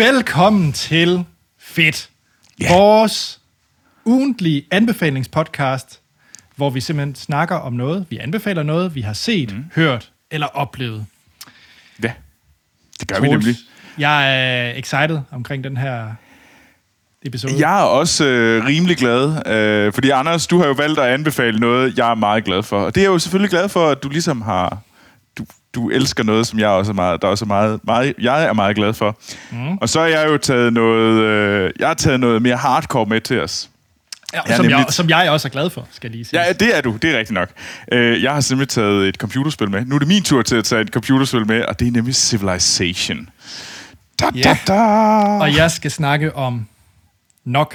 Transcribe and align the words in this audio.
Velkommen 0.00 0.72
til 0.72 1.24
Fedt. 1.58 2.10
Ja. 2.60 2.76
Vores 2.76 3.40
ugentlige 4.04 4.64
anbefalingspodcast, 4.70 6.00
hvor 6.56 6.70
vi 6.70 6.80
simpelthen 6.80 7.14
snakker 7.14 7.56
om 7.56 7.72
noget, 7.72 8.06
vi 8.10 8.18
anbefaler 8.18 8.62
noget, 8.62 8.94
vi 8.94 9.00
har 9.00 9.12
set, 9.12 9.54
mm. 9.56 9.64
hørt 9.74 10.12
eller 10.30 10.46
oplevet. 10.46 11.06
Ja, 12.02 12.12
det 13.00 13.08
gør 13.08 13.20
vi 13.20 13.26
Troels, 13.26 13.44
nemlig. 13.44 13.56
Jeg 13.98 14.44
er 14.44 14.72
excited 14.78 15.20
omkring 15.30 15.64
den 15.64 15.76
her 15.76 16.12
episode. 17.22 17.52
Jeg 17.58 17.80
er 17.80 17.84
også 17.84 18.24
øh, 18.24 18.64
rimelig 18.64 18.96
glad, 18.96 19.46
øh, 19.46 19.92
fordi 19.92 20.10
Anders, 20.10 20.46
du 20.46 20.58
har 20.58 20.66
jo 20.66 20.72
valgt 20.72 20.98
at 20.98 21.06
anbefale 21.06 21.58
noget, 21.58 21.98
jeg 21.98 22.10
er 22.10 22.14
meget 22.14 22.44
glad 22.44 22.62
for. 22.62 22.80
Og 22.80 22.94
det 22.94 23.00
er 23.00 23.04
jeg 23.04 23.12
jo 23.12 23.18
selvfølgelig 23.18 23.50
glad 23.50 23.68
for, 23.68 23.88
at 23.90 24.02
du 24.02 24.08
ligesom 24.08 24.42
har... 24.42 24.78
Du, 25.74 25.90
elsker 25.90 26.24
noget, 26.24 26.46
som 26.46 26.58
jeg 26.58 26.68
også 26.68 26.92
er 26.92 26.94
meget, 26.94 27.22
der 27.22 27.26
er 27.28 27.30
også 27.30 27.44
meget, 27.44 27.80
meget, 27.84 28.14
jeg 28.20 28.44
er 28.44 28.52
meget 28.52 28.76
glad 28.76 28.94
for. 28.94 29.18
Mm. 29.50 29.76
Og 29.78 29.88
så 29.88 30.00
har 30.00 30.06
jeg 30.06 30.26
jo 30.28 30.36
taget 30.38 30.72
noget, 30.72 31.20
øh, 31.22 31.70
jeg 31.78 31.86
har 31.88 31.94
taget 31.94 32.20
noget 32.20 32.42
mere 32.42 32.56
hardcore 32.56 33.06
med 33.06 33.20
til 33.20 33.40
os. 33.40 33.70
ja, 34.34 34.40
ja, 34.48 34.56
som, 34.56 34.64
jeg, 34.64 34.70
nemlig- 34.78 34.92
som 34.94 35.08
jeg 35.08 35.30
også 35.30 35.48
er 35.48 35.50
glad 35.52 35.70
for, 35.70 35.88
skal 35.92 36.08
jeg 36.08 36.14
lige 36.16 36.24
sige. 36.24 36.40
Ja, 36.42 36.52
det 36.52 36.76
er 36.76 36.80
du. 36.80 36.96
Det 37.02 37.10
er 37.14 37.18
rigtigt 37.18 37.34
nok. 37.34 37.48
Øh, 37.92 38.22
jeg 38.22 38.32
har 38.32 38.40
simpelthen 38.40 38.82
taget 38.82 39.08
et 39.08 39.14
computerspil 39.14 39.70
med. 39.70 39.84
Nu 39.84 39.94
er 39.94 39.98
det 39.98 40.08
min 40.08 40.22
tur 40.22 40.42
til 40.42 40.56
at 40.56 40.64
tage 40.64 40.80
et 40.82 40.88
computerspil 40.88 41.46
med, 41.46 41.62
og 41.64 41.80
det 41.80 41.88
er 41.88 41.92
nemlig 41.92 42.14
Civilization. 42.14 43.28
Da, 44.20 44.26
Ja. 44.34 44.40
da, 44.42 44.56
da. 44.74 44.80
Og 45.40 45.56
jeg 45.56 45.70
skal 45.70 45.90
snakke 45.90 46.36
om 46.36 46.66
nok 47.44 47.74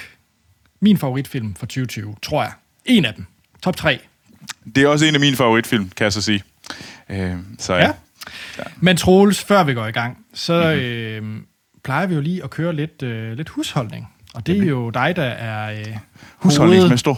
min 0.79 0.97
favoritfilm 0.97 1.55
for 1.55 1.65
2020, 1.65 2.15
tror 2.21 2.43
jeg. 2.43 2.51
En 2.85 3.05
af 3.05 3.13
dem. 3.13 3.25
Top 3.63 3.75
3. 3.77 3.99
Det 4.75 4.83
er 4.83 4.87
også 4.87 5.05
en 5.05 5.13
af 5.13 5.19
mine 5.19 5.35
favoritfilm, 5.37 5.89
kan 5.97 6.03
jeg 6.03 6.13
så 6.13 6.21
sige. 6.21 6.43
Øh, 7.09 7.35
så 7.59 7.73
ja. 7.73 7.91
Ja. 8.57 8.63
Men 8.77 8.97
Troels, 8.97 9.43
før 9.43 9.63
vi 9.63 9.73
går 9.73 9.85
i 9.85 9.91
gang, 9.91 10.17
så 10.33 10.53
mm-hmm. 10.53 11.35
øh, 11.35 11.41
plejer 11.83 12.07
vi 12.07 12.15
jo 12.15 12.21
lige 12.21 12.43
at 12.43 12.49
køre 12.49 12.73
lidt, 12.73 13.03
øh, 13.03 13.33
lidt 13.33 13.49
husholdning. 13.49 14.07
Og 14.33 14.47
det 14.47 14.57
er 14.57 14.65
jo 14.65 14.89
dig, 14.89 15.15
der 15.15 15.23
er 15.23 15.79
øh, 15.79 15.97
Husholdningsmester. 16.37 17.15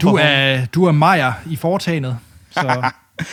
Du 0.00 0.18
er, 0.20 0.66
du 0.66 0.84
er 0.84 0.92
Majer 0.92 1.32
i 1.46 1.56
foretagendet. 1.56 2.18
Så 2.50 2.90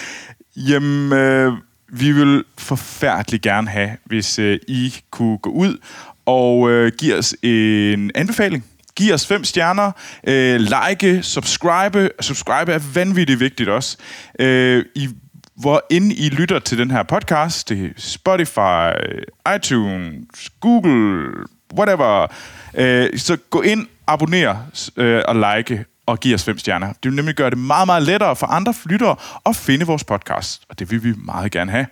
Jamen, 0.70 1.14
øh, 1.14 1.54
vi 1.88 2.12
vil 2.12 2.44
forfærdeligt 2.58 3.44
gerne 3.44 3.70
have, 3.70 3.90
hvis 4.06 4.40
øh, 4.40 4.60
I 4.68 4.96
kunne 5.12 5.38
gå 5.38 5.50
ud 5.50 5.78
og 6.26 6.70
øh, 6.70 6.92
give 6.98 7.18
os 7.18 7.36
en 7.44 8.12
anbefaling. 8.16 8.66
Giv 8.96 9.14
os 9.14 9.28
fem 9.28 9.44
stjerner, 9.44 9.92
øh, 10.28 10.60
like, 10.60 11.24
subscribe. 11.24 12.10
Subscribe 12.20 12.72
er 12.72 12.80
vanvittigt 12.94 13.40
vigtigt 13.40 13.70
også. 13.70 13.98
Øh, 14.40 14.86
I, 14.96 15.10
hvor 15.56 15.86
ind 15.90 16.12
I 16.12 16.30
lytter 16.30 16.60
til 16.60 16.78
den 16.78 16.92
her 16.92 17.04
podcast, 17.04 17.70
det 17.70 17.86
er 17.86 17.90
Spotify, 17.98 18.92
iTunes, 19.56 20.50
Google, 20.60 21.32
whatever, 21.74 22.28
øh, 22.74 23.18
så 23.18 23.38
gå 23.50 23.62
ind, 23.62 23.88
abonner 24.08 24.56
øh, 24.98 25.22
og 25.28 25.36
like 25.36 25.86
og 26.06 26.20
giv 26.20 26.36
os 26.36 26.44
fem 26.44 26.58
stjerner. 26.58 26.88
Det 26.88 26.98
vil 27.04 27.14
nemlig 27.14 27.36
gøre 27.36 27.50
det 27.50 27.58
meget, 27.58 27.86
meget 27.86 28.04
lettere 28.04 28.36
for 28.36 28.48
andre 28.48 28.74
lyttere 28.86 29.16
at 29.46 29.56
finde 29.56 29.86
vores 29.86 30.04
podcast, 30.04 30.64
og 30.70 30.80
det 30.80 30.92
vil 30.92 31.04
vi 31.04 31.14
meget 31.26 31.52
gerne 31.52 31.72
have. 31.72 31.86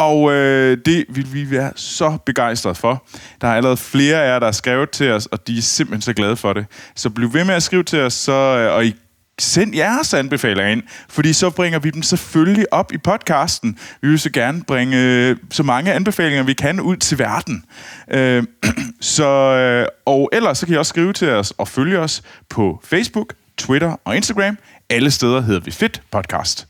og 0.00 0.32
øh, 0.32 0.78
det 0.84 1.04
vil 1.08 1.32
vi 1.32 1.50
være 1.50 1.72
så 1.76 2.18
begejstrede 2.26 2.74
for. 2.74 3.06
Der 3.40 3.48
er 3.48 3.54
allerede 3.54 3.76
flere 3.76 4.24
af 4.24 4.32
jer, 4.32 4.38
der 4.38 4.46
har 4.46 4.52
skrevet 4.52 4.90
til 4.90 5.10
os, 5.10 5.26
og 5.26 5.46
de 5.46 5.58
er 5.58 5.62
simpelthen 5.62 6.02
så 6.02 6.12
glade 6.12 6.36
for 6.36 6.52
det. 6.52 6.66
Så 6.96 7.10
bliv 7.10 7.34
ved 7.34 7.44
med 7.44 7.54
at 7.54 7.62
skrive 7.62 7.82
til 7.82 8.00
os, 8.00 8.14
så, 8.14 8.32
øh, 8.32 8.75
og 8.75 8.86
I 8.86 8.94
send 9.38 9.75
jeres 9.75 10.14
anbefalinger 10.14 10.72
ind, 10.72 10.82
fordi 11.08 11.32
så 11.32 11.50
bringer 11.50 11.78
vi 11.78 11.91
dem 11.91 12.02
selvfølgelig 12.02 12.72
op 12.72 12.92
i 12.92 12.98
podcasten. 12.98 13.78
Vi 14.02 14.08
vil 14.08 14.19
så 14.19 14.30
gerne 14.30 14.62
bringe 14.62 14.97
øh, 14.97 15.36
så 15.50 15.62
mange 15.62 15.92
anbefalinger, 15.92 16.42
vi 16.42 16.52
kan 16.52 16.80
ud 16.80 16.96
til 16.96 17.19
verden. 17.19 17.64
Øh, 18.10 18.44
så, 19.00 19.28
øh, 19.28 19.86
og 20.06 20.30
ellers 20.32 20.58
så 20.58 20.66
kan 20.66 20.75
I 20.75 20.78
også 20.78 20.91
skrive 20.91 21.12
til 21.12 21.30
os 21.30 21.52
og 21.58 21.69
følge 21.69 21.98
os 21.98 22.22
på 22.48 22.80
Facebook, 22.84 23.34
Twitter 23.58 23.96
og 24.04 24.16
Instagram. 24.16 24.58
Alle 24.91 25.10
steder 25.10 25.41
hedder 25.41 25.60
vi 25.60 25.70
Fit 25.70 26.02
Podcast. 26.10 26.66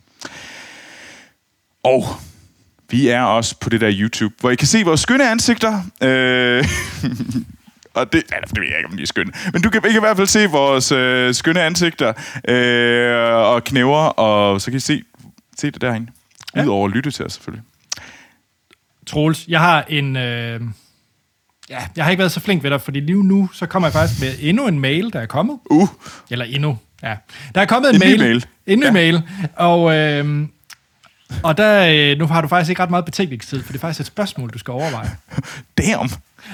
Og 1.84 2.04
vi 2.90 3.08
er 3.08 3.22
også 3.22 3.56
på 3.60 3.68
det 3.70 3.80
der 3.80 3.90
YouTube, 3.94 4.34
hvor 4.40 4.50
I 4.50 4.54
kan 4.54 4.66
se 4.68 4.82
vores 4.84 5.00
skønne 5.00 5.30
ansigter. 5.30 5.82
Øh, 6.02 6.64
og 7.94 8.12
det, 8.12 8.22
eller, 8.32 8.46
det 8.48 8.58
ved 8.60 8.66
jeg 8.68 8.76
ikke, 8.78 8.88
om 8.90 8.96
de 8.96 9.02
er 9.02 9.06
skønne. 9.06 9.32
Men 9.52 9.62
du 9.62 9.70
kan, 9.70 9.80
I 9.84 9.88
kan 9.88 9.96
i 9.96 10.00
hvert 10.00 10.16
fald 10.16 10.26
se 10.26 10.46
vores 10.46 10.92
øh, 10.92 11.34
skønne 11.34 11.62
ansigter 11.62 12.12
øh, 12.48 13.34
og 13.34 13.64
knæver, 13.64 13.98
og 13.98 14.60
så 14.60 14.70
kan 14.70 14.76
I 14.76 14.80
se, 14.80 15.02
se 15.58 15.70
det 15.70 15.80
derinde. 15.80 16.06
Ja. 16.56 16.62
Udover 16.62 16.88
at 16.88 16.94
lytte 16.94 17.10
til 17.10 17.24
os, 17.24 17.32
selvfølgelig. 17.32 17.64
Troels, 19.06 19.44
jeg 19.48 19.60
har 19.60 19.84
en... 19.88 20.16
Øh, 20.16 20.60
ja, 21.70 21.78
jeg 21.96 22.04
har 22.04 22.10
ikke 22.10 22.18
været 22.18 22.32
så 22.32 22.40
flink 22.40 22.62
ved 22.62 22.70
dig, 22.70 22.80
fordi 22.80 23.00
lige 23.00 23.24
nu, 23.24 23.50
så 23.52 23.66
kommer 23.66 23.88
jeg 23.88 23.92
faktisk 23.92 24.20
med 24.20 24.34
endnu 24.40 24.66
en 24.66 24.78
mail, 24.80 25.12
der 25.12 25.20
er 25.20 25.26
kommet. 25.26 25.58
Uh, 25.70 25.88
Eller 26.30 26.44
endnu, 26.44 26.78
ja. 27.02 27.16
Der 27.54 27.60
er 27.60 27.66
kommet 27.66 27.88
en, 27.88 27.94
En 27.94 28.00
mail. 28.00 28.18
mail. 28.18 28.46
En 28.66 28.78
ny 28.78 28.84
Ja. 28.84 28.90
mail. 28.92 29.22
Og, 29.56 29.96
øh, 29.96 30.46
og 31.42 31.56
der, 31.56 31.86
øh, 32.12 32.18
nu 32.18 32.26
har 32.26 32.40
du 32.40 32.48
faktisk 32.48 32.70
ikke 32.70 32.82
ret 32.82 32.90
meget 32.90 33.04
betænkningstid, 33.04 33.62
for 33.62 33.72
det 33.72 33.78
er 33.78 33.80
faktisk 33.80 34.00
et 34.00 34.06
spørgsmål, 34.06 34.50
du 34.50 34.58
skal 34.58 34.72
overveje. 34.72 35.10
damn. 35.78 36.10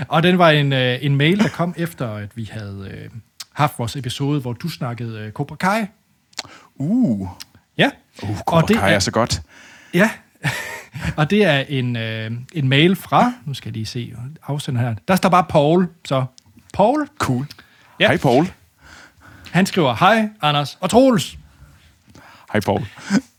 Og 0.09 0.23
den 0.23 0.39
var 0.39 0.51
en, 0.51 0.73
øh, 0.73 0.99
en 1.03 1.17
mail, 1.17 1.39
der 1.39 1.49
kom 1.49 1.75
efter, 1.77 2.15
at 2.15 2.29
vi 2.37 2.49
havde 2.53 2.89
øh, 2.91 3.11
haft 3.53 3.79
vores 3.79 3.97
episode, 3.97 4.41
hvor 4.41 4.53
du 4.53 4.69
snakkede 4.69 5.19
øh, 5.21 5.33
Cobra 5.33 5.57
Kai. 5.57 5.87
Uh, 6.75 7.29
Ja. 7.79 7.91
uh 8.23 8.31
og 8.31 8.37
Cobra 8.47 8.67
det 8.67 8.77
Kai 8.77 8.91
er, 8.91 8.95
er 8.95 8.99
så 8.99 9.11
godt. 9.11 9.43
Ja, 9.95 10.11
og 11.17 11.31
det 11.31 11.45
er 11.45 11.59
en, 11.59 11.97
øh, 11.97 12.31
en 12.53 12.69
mail 12.69 12.97
fra, 12.97 13.33
nu 13.45 13.55
skal 13.55 13.69
jeg 13.69 13.73
lige 13.73 13.87
se 13.87 14.15
afsender 14.47 14.81
her, 14.81 14.95
der 15.09 15.17
står 15.17 15.29
bare 15.29 15.45
Paul, 15.49 15.89
så 16.05 16.25
Paul, 16.75 17.09
Cool. 17.19 17.47
Ja. 18.01 18.07
Hej, 18.07 18.17
Paul. 18.17 18.47
han 19.51 19.67
skriver, 19.67 19.95
hej 19.95 20.29
Anders 20.43 20.79
og 20.81 20.91
Troels, 20.91 21.39
Hej, 22.53 22.61
Paul. 22.61 22.87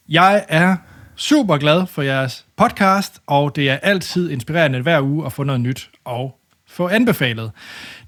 jeg 0.10 0.46
er 0.48 0.76
super 1.18 1.58
glad 1.58 1.88
for 1.88 2.02
jeres 2.02 2.46
podcast, 2.58 3.14
og 3.28 3.56
det 3.56 3.70
er 3.70 3.76
altid 3.84 4.30
inspirerende 4.32 4.82
hver 4.82 5.02
uge 5.02 5.26
at 5.26 5.34
få 5.34 5.44
noget 5.44 5.62
nyt 5.62 5.90
og 6.06 6.38
få 6.70 6.88
anbefalet. 6.88 7.52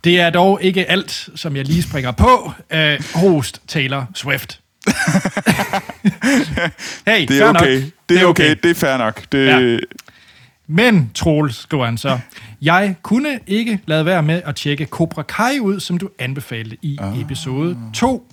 Det 0.03 0.19
er 0.19 0.29
dog 0.29 0.59
ikke 0.63 0.89
alt, 0.91 1.29
som 1.35 1.55
jeg 1.55 1.65
lige 1.65 1.81
springer 1.83 2.11
på. 2.11 2.51
Øh, 2.73 2.99
host 3.15 3.61
Taylor 3.67 4.05
Swift. 4.15 4.59
hey, 7.07 7.27
Det 7.27 7.31
er 7.31 7.39
fair 7.39 7.51
nok. 7.51 7.61
okay. 7.61 7.83
Det 8.09 8.21
er 8.21 8.25
okay. 8.25 8.55
Det 8.63 8.71
er 8.71 8.75
fair 8.75 8.97
nok. 8.97 9.23
Det, 9.31 9.47
Ja. 9.47 9.77
Men, 10.71 11.11
Troels, 11.15 11.55
skriver 11.55 11.85
han 11.85 11.97
så, 11.97 12.19
jeg 12.61 12.95
kunne 13.03 13.39
ikke 13.47 13.79
lade 13.85 14.05
være 14.05 14.23
med 14.23 14.41
at 14.45 14.55
tjekke 14.55 14.85
Cobra 14.85 15.21
Kai 15.21 15.59
ud, 15.59 15.79
som 15.79 15.97
du 15.97 16.09
anbefalede 16.19 16.75
i 16.81 16.97
Ah. 17.01 17.21
episode 17.21 17.77
2. 17.93 18.27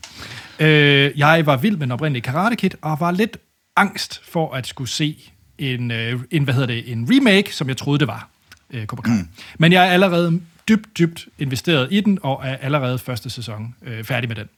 Øh, 0.58 1.10
jeg 1.18 1.46
var 1.46 1.56
vild 1.56 1.76
med 1.76 1.80
den 1.86 1.92
oprindelige 1.92 2.22
Karate 2.22 2.56
Kid, 2.56 2.70
og 2.82 3.00
var 3.00 3.10
lidt 3.10 3.36
angst 3.76 4.20
for 4.24 4.54
at 4.54 4.66
skulle 4.66 4.90
se 4.90 5.32
en, 5.58 5.90
øh, 5.90 6.20
en, 6.30 6.44
hvad 6.44 6.54
hedder 6.54 6.66
det, 6.66 6.92
en 6.92 7.08
remake, 7.10 7.54
som 7.54 7.68
jeg 7.68 7.76
troede, 7.76 7.98
det 7.98 8.08
var, 8.08 8.28
øh, 8.70 8.86
Cobra 8.86 9.02
Kai. 9.02 9.14
Mm. 9.14 9.28
Men 9.58 9.72
jeg 9.72 9.86
er 9.86 9.90
allerede 9.90 10.40
dybt, 10.68 10.98
dybt 10.98 11.28
investeret 11.38 11.88
i 11.90 12.00
den, 12.00 12.18
og 12.22 12.40
er 12.44 12.56
allerede 12.56 12.98
første 12.98 13.30
sæson 13.30 13.74
øh, 13.82 14.04
færdig 14.04 14.28
med 14.28 14.36
den. 14.36 14.48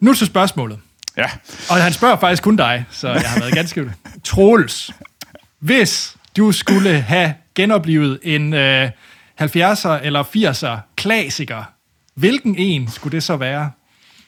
Nu 0.00 0.14
til 0.14 0.26
spørgsmålet. 0.26 0.78
Ja. 1.16 1.30
Og 1.70 1.82
han 1.82 1.92
spørger 1.92 2.16
faktisk 2.16 2.42
kun 2.42 2.56
dig, 2.56 2.84
så 2.90 3.08
jeg 3.08 3.30
har 3.30 3.40
været 3.40 3.54
ganske... 3.54 3.92
Troels, 4.24 4.90
hvis 5.58 6.16
du 6.36 6.52
skulle 6.52 7.00
have 7.00 7.34
genoplevet 7.54 8.18
en 8.22 8.54
øh, 8.54 8.90
70'er 9.40 9.88
eller 9.88 10.22
80'er 10.36 10.94
klassiker, 10.96 11.64
hvilken 12.14 12.56
en 12.56 12.90
skulle 12.90 13.12
det 13.12 13.22
så 13.22 13.36
være 13.36 13.70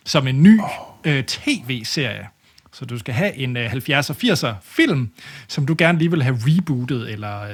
som 0.04 0.26
en 0.26 0.42
ny 0.42 0.60
øh, 1.04 1.24
tv-serie? 1.24 2.28
Så 2.72 2.84
du 2.84 2.98
skal 2.98 3.14
have 3.14 3.34
en 3.34 3.56
øh, 3.56 3.72
70'er 3.72 4.12
80'er 4.24 4.52
film, 4.62 5.08
som 5.48 5.66
du 5.66 5.74
gerne 5.78 5.98
lige 5.98 6.10
vil 6.10 6.22
have 6.22 6.38
rebootet, 6.46 7.10
eller... 7.12 7.42
Øh, 7.42 7.48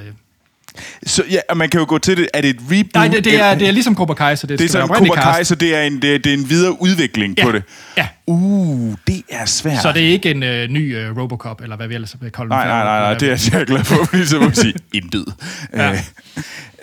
Så 1.05 1.23
ja, 1.31 1.39
og 1.49 1.57
man 1.57 1.69
kan 1.69 1.79
jo 1.79 1.85
gå 1.89 1.97
til 1.97 2.17
det. 2.17 2.27
Er 2.33 2.41
det 2.41 2.49
et 2.49 2.59
reboot? 2.71 2.93
nej, 2.93 3.07
det, 3.07 3.23
det, 3.23 3.39
er, 3.41 3.55
det 3.55 3.67
er 3.67 3.71
ligesom 3.71 3.95
Cobra 3.95 4.13
Kai, 4.13 4.35
så 4.35 4.47
det, 4.47 4.59
det 4.59 4.65
er 4.65 4.69
sådan 4.69 4.87
Cobra 4.87 5.33
Kai, 5.33 5.43
så 5.43 5.55
det 5.55 5.75
er 5.75 5.81
en, 5.81 6.01
det 6.01 6.15
er, 6.15 6.19
det 6.19 6.33
er 6.33 6.37
en 6.37 6.49
videre 6.49 6.81
udvikling 6.81 7.35
Ja. 7.37 7.43
på 7.45 7.51
det. 7.51 7.63
Ja. 7.97 8.07
Uh, 8.27 8.95
det 9.07 9.23
er 9.29 9.45
svært. 9.45 9.81
Så 9.81 9.91
det 9.91 10.03
er 10.03 10.07
ikke 10.09 10.31
en 10.31 10.43
øh, 10.43 10.69
ny 10.69 10.97
øh, 10.97 11.17
Robocop, 11.17 11.61
eller 11.61 11.75
hvad 11.75 11.87
vi 11.87 11.93
ellers 11.95 12.15
vil 12.21 12.31
kalde 12.31 12.49
den. 12.49 12.57
Nej, 12.57 12.67
nej, 12.67 12.83
nej, 12.83 12.99
nej, 12.99 13.13
det 13.13 13.31
er 13.53 13.57
jeg 13.57 13.65
glad 13.67 13.83
for, 13.83 14.05
fordi 14.05 14.25
så 14.25 14.39
må 14.39 14.45
jeg 14.45 14.55
sige 14.55 14.73
intet. 14.93 15.25
Ja. 15.73 15.91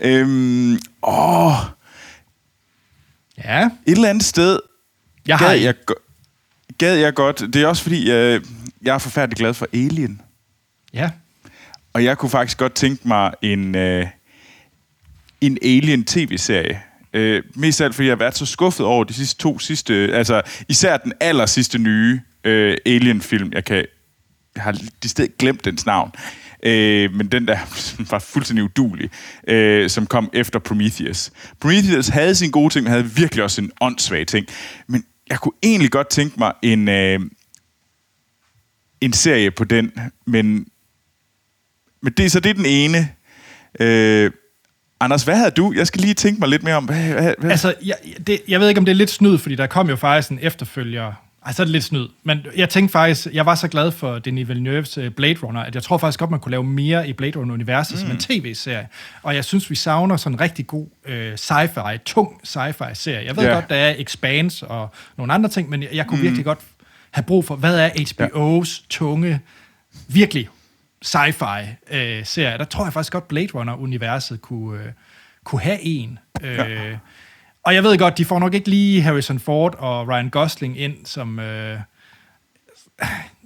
Øh, 0.01 0.21
øhm, 0.21 0.79
åh, 1.03 1.53
Ja, 3.45 3.65
et 3.65 3.71
eller 3.87 4.09
andet 4.09 4.25
sted 4.25 4.59
jeg 5.27 5.37
har 5.39 5.53
jeg, 5.53 5.75
go- 5.87 5.95
gad 6.79 6.97
jeg 6.97 7.15
godt. 7.15 7.41
Det 7.41 7.56
er 7.56 7.67
også 7.67 7.82
fordi, 7.82 8.09
jeg, 8.09 8.41
jeg 8.82 8.94
er 8.94 8.99
forfærdelig 8.99 9.37
glad 9.37 9.55
for 9.55 9.69
Alien. 9.73 10.21
Ja, 10.94 11.11
Og 11.93 12.05
jeg 12.05 12.19
kunne 12.19 12.31
faktisk 12.31 12.59
godt 12.59 12.75
tænke 12.75 13.09
mig 13.09 13.32
en, 13.43 13.75
øh, 13.75 14.06
en 15.41 15.59
Alien 15.62 16.05
tv-serie. 16.05 16.82
Øh, 17.12 17.43
mest 17.55 17.81
af 17.81 17.85
alt, 17.85 17.94
fordi 17.94 18.09
jeg 18.09 18.12
har 18.12 18.19
været 18.19 18.37
så 18.37 18.47
skuffet 18.47 18.87
over 18.87 19.05
de 19.05 19.15
sidste 19.15 19.43
to 19.43 19.59
sidste... 19.59 19.94
Altså, 19.94 20.43
især 20.69 20.97
den 20.97 21.12
aller 21.21 21.47
sidste 21.47 21.79
nye 21.79 22.21
øh, 22.44 22.76
Alien-film. 22.87 23.53
Jeg 23.53 23.65
kan 23.65 23.87
jeg 24.55 24.62
har 24.62 24.73
de 25.03 25.09
sted 25.09 25.38
glemt 25.38 25.65
dens 25.65 25.87
navn. 25.87 26.12
Øh, 26.62 27.12
men 27.15 27.26
den 27.26 27.49
der 27.49 27.59
var 28.11 28.19
fuldstændig 28.19 28.65
udulig, 28.65 29.11
øh, 29.49 29.91
som 29.91 30.06
kom 30.06 30.31
efter 30.32 30.59
Prometheus. 30.59 31.31
Prometheus 31.61 32.09
havde 32.09 32.35
sine 32.35 32.53
gode 32.53 32.73
ting, 32.73 32.82
men 32.82 32.91
havde 32.91 33.11
virkelig 33.11 33.44
også 33.44 33.61
en 33.61 33.71
åndssvag 33.81 34.26
ting. 34.26 34.47
Men 34.87 35.05
jeg 35.31 35.41
kunne 35.41 35.55
egentlig 35.62 35.91
godt 35.91 36.09
tænke 36.09 36.38
mig 36.38 36.53
en, 36.62 36.88
øh, 36.88 37.21
en 39.00 39.12
serie 39.12 39.50
på 39.50 39.65
den, 39.65 39.93
men, 40.26 40.67
men 42.03 42.12
det, 42.12 42.32
så 42.32 42.41
det 42.41 42.50
er 42.50 42.55
den 42.55 42.67
ene. 42.67 43.09
Øh, 43.81 44.31
Anders, 45.00 45.23
hvad 45.23 45.37
havde 45.37 45.50
du? 45.50 45.73
Jeg 45.76 45.87
skal 45.87 46.00
lige 46.00 46.15
tænke 46.15 46.41
mig 46.41 46.49
lidt 46.49 46.62
mere 46.62 46.75
om... 46.75 46.85
Hvad, 46.85 47.12
hvad, 47.12 47.35
hvad? 47.38 47.50
Altså, 47.50 47.75
jeg, 47.85 47.97
det, 48.26 48.41
jeg 48.49 48.61
ved 48.61 48.69
ikke, 48.69 48.79
om 48.79 48.85
det 48.85 48.93
er 48.93 48.97
lidt 48.97 49.11
snyd, 49.11 49.38
fordi 49.38 49.55
der 49.55 49.67
kom 49.67 49.88
jo 49.88 49.97
faktisk 49.97 50.31
en 50.31 50.38
efterfølger. 50.43 51.12
Ej, 51.46 51.52
så 51.52 51.62
er 51.62 51.64
det 51.64 51.73
lidt 51.73 51.85
snyd. 51.85 52.08
Men 52.23 52.46
jeg 52.56 52.69
tænkte 52.69 52.93
faktisk, 52.93 53.26
jeg 53.32 53.46
var 53.46 53.55
så 53.55 53.69
glad 53.69 53.91
for 53.93 54.19
Denis 54.19 54.49
Villeneuve's 54.49 55.00
øh, 55.00 55.11
Blade 55.11 55.35
Runner, 55.43 55.61
at 55.61 55.75
jeg 55.75 55.82
tror 55.82 55.99
faktisk 55.99 56.19
godt, 56.19 56.31
man 56.31 56.41
kunne 56.41 56.50
lave 56.50 56.64
mere 56.64 57.08
i 57.08 57.12
Blade 57.12 57.38
Runner-universet 57.38 57.94
mm. 57.94 58.00
som 58.00 58.11
en 58.11 58.19
tv-serie. 58.19 58.88
Og 59.23 59.35
jeg 59.35 59.44
synes, 59.44 59.70
vi 59.70 59.75
savner 59.75 60.17
sådan 60.17 60.37
en 60.37 60.41
rigtig 60.41 60.67
god 60.67 60.87
øh, 61.06 61.35
sci-fi, 61.35 61.96
tung 62.05 62.41
sci-fi-serie. 62.44 63.26
Jeg 63.26 63.37
ved 63.37 63.44
Ja. 63.44 63.55
godt, 63.55 63.69
der 63.70 63.76
er 63.76 63.94
Expanse 63.99 64.69
og 64.69 64.88
nogle 65.17 65.32
andre 65.32 65.49
ting, 65.49 65.70
men 65.70 65.82
jeg, 65.82 65.91
jeg 65.93 66.06
kunne 66.06 66.17
mm. 66.19 66.23
virkelig 66.23 66.44
godt 66.44 66.58
have 67.11 67.25
brug 67.25 67.44
for, 67.44 67.56
hvad 67.56 67.79
er 67.79 67.88
HBO's 67.88 68.87
tunge, 68.90 69.40
virkelig 70.08 70.49
sci-fi 71.05 71.62
øh, 71.90 72.25
serie. 72.26 72.58
Der 72.58 72.64
tror 72.64 72.85
jeg 72.85 72.93
faktisk 72.93 73.12
godt, 73.12 73.29
Blade 73.29 73.49
Runner-universet 73.55 74.40
kunne, 74.43 74.81
øh, 74.82 74.88
kunne 75.44 75.61
have 75.61 75.81
en. 75.82 76.19
Øh, 76.43 76.55
Ja. 76.58 76.97
Og 77.64 77.75
jeg 77.75 77.82
ved 77.82 77.99
godt, 77.99 78.19
de 78.19 78.25
får 78.25 78.38
nok 78.38 78.55
ikke 78.55 78.69
lige 78.69 79.02
Harrison 79.02 79.38
Ford 79.38 79.75
og 79.78 80.08
Ryan 80.08 80.28
Gosling 80.31 80.78
ind 80.81 80.94
som, 81.06 81.38
øh, 81.38 81.78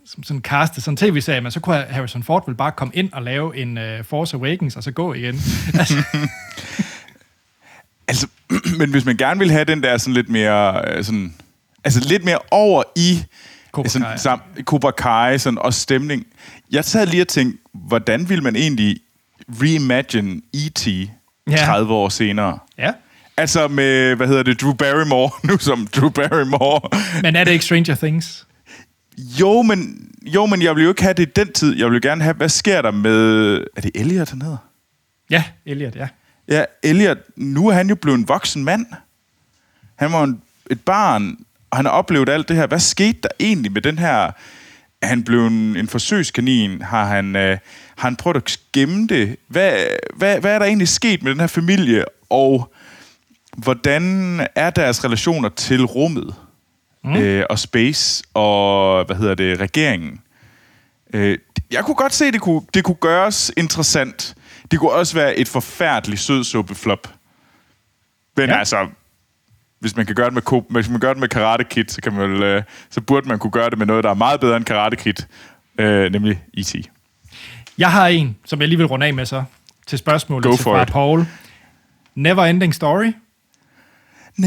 som 0.06 0.22
sådan 0.22 0.42
castet, 0.42 0.82
sådan 0.84 0.92
en 0.92 0.96
tv-serie, 0.96 1.40
men 1.40 1.52
så 1.52 1.60
kunne 1.60 1.76
Harrison 1.90 2.22
Ford 2.22 2.46
vel 2.46 2.54
bare 2.54 2.72
komme 2.72 2.94
ind 2.94 3.12
og 3.12 3.22
lave 3.22 3.56
en 3.56 3.78
øh, 3.78 4.04
Force 4.04 4.36
Awakens, 4.36 4.76
og 4.76 4.82
så 4.82 4.90
gå 4.90 5.14
igen. 5.14 5.34
Altså, 5.78 6.04
Altså, 8.08 8.26
men 8.78 8.90
hvis 8.90 9.04
man 9.04 9.16
gerne 9.16 9.40
vil 9.40 9.50
have 9.50 9.64
den 9.64 9.82
der 9.82 9.98
sådan 9.98 10.14
lidt 10.14 10.28
mere... 10.28 10.82
øh, 10.88 11.04
Sådan, 11.04 11.34
altså 11.84 12.00
lidt 12.08 12.24
mere 12.24 12.38
over 12.50 12.82
i... 12.96 13.24
Cobra 13.72 13.88
sådan, 13.88 14.08
Kai. 14.08 14.18
sam, 14.18 14.42
Cobra 14.62 14.90
Kai 14.90 15.38
sådan, 15.38 15.58
og 15.58 15.74
stemning. 15.74 16.26
Jeg 16.70 16.84
sad 16.84 17.06
lige 17.06 17.22
og 17.22 17.28
tænkte, 17.28 17.58
hvordan 17.74 18.28
vil 18.28 18.42
man 18.42 18.56
egentlig 18.56 19.00
reimagine 19.62 20.40
E.T. 20.54 20.88
Ja. 21.50 21.56
30 21.56 21.94
år 21.94 22.08
senere? 22.08 22.58
ja. 22.78 22.92
Altså 23.38 23.69
med, 23.69 24.14
hvad 24.14 24.26
hedder 24.26 24.43
det, 24.43 24.61
Drew 24.61 24.73
Barrymore, 24.73 25.31
nu 25.49 25.58
som 25.58 25.87
Drew 25.87 26.08
Barrymore. 26.08 26.81
Men 27.23 27.37
er 27.37 27.44
det 27.44 27.52
ikke 27.52 27.64
Stranger 27.64 27.94
Things? 27.94 28.46
Jo, 29.19 29.62
men, 29.62 30.08
jo, 30.23 30.46
men 30.46 30.62
jeg 30.62 30.76
vil 30.76 30.82
jo 30.82 30.88
ikke 30.88 31.02
have 31.02 31.14
det 31.14 31.29
i 31.29 31.32
den 31.37 31.52
tid. 31.52 31.76
Jeg 31.76 31.87
vil 31.90 31.94
jo 31.94 32.08
gerne 32.08 32.23
have, 32.23 32.35
hvad 32.35 32.49
sker 32.49 32.82
der 32.82 32.90
med... 32.90 33.56
Er 33.76 33.81
det 33.81 33.90
Elliot, 33.94 34.31
han 34.31 34.43
hedder? 34.43 34.56
Ja, 35.31 35.44
Elliot, 35.67 35.96
ja. 35.96 36.08
Ja, 36.49 36.64
Elliot, 36.82 37.19
nu 37.37 37.69
er 37.69 37.73
han 37.73 37.88
jo 37.88 37.94
blevet 37.94 38.19
en 38.19 38.29
voksen 38.29 38.64
mand. 38.64 38.87
Han 39.96 40.12
var 40.12 40.25
en, 40.25 40.43
et 40.70 40.81
barn, 40.81 41.37
og 41.70 41.76
han 41.76 41.85
har 41.85 41.93
oplevet 41.93 42.29
alt 42.29 42.49
det 42.49 42.56
her. 42.56 42.67
Hvad 42.67 42.81
skete 42.81 43.19
der 43.23 43.29
egentlig 43.40 43.73
med 43.73 43.82
den 43.82 43.99
her... 43.99 44.31
Er 45.02 45.06
han 45.06 45.23
blevet 45.23 45.46
en, 45.46 45.76
en 45.76 45.88
forsøgskanin? 45.88 46.82
Har 46.82 47.05
han, 47.05 47.37
øh, 47.37 47.58
har 47.96 48.08
han 48.08 48.17
prøvet 48.17 48.37
at 48.37 48.58
gemme 48.73 49.06
det? 49.06 49.37
Hvad, 49.49 49.73
hvad, 50.17 50.40
hvad 50.40 50.55
er 50.55 50.58
der 50.58 50.67
egentlig 50.67 50.88
sket 50.88 51.23
med 51.23 51.32
den 51.32 51.40
her 51.40 51.46
familie? 51.46 52.05
Og 52.31 52.73
hvordan 53.62 54.40
er 54.55 54.70
deres 54.70 55.05
relationer 55.05 55.49
til 55.49 55.84
rummet? 55.84 56.34
Mm. 57.05 57.16
Øh, 57.16 57.44
og 57.50 57.58
space 57.58 58.25
og, 58.34 59.05
hvad 59.05 59.16
hedder 59.16 59.34
det, 59.34 59.60
regeringen? 59.60 60.20
Øh, 61.14 61.38
jeg 61.70 61.84
kunne 61.84 61.94
godt 61.94 62.14
se, 62.14 62.25
at 62.25 62.32
det 62.32 62.40
kunne, 62.40 62.62
det 62.75 62.84
kunne 62.84 62.94
gøres 62.94 63.52
interessant. 63.56 64.34
Det 64.70 64.78
kunne 64.78 64.90
også 64.93 65.14
være 65.14 65.37
et 65.37 65.49
forfærdeligt 65.49 66.20
sødsuppe-flop. 66.20 67.08
Men 68.37 68.49
Ja. 68.49 68.58
altså, 68.58 68.87
hvis 69.81 69.96
man 69.96 70.06
kan 70.06 70.14
gøre 70.14 70.31
det 70.31 70.34
med, 70.34 70.62
hvis 70.70 70.88
man 70.88 71.00
gør 71.00 71.12
det 71.12 71.20
med 71.20 71.28
Karate 71.28 71.64
Kid, 71.64 71.84
så, 71.88 72.00
kan 72.00 72.12
man 72.12 72.31
øh, 72.43 72.62
så 72.90 73.00
burde 73.00 73.28
man 73.28 73.38
kunne 73.38 73.50
gøre 73.50 73.70
det 73.70 73.78
med 73.78 73.87
noget, 73.87 74.04
der 74.04 74.11
er 74.11 74.14
meget 74.14 74.40
bedre 74.40 74.56
end 74.56 74.64
Karate 74.64 74.96
Kid, 74.96 75.14
øh, 75.78 76.12
nemlig 76.12 76.40
E.T. 76.54 76.75
Jeg 77.78 77.93
har 77.93 78.06
en, 78.08 78.37
som 78.44 78.61
jeg 78.61 78.69
lige 78.69 78.78
vil 78.78 78.87
runde 78.87 79.06
af 79.06 79.14
med 79.14 79.26
så, 79.26 79.44
til 79.87 79.99
spørgsmålet 79.99 80.44
Go 80.44 80.54
til 80.56 80.62
for 80.62 80.75
fra 80.75 80.82
it. 80.82 80.88
Paul. 80.88 81.26
Never 82.14 82.44
Ending 82.44 82.75
Story. 82.75 83.12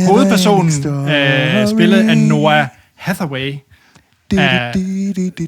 Hovedpersonen 0.07 0.87
øh, 1.09 1.67
spillet 1.67 2.09
af 2.09 2.17
Noah 2.17 2.67
Hathaway 2.95 3.55
er, 4.37 4.73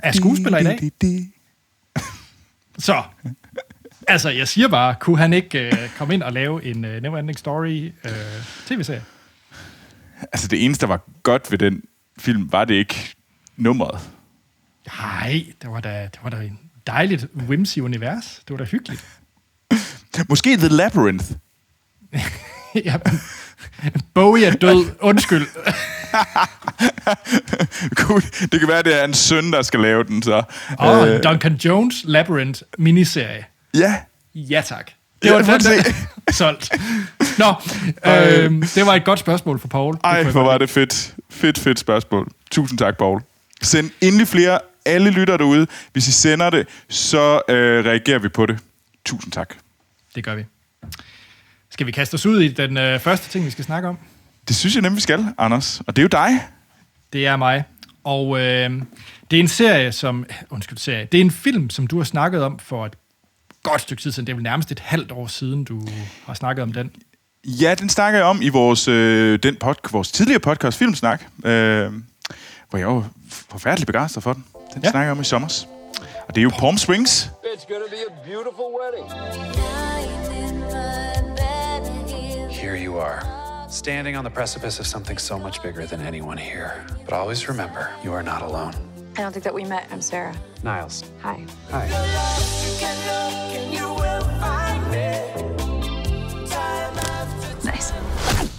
er 0.04 0.12
skuespiller 0.12 0.58
i 0.58 0.64
dag. 0.64 0.92
Så, 2.78 3.04
altså 4.08 4.30
jeg 4.30 4.48
siger 4.48 4.68
bare, 4.68 4.96
kunne 5.00 5.18
han 5.18 5.34
ikke 5.34 5.60
øh, 5.60 5.90
komme 5.98 6.14
ind 6.14 6.24
og 6.24 6.34
lave 6.34 6.66
en 6.66 6.86
øh, 6.86 7.02
Never 7.02 7.18
Ending 7.18 7.40
Story 7.40 7.92
øh, 8.06 8.12
tv-serie? 8.66 9.04
Altså, 10.22 10.48
det 10.48 10.66
eneste, 10.66 10.82
der 10.82 10.88
var 10.88 11.02
godt 11.24 11.52
ved 11.52 11.58
den 11.58 11.84
film, 12.20 12.52
var 12.52 12.66
det 12.66 12.74
ikke 12.74 13.16
nummeret. 13.58 14.10
Nej, 14.88 15.46
det 15.62 15.70
var 15.70 15.80
da, 15.80 16.02
det 16.04 16.20
var 16.24 16.30
da 16.30 16.38
en 16.38 16.60
dejligt 16.88 17.28
whimsy 17.36 17.80
univers. 17.80 18.42
Det 18.48 18.50
var 18.50 18.58
da 18.58 18.64
hyggeligt. 18.64 19.06
Måske 20.30 20.58
The 20.58 20.68
Labyrinth. 20.68 21.26
ja, 22.86 22.98
Bowie 24.14 24.46
er 24.46 24.52
død. 24.52 24.86
Undskyld. 25.02 25.48
Det 28.52 28.60
kan 28.60 28.68
være, 28.68 28.84
det 28.84 29.02
er 29.02 29.06
en 29.06 29.14
søn, 29.14 29.54
der 29.54 29.62
skal 29.62 29.80
lave 29.80 30.04
den, 30.04 30.24
så. 30.24 30.44
Og 30.80 31.08
øh. 31.10 31.24
Duncan 31.24 31.54
Jones 31.54 31.96
Labyrinth 32.04 32.62
miniserie. 32.78 33.46
ja, 33.74 33.96
Ja 34.36 34.62
tak. 34.66 34.92
Ja, 35.24 35.38
Det 35.38 35.48
var 35.48 35.54
at 35.54 35.64
den, 35.64 35.94
solgt. 36.34 36.72
Nå, 37.38 37.54
øhm, 38.12 38.62
det 38.76 38.86
var 38.86 38.96
et 38.96 39.06
godt 39.06 39.20
spørgsmål 39.20 39.60
for 39.60 39.68
Paul. 39.68 39.98
Ej, 40.04 40.24
hvor 40.24 40.44
var 40.44 40.58
det 40.58 40.70
fedt. 40.70 41.14
Fedt, 41.30 41.60
fedt 41.60 41.80
spørgsmål. 41.80 42.28
Tusind 42.52 42.80
tak, 42.80 42.98
Paul. 42.98 43.22
Send 43.62 43.90
endelig 44.02 44.28
flere. 44.28 44.60
Alle 44.86 45.10
lytter 45.10 45.38
derude. 45.38 45.68
Hvis 45.94 46.08
I 46.08 46.12
sender 46.12 46.50
det, 46.50 46.68
så 46.90 47.42
øh, 47.50 47.86
reagerer 47.86 48.20
vi 48.20 48.30
på 48.30 48.46
det. 48.46 48.60
Tusind 49.06 49.32
tak. 49.32 49.54
Det 50.16 50.24
gør 50.24 50.36
vi. 50.36 50.44
Skal 51.74 51.88
vi 51.88 51.92
kaste 51.92 52.16
os 52.16 52.26
ud 52.26 52.42
i 52.42 52.48
den 52.48 52.78
øh, 52.78 53.00
første 53.00 53.30
ting, 53.30 53.46
vi 53.46 53.50
skal 53.52 53.66
snakke 53.66 53.90
om? 53.90 53.98
Det 54.48 54.56
synes 54.56 54.76
jeg 54.76 54.82
nemlig, 54.82 54.96
vi 54.96 55.02
skal, 55.02 55.26
Anders. 55.38 55.82
Og 55.88 55.96
det 55.96 56.02
er 56.02 56.04
jo 56.04 56.08
dig. 56.28 56.40
Det 57.14 57.28
er 57.28 57.36
mig. 57.36 57.64
Og 58.04 58.40
øh, 58.40 58.70
det 59.32 59.38
er 59.38 59.42
en 59.42 59.48
serie, 59.48 59.92
som... 59.92 60.26
Undskyld, 60.50 60.78
serie. 60.78 61.08
Det 61.12 61.18
er 61.18 61.22
en 61.22 61.32
film, 61.32 61.70
som 61.70 61.88
du 61.88 61.98
har 61.98 62.04
snakket 62.04 62.44
om 62.44 62.60
for 62.60 62.86
et 62.86 62.94
godt 63.64 63.82
stykke 63.82 64.02
tid 64.02 64.12
siden. 64.12 64.28
Det 64.28 64.34
er 64.34 64.36
vel 64.36 64.44
nærmest 64.44 64.72
et 64.72 64.80
halvt 64.80 65.12
år 65.12 65.28
siden, 65.28 65.64
du 65.64 65.88
har 66.26 66.34
snakket 66.34 66.64
om 66.64 66.74
den. 66.74 66.92
Ja, 67.46 67.76
den 67.76 67.90
snakker 67.90 68.20
jeg 68.20 68.26
om 68.28 68.42
i 68.42 68.50
vores, 68.50 68.88
øh, 68.88 69.40
den 69.44 69.56
pod, 69.56 69.76
vores 69.92 70.12
tidligere 70.12 70.40
podcast, 70.40 70.78
Filmsnak, 70.78 71.24
øh, 71.46 71.92
hvor 72.70 72.78
jeg 72.80 72.88
var 72.88 73.10
forfærdelig 73.30 73.88
begejstret 73.88 74.24
for 74.24 74.34
den. 74.34 74.46
Den 74.74 74.84
Ja. 74.84 74.90
snakker 74.92 75.06
jeg 75.06 75.12
om 75.12 75.22
i 75.22 75.24
sommers. 75.24 75.68
Og 76.28 76.36
det 76.36 76.38
er 76.42 76.44
jo 76.44 76.50
Palm 76.60 76.78
Springs. 76.78 77.24
It's 77.44 77.68
gonna 77.74 77.90
be 77.90 77.98
a 78.12 78.30
beautiful 78.30 78.66
wedding. 78.80 79.10
Here 82.74 82.82
you 82.82 82.98
are, 82.98 83.68
standing 83.70 84.16
on 84.16 84.24
the 84.24 84.32
precipice 84.32 84.80
of 84.80 84.88
something 84.88 85.20
so 85.20 85.38
much 85.38 85.62
bigger 85.62 85.86
than 85.86 86.02
anyone 86.02 86.40
here. 86.40 86.84
But 87.06 87.14
always 87.14 87.48
remember, 87.48 87.92
you 88.04 88.12
are 88.14 88.24
not 88.24 88.42
alone. 88.42 88.74
I 89.16 89.22
don't 89.22 89.32
think 89.32 89.44
that 89.44 89.54
we 89.54 89.64
met. 89.64 89.88
I'm 89.92 90.02
Sarah. 90.02 90.36
Niles. 90.64 91.04
Hi. 91.22 91.46
Hi. 91.70 91.88
Nice. 97.64 98.53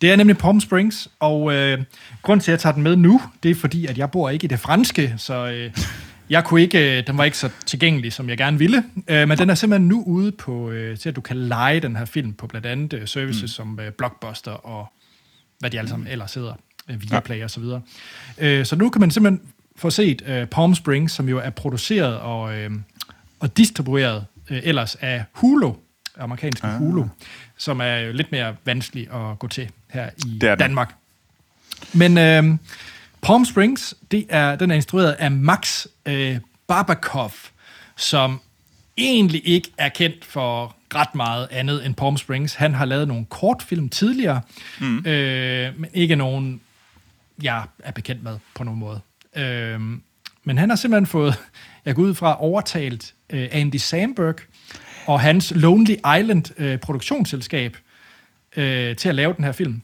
Det 0.00 0.12
er 0.12 0.16
nemlig 0.16 0.38
Palm 0.38 0.60
Springs, 0.60 1.08
og 1.20 1.52
øh, 1.54 1.84
grund 2.22 2.40
til, 2.40 2.50
at 2.50 2.52
jeg 2.52 2.60
tager 2.60 2.72
den 2.72 2.82
med 2.82 2.96
nu, 2.96 3.20
det 3.42 3.50
er 3.50 3.54
fordi, 3.54 3.86
at 3.86 3.98
jeg 3.98 4.10
bor 4.10 4.30
ikke 4.30 4.44
i 4.44 4.48
det 4.48 4.60
franske, 4.60 5.14
så 5.16 5.46
øh, 5.46 5.70
jeg 6.30 6.44
kunne 6.44 6.62
ikke, 6.62 6.98
øh, 6.98 7.06
den 7.06 7.18
var 7.18 7.24
ikke 7.24 7.38
så 7.38 7.50
tilgængelig, 7.66 8.12
som 8.12 8.28
jeg 8.28 8.38
gerne 8.38 8.58
ville. 8.58 8.84
Øh, 9.08 9.28
men 9.28 9.38
den 9.38 9.50
er 9.50 9.54
simpelthen 9.54 9.88
nu 9.88 10.02
ude 10.06 10.32
på, 10.32 10.70
øh, 10.70 10.98
til 10.98 11.08
at 11.08 11.16
du 11.16 11.20
kan 11.20 11.36
lege 11.36 11.80
den 11.80 11.96
her 11.96 12.04
film 12.04 12.32
på 12.32 12.46
blandt 12.46 12.66
andet 12.66 12.92
øh, 12.92 13.06
services 13.08 13.42
mm. 13.42 13.48
som 13.48 13.80
øh, 13.80 13.92
Blockbuster 13.92 14.52
og 14.52 14.92
hvad 15.58 15.70
de 15.70 15.78
alle 15.78 15.88
sammen 15.88 16.08
ellers 16.08 16.34
hedder, 16.34 16.54
øh, 16.90 17.02
Viaplay 17.02 17.44
og 17.44 17.50
så 17.50 17.60
videre. 17.60 17.80
Øh, 18.38 18.66
så 18.66 18.76
nu 18.76 18.90
kan 18.90 19.00
man 19.00 19.10
simpelthen 19.10 19.48
få 19.76 19.90
set 19.90 20.22
øh, 20.26 20.46
Palm 20.46 20.74
Springs, 20.74 21.12
som 21.12 21.28
jo 21.28 21.38
er 21.38 21.50
produceret 21.50 22.16
og, 22.18 22.58
øh, 22.58 22.70
og 23.40 23.56
distribueret 23.56 24.24
øh, 24.50 24.60
ellers 24.62 24.94
af 24.94 25.24
Hulu, 25.32 25.72
amerikanske 26.18 26.66
ah. 26.66 26.78
Hulu, 26.78 27.04
som 27.56 27.80
er 27.80 27.96
jo 27.96 28.12
lidt 28.12 28.32
mere 28.32 28.56
vanskelig 28.64 29.12
at 29.12 29.38
gå 29.38 29.48
til 29.48 29.70
her 29.90 30.10
i 30.26 30.38
Det. 30.38 30.58
Danmark. 30.58 30.94
Men 31.92 32.18
øh, 32.18 32.58
Palm 33.22 33.44
Springs, 33.44 33.94
det 34.10 34.26
er, 34.28 34.56
den 34.56 34.70
er 34.70 34.74
instrueret 34.74 35.12
af 35.12 35.30
Max 35.30 35.86
øh, 36.06 36.36
Barbakov, 36.66 37.32
som 37.96 38.40
egentlig 38.96 39.42
ikke 39.44 39.70
er 39.78 39.88
kendt 39.88 40.24
for 40.24 40.76
ret 40.94 41.14
meget 41.14 41.48
andet 41.50 41.86
end 41.86 41.94
Palm 41.94 42.16
Springs. 42.16 42.54
Han 42.54 42.74
har 42.74 42.84
lavet 42.84 43.08
nogle 43.08 43.24
kortfilm 43.24 43.88
tidligere, 43.88 44.40
mm. 44.80 45.06
øh, 45.06 45.80
men 45.80 45.90
ikke 45.94 46.16
nogen, 46.16 46.60
jeg 47.42 47.62
er 47.78 47.92
bekendt 47.92 48.22
med 48.22 48.38
på 48.54 48.64
nogen 48.64 48.80
måde. 48.80 49.00
Øh, 49.36 49.80
men 50.44 50.58
han 50.58 50.68
har 50.68 50.76
simpelthen 50.76 51.06
fået, 51.06 51.34
jeg 51.84 51.94
går 51.94 52.02
ud 52.02 52.14
fra, 52.14 52.42
overtalt 52.42 53.14
øh, 53.30 53.48
Andy 53.52 53.76
Samberg 53.76 54.36
og 55.06 55.20
hans 55.20 55.52
Lonely 55.56 55.94
Island 56.18 56.60
øh, 56.60 56.78
produktionsselskab 56.78 57.76
øh, 58.56 58.96
til 58.96 59.08
at 59.08 59.14
lave 59.14 59.34
den 59.36 59.44
her 59.44 59.52
film. 59.52 59.82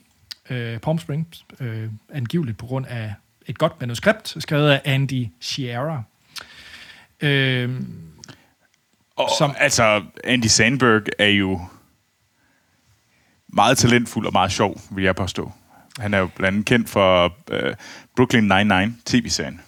Øh, 0.51 0.79
Palm 0.79 0.99
Springs, 0.99 1.45
øh, 1.61 1.91
angiveligt 2.13 2.59
på 2.59 2.67
grund 2.67 2.87
af 2.87 3.15
et 3.47 3.59
godt 3.59 3.81
manuskript, 3.81 4.37
skrevet 4.43 4.71
af 4.71 4.81
Andy 4.85 5.27
Sierra. 5.41 6.03
Øh, 7.21 7.81
Og, 9.17 9.29
Som- 9.39 9.55
altså, 9.59 10.05
Andy 10.25 10.47
Sandberg 10.47 11.03
er 11.19 11.27
jo 11.27 11.61
meget 13.49 13.79
talentfuld 13.79 14.27
og 14.27 14.33
meget 14.33 14.53
sjov, 14.53 14.81
vil 14.91 15.05
jeg 15.05 15.17
påstå. 15.17 15.53
Han 15.99 16.15
er 16.15 16.19
jo 16.19 16.27
blandt 16.27 16.55
andet 16.55 16.67
kendt 16.67 16.89
for 16.89 17.37
øh, 17.51 17.75
Brooklyn 18.17 18.53
Nine-Nine 18.53 18.91
tv-serien. 19.05 19.61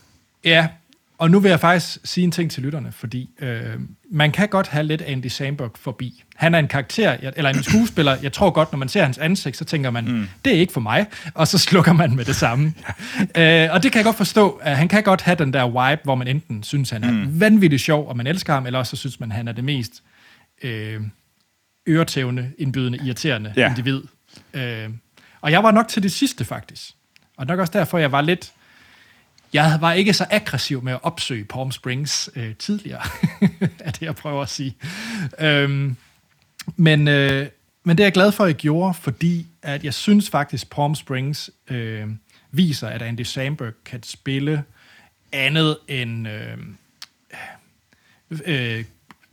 Ja, 0.45 0.69
og 1.19 1.31
nu 1.31 1.41
vil 1.41 1.49
jeg 1.49 1.61
faktisk 1.61 1.99
sige 2.05 2.25
en 2.25 2.31
ting 2.31 2.51
til 2.51 2.63
lytterne, 2.63 2.93
fordi 2.93 3.31
øh, 3.41 3.75
man 4.11 4.33
kan 4.33 4.49
godt 4.49 4.69
have 4.69 4.85
lidt 4.85 5.03
Andy 5.03 5.27
Samberg 5.27 5.71
forbi. 5.75 6.23
Han 6.37 6.55
er 6.55 6.59
en 6.59 6.69
karakter, 6.69 7.17
eller 7.37 7.51
en 7.51 7.63
skuespiller, 7.63 8.17
jeg 8.23 8.33
tror 8.33 8.51
godt, 8.51 8.73
når 8.73 8.79
man 8.79 8.89
ser 8.89 9.05
hans 9.05 9.19
ansigt, 9.19 9.57
så 9.57 9.65
tænker 9.65 9.91
man, 9.91 10.05
mm. 10.05 10.29
det 10.45 10.57
er 10.57 10.61
ikke 10.61 10.73
for 10.73 10.81
mig, 10.81 11.07
og 11.35 11.49
så 11.49 11.59
slukker 11.59 11.93
man 11.93 12.17
med 12.17 12.25
det 12.25 12.37
samme. 12.37 12.75
øh, 13.39 13.69
og 13.71 13.83
det 13.83 13.93
kan 13.93 13.99
jeg 13.99 14.05
godt 14.05 14.17
forstå, 14.17 14.51
at 14.51 14.77
han 14.77 14.89
kan 14.89 15.03
godt 15.03 15.23
have 15.23 15.37
den 15.37 15.53
der 15.53 15.67
vibe, 15.91 16.01
hvor 16.05 16.15
man 16.15 16.29
enten 16.29 16.63
synes, 16.63 16.91
han 16.91 17.05
er 17.05 17.11
mm. 17.11 17.41
vanvittigt 17.41 17.83
sjov, 17.83 18.09
og 18.09 18.17
man 18.17 18.27
elsker 18.27 18.53
ham, 18.53 18.67
eller 18.67 18.79
også 18.79 18.91
så 18.91 19.01
synes 19.01 19.21
man, 19.21 19.33
han 19.33 19.49
er 19.49 19.53
det 19.53 19.65
mest 19.65 20.03
øh, 20.63 21.01
øretævende, 21.89 22.51
indbydende, 22.59 22.99
irriterende. 23.05 23.53
Ja. 23.57 23.69
individ. 23.69 24.03
Øh, 24.55 24.89
og 25.41 25.53
jeg 25.53 25.63
var 25.63 25.71
nok 25.71 25.89
til 25.89 26.03
det 26.03 26.13
sidste, 26.13 26.45
faktisk. 26.45 26.93
Og 27.37 27.47
nok 27.47 27.59
også 27.59 27.73
derfor, 27.73 27.99
jeg 27.99 28.13
var 28.13 28.21
lidt 28.21 28.53
jeg 29.53 29.79
var 29.81 29.93
ikke 29.93 30.13
så 30.13 30.27
aggressiv 30.31 30.83
med 30.83 30.93
at 30.93 30.99
opsøge 31.03 31.45
Palm 31.45 31.73
Springs 31.73 32.31
øh, 32.37 32.55
tidligere, 32.57 33.03
er 33.87 33.91
det, 33.91 34.03
jeg 34.03 34.15
prøver 34.15 34.43
at 34.43 34.49
sige. 34.49 34.77
Øhm, 35.39 35.97
men, 36.77 37.09
øh, 37.09 37.47
men 37.85 37.99
det 37.99 38.03
er 38.03 38.07
jeg 38.07 38.13
glad 38.13 38.33
for, 38.33 38.45
at 38.45 38.49
jeg 38.49 38.57
gjorde, 38.57 38.95
fordi 38.95 39.47
at 39.63 39.85
jeg 39.85 39.95
synes 39.95 40.31
faktisk, 40.31 40.71
Palm 40.71 40.95
Springs 40.95 41.51
øh, 41.69 42.07
viser, 42.51 42.89
at 42.89 43.03
Andy 43.03 43.21
Samberg 43.21 43.73
kan 43.85 44.03
spille 44.03 44.65
andet 45.33 45.79
end 45.89 46.29
øh, 46.29 46.57
øh, 48.45 48.85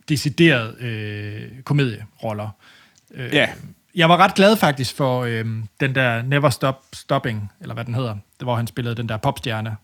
decideret 0.10 0.80
øh, 0.80 1.62
komedieroller. 1.64 2.50
Øh, 3.14 3.34
Ja. 3.34 3.50
Jeg 3.96 4.10
var 4.10 4.18
ret 4.18 4.34
glad 4.36 4.58
faktisk 4.58 4.96
for 4.96 5.24
øh, 5.24 5.46
den 5.80 5.96
der 5.96 6.22
Never 6.22 6.50
Stop 6.50 6.84
Stopping, 6.94 7.52
eller 7.62 7.74
hvad 7.74 7.86
den 7.86 7.96
hedder, 7.96 8.16
hvor 8.40 8.56
han 8.56 8.68
spillede 8.68 8.96
den 8.96 9.10
der 9.10 9.18
popstjerne. 9.18 9.76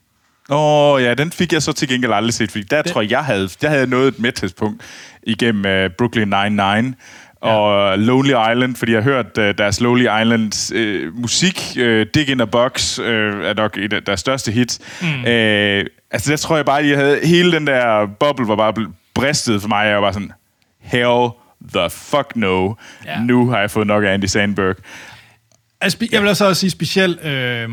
Åh, 0.50 0.94
oh, 0.94 1.04
ja, 1.04 1.14
den 1.14 1.32
fik 1.32 1.54
jeg 1.54 1.62
så 1.62 1.74
til 1.74 1.88
gengæld 1.88 2.14
aldrig 2.14 2.34
set, 2.34 2.52
fordi 2.52 2.64
der 2.64 2.82
det... 2.82 2.92
tror 2.92 3.02
jeg, 3.02 3.12
jeg 3.12 3.26
havde, 3.26 3.50
der 3.62 3.68
havde 3.68 3.80
jeg 3.80 3.90
nået 3.90 4.08
et 4.08 4.20
medtidspunkt 4.20 4.82
igennem 5.24 5.86
uh, 5.86 5.92
Brooklyn 5.98 6.34
Nine-Nine 6.34 6.94
og 7.42 7.90
ja. 7.90 7.96
Lonely 7.96 8.30
Island, 8.30 8.76
fordi 8.76 8.92
jeg 8.92 9.04
har 9.04 9.12
hørt 9.12 9.38
uh, 9.38 9.44
deres 9.58 9.82
Lonely 9.82 10.02
Island 10.22 10.74
uh, 10.76 11.22
musik, 11.22 11.62
uh, 11.76 12.02
Dig 12.14 12.30
in 12.30 12.42
a 12.42 12.46
Box, 12.46 13.00
uh, 13.00 13.06
er 13.06 13.54
nok 13.54 13.78
et 13.78 13.94
af 13.94 14.04
deres 14.04 14.20
største 14.20 14.52
hits. 14.52 14.80
Mm. 15.02 15.08
Uh, 15.08 15.86
altså, 16.12 16.32
der 16.32 16.38
tror 16.38 16.56
jeg 16.56 16.66
bare, 16.66 16.80
at 16.80 16.90
jeg 16.90 16.98
havde, 16.98 17.20
hele 17.24 17.52
den 17.52 17.68
der 17.68 18.06
boble 18.20 18.48
var 18.48 18.56
bare 18.56 18.74
bristet 19.14 19.62
for 19.62 19.68
mig, 19.68 19.86
jeg 19.86 19.96
var 19.96 20.02
bare 20.02 20.14
sådan, 20.14 20.32
hell 20.80 21.30
the 21.74 21.90
fuck 21.90 22.36
no. 22.36 22.74
Ja. 23.06 23.12
Ja. 23.12 23.20
Nu 23.20 23.50
har 23.50 23.60
jeg 23.60 23.72
fået 23.72 23.88
nok 23.88 24.04
af 24.04 24.14
Andy 24.14 24.26
Sandberg. 24.26 24.76
Altså, 25.82 26.08
jeg 26.12 26.22
vil 26.22 26.30
også 26.30 26.54
sige 26.54 26.70
specielt, 26.70 27.26
øh, 27.26 27.70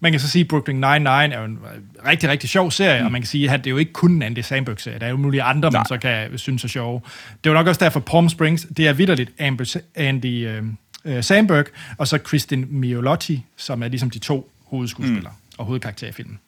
man 0.00 0.12
kan 0.12 0.20
så 0.20 0.28
sige, 0.28 0.44
Brooklyn 0.44 0.84
Nine-Nine 0.84 1.34
er 1.34 1.38
jo 1.38 1.44
en 1.44 1.58
rigtig, 2.06 2.28
rigtig 2.28 2.50
sjov 2.50 2.70
serie, 2.70 3.00
mm. 3.00 3.06
og 3.06 3.12
man 3.12 3.20
kan 3.20 3.26
sige, 3.26 3.50
at 3.50 3.58
det 3.64 3.66
er 3.66 3.70
jo 3.70 3.76
ikke 3.76 3.92
kun 3.92 4.12
en 4.12 4.22
Andy 4.22 4.38
Samberg-serie. 4.38 4.98
Der 4.98 5.06
er 5.06 5.10
jo 5.10 5.16
mulige 5.16 5.42
andre, 5.42 5.70
man 5.70 5.78
Nej. 5.78 5.84
så 5.88 5.98
kan 5.98 6.38
synes 6.38 6.64
er 6.64 6.68
sjove. 6.68 7.00
Det 7.44 7.50
er 7.50 7.50
jo 7.50 7.54
nok 7.54 7.66
også 7.66 7.84
derfor, 7.84 8.00
Palm 8.00 8.28
Springs, 8.28 8.66
det 8.76 8.88
er 8.88 8.92
vidderligt 8.92 9.30
Andy 9.94 10.46
øh, 10.46 10.62
øh, 11.04 11.24
Samberg, 11.24 11.64
og 11.98 12.08
så 12.08 12.18
Kristin 12.18 12.66
Miolotti, 12.70 13.44
som 13.56 13.82
er 13.82 13.88
ligesom 13.88 14.10
de 14.10 14.18
to 14.18 14.52
hovedskuespillere 14.66 15.32
mm. 15.32 15.58
og 15.58 15.66
hovedkarakterer 15.66 16.10
i 16.10 16.12
filmen. 16.12 16.38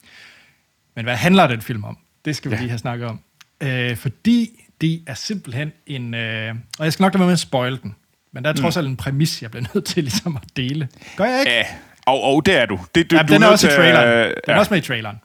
Men 0.95 1.05
hvad 1.05 1.15
handler 1.15 1.47
den 1.47 1.61
film 1.61 1.83
om? 1.83 1.97
Det 2.25 2.35
skal 2.35 2.51
vi 2.51 2.55
ja. 2.55 2.61
lige 2.61 2.69
have 2.69 2.79
snakket 2.79 3.07
om. 3.07 3.19
Øh, 3.61 3.95
fordi 3.95 4.49
det 4.81 5.01
er 5.07 5.13
simpelthen 5.13 5.71
en... 5.87 6.13
Øh, 6.13 6.55
og 6.79 6.85
jeg 6.85 6.93
skal 6.93 7.03
nok 7.03 7.13
lade 7.13 7.19
være 7.19 7.27
med 7.27 7.33
at 7.33 7.39
spoil 7.39 7.81
den. 7.81 7.95
Men 8.31 8.43
der 8.43 8.49
er 8.49 8.53
trods 8.53 8.77
alt 8.77 8.87
en 8.87 8.95
præmis, 8.95 9.41
jeg 9.41 9.51
bliver 9.51 9.65
nødt 9.75 9.85
til 9.85 10.03
ligesom 10.03 10.35
at 10.35 10.43
dele. 10.57 10.87
Gør 11.17 11.25
jeg 11.25 11.39
ikke? 11.39 11.51
Ja, 11.51 11.63
og, 12.07 12.23
og 12.23 12.45
det 12.45 12.55
er 12.57 12.65
du. 12.65 12.79
Det, 12.95 13.11
du 13.11 13.15
Ja, 13.15 13.21
du 13.21 13.27
den 13.27 13.35
er 13.35 13.39
nødt 13.39 13.51
også 13.51 13.67
i 13.67 13.71
traileren. 13.71 14.07
øh, 14.09 14.25
Den 14.25 14.33
er 14.47 14.53
ja. 14.53 14.59
også 14.59 14.73
med 14.73 14.81
i 14.81 14.85
traileren. 14.85 15.17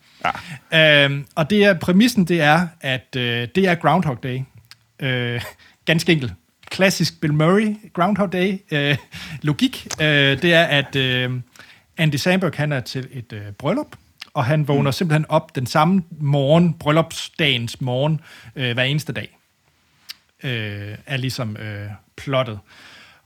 Ja. 0.71 1.05
Øhm, 1.05 1.27
og 1.35 1.51
det 1.51 1.65
er, 1.65 1.75
præmissen 1.75 2.25
det 2.25 2.41
er, 2.41 2.67
at 2.81 3.17
øh, 3.17 3.49
det 3.55 3.69
er 3.69 3.75
Groundhog 3.75 4.23
Day. 4.23 4.41
Øh, 5.01 5.43
ganske 5.85 6.13
enkelt. 6.13 6.33
Klassisk 6.71 7.21
Bill 7.21 7.35
Murray 7.35 7.77
Groundhog 7.95 8.33
Day. 8.33 8.59
Øh, 8.71 8.97
logik. 9.43 9.87
Øh, 10.01 10.43
det 10.43 10.55
er, 10.55 10.65
at 10.65 10.97
øh, 10.97 11.31
Andy 11.99 12.15
Samberg 12.15 12.53
han 12.57 12.73
er 12.73 12.81
til 12.81 13.09
et 13.13 13.33
øh, 13.33 13.53
bryllup, 13.59 13.97
og 14.35 14.45
han 14.45 14.69
vågner 14.69 14.91
mm. 14.91 14.93
simpelthen 14.93 15.27
op 15.29 15.55
den 15.55 15.67
samme 15.67 16.03
morgen, 16.21 16.75
bryllupsdagens 16.75 17.81
morgen, 17.81 18.21
øh, 18.57 18.75
hver 18.75 18.83
eneste 18.83 19.13
dag. 19.13 19.39
Øh, 20.45 20.95
er 21.07 21.17
ligesom 21.17 21.57
øh, 21.57 21.89
plottet. 22.17 22.59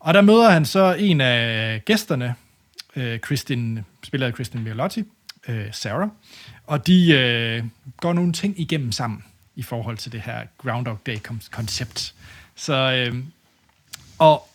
Og 0.01 0.15
der 0.15 0.21
møder 0.21 0.51
han 0.51 0.65
så 0.65 0.95
en 0.99 1.21
af 1.21 1.83
gæsterne, 1.85 2.35
øh, 2.97 3.21
Kristin, 3.21 3.81
spiller 4.03 4.27
af 4.27 4.35
Kristin 4.35 4.63
Miolotti, 4.63 5.05
øh, 5.49 5.67
Sarah, 5.73 6.09
og 6.67 6.87
de 6.87 7.13
øh, 7.13 7.65
går 7.97 8.13
nogle 8.13 8.33
ting 8.33 8.61
igennem 8.61 8.93
sammen 8.93 9.25
i 9.57 9.63
forhold 9.63 9.97
til 9.97 10.13
det 10.13 10.21
her 10.21 10.47
Groundhog 10.59 10.99
Day-koncept. 11.07 12.15
Så, 12.55 12.75
øh, 12.93 13.25
og 14.19 14.49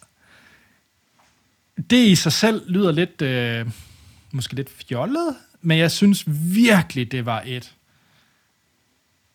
det 1.89 2.05
i 2.05 2.15
sig 2.15 2.31
selv 2.31 2.71
lyder 2.71 2.91
lidt, 2.91 3.21
øh, 3.21 3.65
måske 4.31 4.55
lidt 4.55 4.69
fjollet, 4.69 5.35
men 5.61 5.77
jeg 5.77 5.91
synes 5.91 6.23
virkelig, 6.53 7.11
det 7.11 7.25
var 7.25 7.43
et 7.45 7.75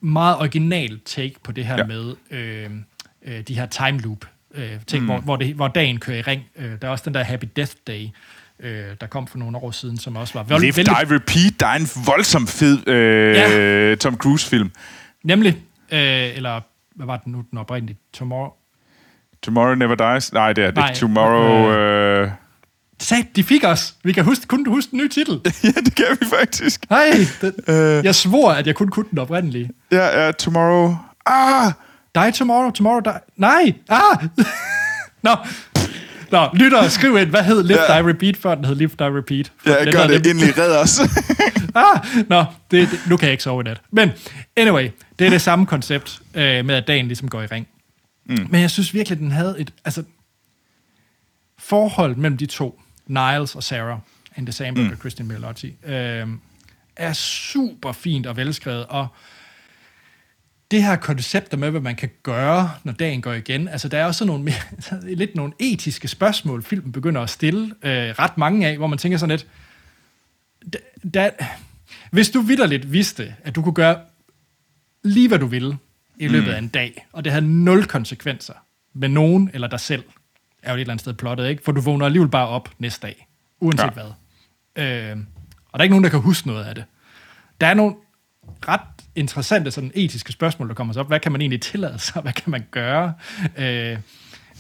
meget 0.01 0.37
originalt 0.37 1.05
take 1.05 1.35
på 1.43 1.53
det 1.53 1.67
her 1.67 1.77
ja. 1.77 1.87
Med 1.87 2.15
øh, 2.31 2.71
øh, 3.23 3.41
de 3.41 3.55
her 3.55 3.67
time 3.67 3.99
loop 3.99 4.27
øh, 4.55 4.81
ting, 4.87 5.03
mm. 5.03 5.07
hvor, 5.07 5.21
hvor, 5.21 5.37
det, 5.37 5.55
hvor 5.55 5.69
dagen 5.69 6.01
kører 6.01 6.19
i 6.19 6.23
ring. 6.23 6.43
Øh, 6.57 6.81
der 6.81 6.89
er 6.89 6.93
også 6.93 7.05
den 7.05 7.15
der 7.15 7.23
Happy 7.23 7.45
Death 7.57 7.73
Day, 7.87 8.09
øh, 8.63 8.85
der 9.01 9.07
kom 9.07 9.27
for 9.27 9.39
nogle 9.39 9.57
år 9.57 9.71
siden, 9.71 9.99
som 9.99 10.17
også 10.17 10.35
var 10.35 10.43
vel- 10.43 10.61
Live, 10.61 10.77
vældig- 10.77 10.87
Die, 11.09 11.15
Repeat. 11.17 11.61
Der 11.61 11.67
er 11.67 11.75
en 11.77 11.89
voldsom 12.07 12.47
fed 12.47 12.89
øh, 12.89 13.37
ja. 13.37 13.95
Tom 13.95 14.17
Cruise-film. 14.17 14.71
Nemlig, 15.25 15.57
øh, 15.93 16.01
eller 16.37 16.61
hvad 16.97 17.07
var 17.07 17.17
den 17.17 17.33
nu, 17.33 17.45
den 17.51 17.59
oprindelige? 17.59 17.99
Tomorrow. 18.13 18.53
Tomorrow 19.43 19.75
Never 19.75 19.95
Dies. 20.15 20.33
Nej, 20.33 20.53
det 20.53 20.65
er 20.65 20.71
det. 20.71 20.97
Tomorrow... 20.97 21.71
Øh... 21.73 22.31
Sat, 23.03 23.27
de 23.37 23.45
fik 23.45 23.65
os. 23.65 23.95
Vi 24.05 24.13
kan 24.13 24.25
huske, 24.25 24.47
kunne 24.47 24.65
du 24.65 24.71
huske 24.71 24.91
den 24.91 24.99
nye 24.99 25.09
titel? 25.09 25.41
ja, 25.65 25.69
det 25.69 25.95
kan 25.95 26.07
vi 26.21 26.27
faktisk. 26.41 26.91
Nej, 26.91 27.11
den, 27.41 27.53
øh. 27.69 28.05
jeg 28.05 28.15
svor, 28.15 28.51
at 28.53 28.67
jeg 28.67 28.75
kun 28.75 28.89
kunne 28.89 29.07
den 29.11 29.19
oprindelige. 29.19 29.71
Ja, 29.93 30.25
ja, 30.25 30.33
Tomorrow... 30.33 30.95
Ah! 31.27 31.73
Die 32.15 32.33
tomorrow, 32.33 32.71
tomorrow 32.71 33.01
die. 33.01 33.21
Nej! 33.37 33.75
Ah! 33.89 34.25
Nå. 35.23 35.31
Nå, 36.31 36.49
lytter, 36.55 36.89
skriv 36.89 37.19
ind, 37.19 37.31
hvad 37.31 37.43
hed 37.43 37.63
Live, 37.63 37.79
Ja. 37.93 38.03
Die, 38.03 38.09
Repeat, 38.09 38.37
før 38.37 38.55
den 38.55 38.65
hed 38.65 38.75
Live, 38.75 38.91
Die, 38.99 39.19
Repeat? 39.19 39.53
For 39.59 39.71
Ja, 39.71 39.85
den 39.85 39.93
gør 39.93 40.07
det. 40.07 40.27
Endelig 40.27 40.59
red 40.59 40.77
os. 40.77 41.01
Ah, 41.75 42.01
nå, 42.29 42.45
det, 42.71 42.91
det, 42.91 43.01
nu 43.09 43.17
kan 43.17 43.27
jeg 43.27 43.33
ikke 43.33 43.43
sove 43.43 43.61
i 43.61 43.65
nat. 43.65 43.81
Men 43.91 44.11
anyway, 44.57 44.89
det 45.19 45.27
er 45.27 45.31
det 45.31 45.41
samme 45.41 45.67
koncept 45.67 46.21
øh, 46.35 46.65
med, 46.65 46.75
at 46.75 46.87
dagen 46.87 47.07
ligesom 47.07 47.29
går 47.29 47.43
i 47.43 47.47
ring. 47.47 47.69
Mm. 48.27 48.47
Men 48.51 48.61
jeg 48.61 48.71
synes 48.71 48.95
virkelig, 48.95 49.19
den 49.19 49.31
havde 49.31 49.55
et... 49.59 49.73
Altså, 49.85 50.03
forhold 51.59 52.17
mellem 52.17 52.39
de 52.39 52.47
to, 52.47 52.81
Niles 53.07 53.55
og 53.55 53.63
Sarah, 53.63 53.99
Andy 54.37 54.51
Samberg 54.51 54.85
mm. 54.85 54.91
og 54.93 54.97
Christian 54.97 55.29
Milotti, 55.29 55.75
øh, 55.87 56.27
er 56.97 57.13
super 57.13 57.93
fint 57.93 58.27
og 58.27 58.37
velskrevet, 58.37 58.87
og 58.87 59.07
det 60.71 60.83
her 60.83 60.97
koncept 60.97 61.59
med, 61.59 61.71
hvad 61.71 61.81
man 61.81 61.97
kan 61.97 62.11
gøre, 62.23 62.71
når 62.85 62.93
dagen 62.93 63.23
går 63.23 63.33
igen, 63.33 63.69
altså 63.69 63.89
der 63.89 63.99
er 63.99 64.05
også 64.05 64.25
nogle 64.25 64.45
mere, 64.45 64.55
lidt 65.17 65.35
nogle 65.35 65.53
etiske 65.59 66.09
spørgsmål, 66.09 66.63
filmen 66.63 66.93
begynder 66.93 67.21
at 67.21 67.31
stille 67.31 67.75
øh, 67.83 67.93
ret 67.93 68.39
mange 68.39 68.67
af, 68.67 68.77
hvor 68.77 68.87
man 68.87 68.99
tænker 68.99 69.19
sådan 69.19 69.31
lidt, 69.31 69.47
da, 70.73 70.79
da, 71.15 71.31
hvis 72.11 72.31
du 72.31 72.41
vidderligt 72.41 72.93
vidste, 72.93 73.35
at 73.45 73.55
du 73.55 73.63
kunne 73.63 73.75
gøre 73.75 74.01
lige 75.03 75.29
hvad 75.29 75.39
du 75.39 75.47
ville 75.47 75.79
i 76.17 76.29
løbet 76.29 76.49
mm. 76.49 76.55
af 76.55 76.59
en 76.59 76.69
dag, 76.69 77.07
og 77.13 77.25
det 77.25 77.33
havde 77.33 77.47
nul 77.47 77.87
konsekvenser 77.87 78.55
med 78.95 79.09
nogen 79.09 79.51
eller 79.55 79.69
dig 79.69 79.81
selv, 79.81 80.05
er 80.63 80.71
jo 80.71 80.77
et 80.77 80.81
eller 80.81 80.93
andet 80.93 81.01
sted 81.01 81.15
plottet, 81.15 81.49
ikke? 81.49 81.65
For 81.65 81.73
du 81.73 81.81
vågner 81.81 82.07
alligevel 82.07 82.31
bare 82.31 82.49
op 82.49 82.71
næste 82.79 83.07
dag, 83.07 83.29
uanset 83.61 83.85
ja. 83.85 83.91
hvad. 83.91 85.13
Øh, 85.13 85.17
Og 85.73 85.79
der 85.79 85.79
er 85.79 85.83
ikke 85.83 85.93
nogen, 85.93 86.05
der 86.05 86.11
kan 86.11 86.21
huske 86.21 86.47
noget 86.47 86.65
af 86.65 86.75
det. 86.75 86.85
Der 87.61 87.67
er 87.67 87.75
nogle 87.75 87.95
ret 88.69 88.81
interessante 89.17 89.71
sådan 89.71 89.91
etiske 89.95 90.33
spørgsmål, 90.33 90.69
der 90.69 90.75
kommer 90.75 90.99
op. 90.99 91.07
Hvad 91.07 91.21
kan 91.21 91.33
man 91.33 91.41
egentlig 91.41 91.61
tillade 91.61 91.99
sig? 91.99 92.23
Hvad 92.23 92.33
kan 92.33 92.51
man 92.51 92.65
gøre? 92.71 93.15
Øh, 93.59 93.97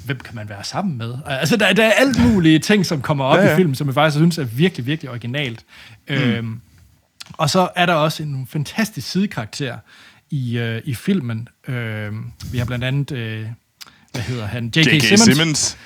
hvem 0.04 0.18
kan 0.18 0.34
man 0.34 0.48
være 0.48 0.64
sammen 0.64 0.98
med? 0.98 1.14
Altså, 1.26 1.56
der, 1.56 1.72
der 1.72 1.84
er 1.84 1.92
alt 1.92 2.20
mulige 2.20 2.58
ting, 2.58 2.86
som 2.86 3.02
kommer 3.02 3.24
op 3.24 3.36
ja, 3.36 3.42
Ja, 3.42 3.52
i 3.52 3.56
filmen, 3.56 3.74
som 3.74 3.86
jeg 3.86 3.94
faktisk 3.94 4.16
synes 4.16 4.38
er 4.38 4.44
virkelig, 4.44 4.86
virkelig 4.86 5.10
originalt. 5.10 5.64
Mm. 6.08 6.14
Øhm, 6.14 6.60
og 7.32 7.50
så 7.50 7.68
er 7.76 7.86
der 7.86 7.94
også 7.94 8.22
en 8.22 8.46
fantastisk 8.50 9.10
sidekarakter 9.10 9.78
i, 10.30 10.58
øh, 10.58 10.82
i 10.84 10.94
filmen. 10.94 11.48
Øh, 11.68 12.12
vi 12.52 12.58
har 12.58 12.64
blandt 12.64 12.84
andet, 12.84 13.12
øh, 13.12 13.46
hvad 14.12 14.22
hedder 14.22 14.46
han? 14.46 14.66
J.K. 14.66 14.76
J.K. 14.76 15.02
Simmons. 15.02 15.24
Simmons. 15.24 15.78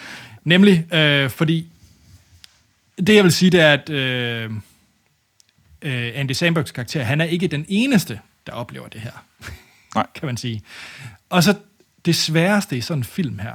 Nemlig, 0.45 0.95
øh, 0.95 1.31
fordi 1.31 1.67
det 3.07 3.15
jeg 3.15 3.25
vil 3.25 3.33
sige, 3.33 3.51
det 3.51 3.61
er, 3.61 3.73
at 3.73 3.91
øh, 3.91 4.51
øh, 5.83 6.13
Andy 6.15 6.33
Sambergs 6.33 6.71
karakter, 6.71 7.03
han 7.03 7.21
er 7.21 7.25
ikke 7.25 7.49
den 7.49 7.65
eneste, 7.69 8.21
der 8.47 8.53
oplever 8.53 8.89
det 8.89 9.01
her. 9.01 9.25
Nej. 9.95 10.07
kan 10.15 10.27
man 10.27 10.37
sige. 10.37 10.63
Og 11.29 11.43
så 11.43 11.59
det 12.05 12.17
sværeste 12.17 12.77
i 12.77 12.81
sådan 12.81 13.01
en 13.01 13.05
film 13.05 13.39
her, 13.39 13.55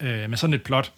øh, 0.00 0.30
med 0.30 0.38
sådan 0.38 0.54
et 0.54 0.62
plot, 0.62 0.92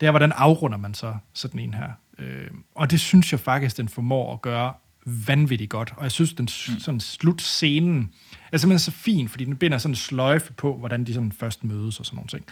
det 0.00 0.06
er, 0.06 0.10
hvordan 0.10 0.32
afrunder 0.32 0.78
man 0.78 0.94
så 0.94 1.16
sådan 1.32 1.60
en 1.60 1.74
her. 1.74 1.90
Øh, 2.18 2.50
og 2.74 2.90
det 2.90 3.00
synes 3.00 3.32
jeg 3.32 3.40
faktisk, 3.40 3.76
den 3.76 3.88
formår 3.88 4.32
at 4.32 4.42
gøre 4.42 4.74
vanvittigt 5.06 5.70
godt. 5.70 5.94
Og 5.96 6.02
jeg 6.02 6.12
synes, 6.12 6.34
den 6.34 6.48
mm. 6.68 6.78
sådan 6.78 7.00
slutscenen 7.00 8.12
er 8.52 8.58
simpelthen 8.58 8.78
så 8.78 8.90
fin, 8.90 9.28
fordi 9.28 9.44
den 9.44 9.56
binder 9.56 9.78
sådan 9.78 9.92
en 9.92 9.96
sløjfe 9.96 10.52
på, 10.52 10.76
hvordan 10.78 11.04
de 11.04 11.14
sådan 11.14 11.32
først 11.32 11.64
mødes 11.64 12.00
og 12.00 12.06
sådan 12.06 12.16
nogle 12.16 12.28
ting. 12.28 12.46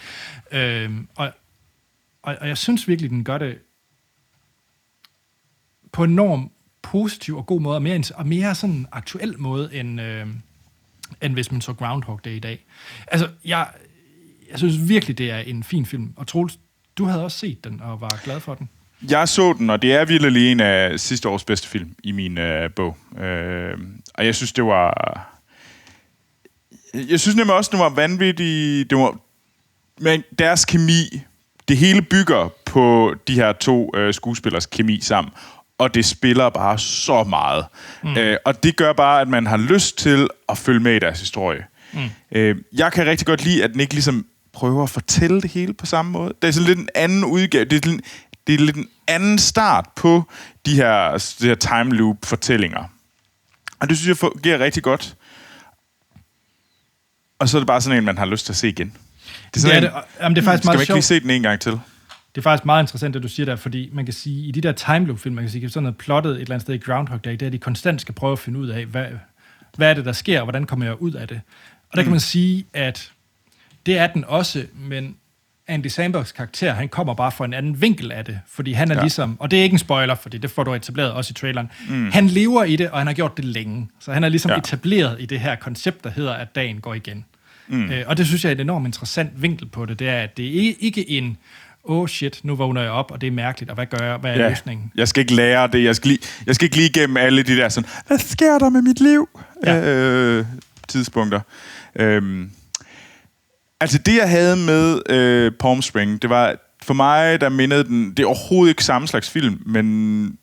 Øh, 0.52 1.04
og, 1.16 1.32
og, 2.22 2.36
og 2.40 2.48
jeg 2.48 2.58
synes 2.58 2.88
virkelig, 2.88 3.10
den 3.10 3.24
gør 3.24 3.38
det 3.38 3.58
på 5.92 6.04
en 6.04 6.10
enorm 6.10 6.50
positiv 6.84 7.36
og 7.36 7.46
god 7.46 7.60
måde, 7.60 7.76
og 7.76 7.82
mere, 7.82 8.02
og 8.14 8.26
mere 8.26 8.54
sådan 8.54 8.86
aktuel 8.92 9.34
måde, 9.38 9.70
end, 9.72 10.00
øh, 10.00 10.26
end 11.22 11.32
hvis 11.32 11.52
man 11.52 11.60
så 11.60 11.72
Groundhog 11.72 12.20
Day 12.24 12.36
i 12.36 12.38
dag. 12.38 12.64
Altså, 13.06 13.28
jeg, 13.44 13.66
jeg 14.50 14.58
synes 14.58 14.88
virkelig, 14.88 15.18
det 15.18 15.30
er 15.30 15.38
en 15.38 15.64
fin 15.64 15.86
film. 15.86 16.12
Og 16.16 16.26
Troels, 16.26 16.58
du 16.98 17.04
havde 17.04 17.24
også 17.24 17.38
set 17.38 17.64
den 17.64 17.80
og 17.80 18.00
var 18.00 18.20
glad 18.24 18.40
for 18.40 18.54
den. 18.54 18.68
Jeg 19.10 19.28
så 19.28 19.52
den, 19.52 19.70
og 19.70 19.82
det 19.82 19.92
er 19.92 20.04
virkelig 20.04 20.52
en 20.52 20.60
af 20.60 21.00
sidste 21.00 21.28
års 21.28 21.44
bedste 21.44 21.68
film 21.68 21.94
i 22.04 22.12
min 22.12 22.38
øh, 22.38 22.70
bog. 22.70 22.96
Øh, 23.18 23.78
og 24.14 24.26
jeg 24.26 24.34
synes, 24.34 24.52
det 24.52 24.64
var... 24.64 25.20
Jeg 26.94 27.20
synes 27.20 27.36
nemlig 27.36 27.54
også, 27.54 27.70
det 27.72 27.80
var 27.80 27.88
vanvittigt... 27.88 28.90
Det 28.90 28.98
var, 28.98 29.18
men 29.98 30.24
deres 30.38 30.64
kemi, 30.64 31.20
det 31.68 31.76
hele 31.76 32.02
bygger 32.02 32.48
på 32.64 33.14
de 33.28 33.34
her 33.34 33.52
to 33.52 33.90
øh, 33.96 34.14
skuespillers 34.14 34.66
kemi 34.66 35.00
sammen. 35.00 35.32
Og 35.78 35.94
det 35.94 36.04
spiller 36.04 36.48
bare 36.50 36.78
så 36.78 37.24
meget. 37.24 37.66
Mm. 38.02 38.16
Øh, 38.16 38.36
og 38.44 38.62
det 38.62 38.76
gør 38.76 38.92
bare, 38.92 39.20
at 39.20 39.28
man 39.28 39.46
har 39.46 39.56
lyst 39.56 39.98
til 39.98 40.28
at 40.48 40.58
følge 40.58 40.80
med 40.80 40.94
i 40.94 40.98
deres 40.98 41.20
historie. 41.20 41.64
Mm. 41.92 42.00
Øh, 42.32 42.56
jeg 42.72 42.92
kan 42.92 43.06
rigtig 43.06 43.26
godt 43.26 43.44
lide, 43.44 43.64
at 43.64 43.70
den 43.72 43.80
ikke 43.80 43.94
ligesom 43.94 44.26
prøver 44.52 44.82
at 44.82 44.90
fortælle 44.90 45.40
det 45.42 45.50
hele 45.50 45.74
på 45.74 45.86
samme 45.86 46.10
måde. 46.12 46.34
Det 46.42 46.48
er 46.48 46.52
sådan 46.52 46.66
lidt 46.66 46.78
en 46.78 46.88
anden 46.94 47.24
udgave. 47.24 47.64
Det 47.64 47.86
er, 47.86 47.90
lidt- 47.90 48.04
det 48.46 48.54
er 48.54 48.58
lidt 48.58 48.76
en 48.76 48.88
anden 49.06 49.38
start 49.38 49.88
på 49.96 50.22
de 50.66 50.74
her, 50.76 51.10
de 51.40 51.46
her 51.46 51.54
time 51.54 51.94
loop 51.96 52.16
fortællinger. 52.24 52.84
Og 53.80 53.88
det 53.88 53.96
synes 53.96 54.08
jeg 54.08 54.16
fungerer 54.16 54.58
rigtig 54.58 54.82
godt. 54.82 55.16
Og 57.38 57.48
så 57.48 57.56
er 57.56 57.60
det 57.60 57.66
bare 57.66 57.80
sådan 57.80 57.98
en, 57.98 58.04
man 58.04 58.18
har 58.18 58.26
lyst 58.26 58.46
til 58.46 58.52
at 58.52 58.56
se 58.56 58.68
igen. 58.68 58.96
Det 59.54 59.64
er 59.64 59.76
en, 59.76 59.82
det, 59.82 59.92
jamen, 60.20 60.36
det 60.36 60.42
er 60.42 60.44
faktisk 60.44 60.62
skal 60.62 60.68
man 60.68 60.76
meget 60.76 60.82
ikke 60.82 60.92
lige 60.94 61.02
sjovt. 61.02 61.04
se 61.04 61.20
den 61.20 61.30
en 61.30 61.42
gang 61.42 61.60
til? 61.60 61.80
Det 62.34 62.40
er 62.40 62.42
faktisk 62.42 62.64
meget 62.64 62.82
interessant, 62.82 63.14
det 63.14 63.22
du 63.22 63.28
siger 63.28 63.46
der, 63.46 63.56
fordi 63.56 63.90
man 63.92 64.04
kan 64.04 64.14
sige, 64.14 64.46
i 64.46 64.50
de 64.50 64.60
der 64.60 64.72
time 64.72 65.06
loop 65.06 65.18
film, 65.18 65.34
man 65.34 65.44
kan 65.44 65.50
sige, 65.50 65.70
sådan 65.70 65.82
noget 65.82 65.96
plottet 65.96 66.32
et 66.32 66.40
eller 66.40 66.54
andet 66.54 66.62
sted 66.62 66.74
i 66.74 66.78
Groundhog 66.78 67.24
Day, 67.24 67.32
det 67.32 67.42
er, 67.42 67.46
at 67.46 67.52
de 67.52 67.58
konstant 67.58 68.00
skal 68.00 68.14
prøve 68.14 68.32
at 68.32 68.38
finde 68.38 68.58
ud 68.58 68.68
af, 68.68 68.86
hvad, 68.86 69.06
hvad 69.76 69.90
er 69.90 69.94
det, 69.94 70.04
der 70.04 70.12
sker, 70.12 70.40
og 70.40 70.44
hvordan 70.44 70.66
kommer 70.66 70.86
jeg 70.86 71.02
ud 71.02 71.12
af 71.12 71.28
det. 71.28 71.40
Og 71.90 71.96
der 71.96 72.02
kan 72.02 72.10
man 72.10 72.20
sige, 72.20 72.66
at 72.72 73.12
det 73.86 73.98
er 73.98 74.06
den 74.06 74.24
også, 74.24 74.66
men 74.74 75.16
Andy 75.68 75.86
Sambergs 75.86 76.32
karakter, 76.32 76.72
han 76.72 76.88
kommer 76.88 77.14
bare 77.14 77.32
fra 77.32 77.44
en 77.44 77.54
anden 77.54 77.80
vinkel 77.80 78.12
af 78.12 78.24
det, 78.24 78.40
fordi 78.48 78.72
han 78.72 78.90
er 78.90 78.94
ja. 78.94 79.00
Ligesom, 79.00 79.36
og 79.40 79.50
det 79.50 79.58
er 79.58 79.62
ikke 79.62 79.74
en 79.74 79.78
spoiler, 79.78 80.14
fordi 80.14 80.38
det 80.38 80.50
får 80.50 80.64
du 80.64 80.74
etableret 80.74 81.12
også 81.12 81.32
i 81.32 81.34
traileren, 81.34 81.70
mm. 81.88 82.10
han 82.12 82.26
lever 82.26 82.64
i 82.64 82.76
det, 82.76 82.90
og 82.90 82.98
han 82.98 83.06
har 83.06 83.14
gjort 83.14 83.36
det 83.36 83.44
længe. 83.44 83.88
Så 84.00 84.12
han 84.12 84.24
er 84.24 84.28
ligesom. 84.28 84.50
Ja. 84.50 84.56
etableret 84.56 85.16
i 85.20 85.26
det 85.26 85.40
her 85.40 85.54
koncept, 85.54 86.04
der 86.04 86.10
hedder, 86.10 86.32
at 86.32 86.54
dagen 86.54 86.80
går 86.80 86.94
igen. 86.94 87.24
Mm. 87.68 87.90
Øh, 87.90 88.04
og 88.06 88.16
det 88.16 88.26
synes 88.26 88.44
jeg 88.44 88.50
er 88.50 88.54
en 88.54 88.60
enormt 88.60 88.86
interessant 88.86 89.42
vinkel 89.42 89.66
på 89.66 89.86
det, 89.86 89.98
det 89.98 90.08
er, 90.08 90.20
at 90.20 90.36
det 90.36 90.46
er 90.46 90.74
ikke 90.80 91.10
en, 91.10 91.36
oh 91.84 92.08
shit, 92.08 92.40
nu 92.42 92.54
vågner 92.56 92.80
jeg 92.82 92.90
op, 92.90 93.10
og 93.10 93.20
det 93.20 93.26
er 93.26 93.30
mærkeligt, 93.30 93.70
og 93.70 93.74
hvad 93.74 93.86
gør 93.86 94.06
jeg, 94.06 94.16
hvad 94.16 94.30
er 94.34 94.42
ja. 94.42 94.48
løsningen? 94.48 94.92
Jeg 94.94 95.08
skal 95.08 95.20
ikke 95.20 95.34
lære 95.34 95.66
det. 95.66 95.84
Jeg 95.84 95.96
skal, 95.96 96.08
lige, 96.08 96.20
jeg 96.46 96.54
skal 96.54 96.64
ikke 96.64 96.76
lige 96.76 96.88
igennem 96.88 97.16
alle 97.16 97.42
de 97.42 97.56
der 97.56 97.68
sådan, 97.68 97.90
hvad 98.06 98.18
sker 98.18 98.58
der 98.58 98.68
med 98.68 98.82
mit 98.82 99.00
liv? 99.00 99.28
Ja. 99.66 99.80
Øh, 99.90 100.46
tidspunkter. 100.88 101.40
Øhm, 101.96 102.50
altså 103.80 103.98
det, 103.98 104.16
jeg 104.16 104.30
havde 104.30 104.56
med 104.56 105.10
øh, 105.10 105.52
Palm 105.52 105.82
Spring, 105.82 106.22
det 106.22 106.30
var, 106.30 106.56
for 106.82 106.94
mig, 106.94 107.40
der 107.40 107.48
mindede 107.48 107.84
den, 107.84 108.10
det 108.10 108.22
er 108.22 108.26
overhovedet 108.26 108.70
ikke 108.70 108.84
samme 108.84 109.08
slags 109.08 109.30
film, 109.30 109.62
men, 109.66 110.38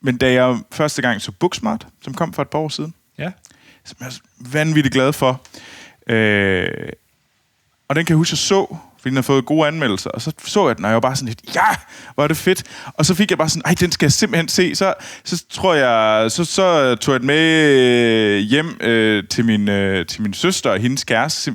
men 0.00 0.16
da 0.16 0.32
jeg 0.32 0.58
første 0.72 1.02
gang 1.02 1.22
så 1.22 1.32
Booksmart, 1.32 1.86
som 2.02 2.14
kom 2.14 2.32
for 2.32 2.42
et 2.42 2.48
par 2.48 2.58
år 2.58 2.68
siden, 2.68 2.94
Ja. 3.18 3.30
som 3.84 3.96
jeg 4.00 4.06
er 4.06 4.12
vanvittigt 4.38 4.92
glad 4.92 5.12
for. 5.12 5.40
Øh, 6.06 6.68
og 7.88 7.96
den 7.96 8.04
kan 8.04 8.12
jeg 8.12 8.16
huske, 8.16 8.32
jeg 8.32 8.38
så, 8.38 8.76
fordi 9.06 9.10
den 9.10 9.16
har 9.16 9.22
fået 9.22 9.46
gode 9.46 9.68
anmeldelser, 9.68 10.10
og 10.10 10.22
så 10.22 10.32
så 10.44 10.66
jeg 10.66 10.76
den, 10.76 10.84
og 10.84 10.90
jeg 10.90 10.94
var 10.94 11.00
bare 11.00 11.16
sådan 11.16 11.28
lidt, 11.28 11.54
ja, 11.54 11.66
hvor 12.14 12.24
er 12.24 12.28
det 12.28 12.36
fedt. 12.36 12.62
Og 12.86 13.06
så 13.06 13.14
fik 13.14 13.30
jeg 13.30 13.38
bare 13.38 13.48
sådan, 13.48 13.62
ej, 13.64 13.74
den 13.80 13.92
skal 13.92 14.06
jeg 14.06 14.12
simpelthen 14.12 14.48
se. 14.48 14.74
Så, 14.74 14.94
så 15.24 15.44
tror 15.50 15.74
jeg, 15.74 16.30
så, 16.30 16.44
så 16.44 16.94
tog 16.94 17.12
jeg 17.12 17.20
den 17.20 17.26
med 17.26 18.40
hjem 18.40 18.76
øh, 18.80 19.24
til, 19.30 19.44
min, 19.44 19.68
øh, 19.68 20.06
til 20.06 20.22
min 20.22 20.34
søster 20.34 20.70
og 20.70 20.78
hendes 20.78 21.04
kæreste. 21.04 21.54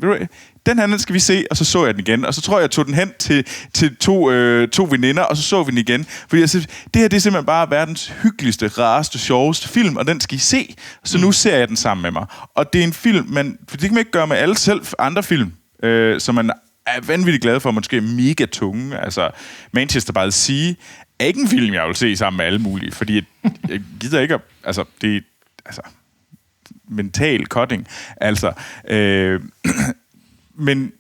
Den 0.66 0.80
her, 0.80 0.88
den 0.88 1.00
skal 1.00 1.14
vi 1.14 1.20
se, 1.20 1.46
og 1.52 1.58
så 1.58 1.66
så 1.66 1.86
jeg 1.86 1.94
den 1.94 2.00
igen. 2.00 2.26
Og 2.26 2.34
så 2.34 2.42
tror 2.42 2.58
jeg, 2.58 2.62
jeg 2.62 2.72
tog 2.72 2.86
den 2.86 2.94
hen 2.94 3.12
til, 3.20 3.48
til 3.74 3.96
to, 3.96 4.32
øh, 4.32 4.70
to 4.70 4.88
veninder, 4.92 5.24
og 5.24 5.38
så 5.38 5.44
så 5.44 5.64
vi 5.64 5.72
den 5.72 5.78
igen. 5.78 6.06
Fordi 6.30 6.42
jeg 6.42 6.50
synes, 6.50 6.68
det 6.94 7.02
her 7.02 7.08
det 7.08 7.18
er 7.18 7.22
simpelthen 7.22 7.46
bare 7.46 7.70
verdens 7.70 8.14
hyggeligste, 8.24 8.68
rareste, 8.68 9.20
sjoveste 9.20 9.70
film, 9.70 9.98
og 9.98 10.08
den 10.08 10.22
skal 10.22 10.36
I 10.36 10.40
se. 10.40 10.76
Så 11.04 11.18
nu 11.18 11.32
ser 11.32 11.58
jeg 11.58 11.68
den 11.68 11.78
sammen 11.78 12.02
med 12.02 12.12
mig. 12.12 12.26
Og 12.56 12.74
det 12.74 12.80
er 12.80 12.84
en 12.84 12.94
film, 12.94 13.26
man, 13.30 13.58
for 13.70 13.78
det 13.78 13.86
kan 13.86 13.94
man 13.94 14.02
ikke 14.02 14.12
gøre 14.12 14.28
med 14.28 14.38
alle 14.38 14.58
selv 14.58 14.82
andre 15.00 15.24
film, 15.24 15.52
øh, 15.84 16.20
som 16.20 16.36
man 16.36 16.52
er 16.98 17.02
vanvittigt 17.02 17.42
glad 17.42 17.60
for, 17.60 17.72
måske 17.72 18.02
mega 18.02 18.46
tunge. 18.46 18.98
Altså, 18.98 19.32
Manchester 19.72 20.14
by 20.14 20.20
the 20.20 20.32
Sea 20.32 20.74
er 21.20 21.26
ikke 21.26 21.42
en 21.42 21.48
film, 21.48 21.74
jeg 21.74 21.88
vil 21.88 21.96
se 21.96 22.18
sammen 22.18 22.38
med 22.38 22.46
alle 22.46 22.60
mulige, 22.60 22.92
fordi 22.92 23.16
jeg, 23.16 23.24
jeg 23.70 23.82
gider 24.00 24.20
ikke 24.20 24.34
at, 24.34 24.42
altså, 24.64 24.86
det 25.02 25.16
er, 25.16 25.22
altså, 25.66 25.82
mental 26.88 27.46
cutting. 27.46 27.88
Altså, 28.22 28.54
øh, 28.88 29.42
men 30.68 30.94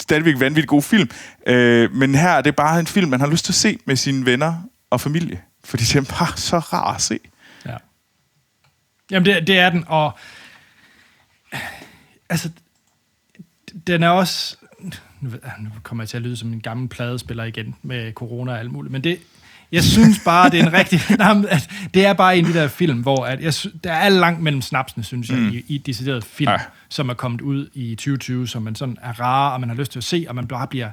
stadigvæk 0.00 0.40
vanvittigt 0.40 0.68
god 0.68 0.82
film. 0.82 1.10
Øh, 1.46 1.94
men 1.94 2.14
her 2.14 2.30
er 2.30 2.42
det 2.42 2.56
bare 2.56 2.80
en 2.80 2.86
film, 2.86 3.10
man 3.10 3.20
har 3.20 3.26
lyst 3.26 3.44
til 3.44 3.52
at 3.52 3.56
se 3.56 3.78
med 3.84 3.96
sine 3.96 4.26
venner 4.26 4.62
og 4.90 5.00
familie. 5.00 5.42
Fordi 5.64 5.84
den 5.84 5.98
er 5.98 6.14
bare 6.18 6.36
så 6.36 6.58
rar 6.58 6.94
at 6.94 7.02
se. 7.02 7.18
Ja. 7.66 7.76
Jamen, 9.10 9.26
det, 9.26 9.46
det 9.46 9.58
er 9.58 9.70
den, 9.70 9.84
og 9.86 10.18
altså, 12.28 12.50
den 13.86 14.02
er 14.02 14.08
også, 14.08 14.56
nu, 15.20 15.30
kommer 15.82 16.04
jeg 16.04 16.08
til 16.08 16.16
at 16.16 16.22
lyde 16.22 16.36
som 16.36 16.52
en 16.52 16.60
gammel 16.60 16.88
pladespiller 16.88 17.44
igen 17.44 17.74
med 17.82 18.12
corona 18.12 18.52
og 18.52 18.58
alt 18.58 18.72
muligt, 18.72 18.92
men 18.92 19.04
det, 19.04 19.18
jeg 19.72 19.82
synes 19.84 20.20
bare, 20.24 20.50
det 20.50 20.60
er 20.60 20.66
en 20.66 20.72
rigtig, 20.72 21.00
det 21.94 22.04
er 22.06 22.12
bare 22.12 22.38
en 22.38 22.46
af 22.46 22.52
de 22.52 22.58
der 22.58 22.68
film, 22.68 23.02
hvor 23.02 23.24
at 23.26 23.40
jeg, 23.42 23.52
der 23.84 23.92
er 23.92 24.08
langt 24.08 24.42
mellem 24.42 24.62
snapsene, 24.62 25.04
synes 25.04 25.28
jeg, 25.30 25.38
mm. 25.38 25.48
i, 25.48 25.64
i 25.68 25.78
decideret 25.78 26.24
film, 26.24 26.50
Ja. 26.50 26.56
som 26.88 27.08
er 27.08 27.14
kommet 27.14 27.40
ud 27.40 27.68
i 27.74 27.94
2020, 27.94 28.48
som 28.48 28.62
man 28.62 28.74
sådan 28.74 28.96
er 29.02 29.20
rare, 29.20 29.52
og 29.52 29.60
man 29.60 29.68
har 29.68 29.76
lyst 29.76 29.92
til 29.92 29.98
at 29.98 30.04
se, 30.04 30.24
og 30.28 30.34
man 30.34 30.46
bare 30.46 30.66
bliver 30.66 30.90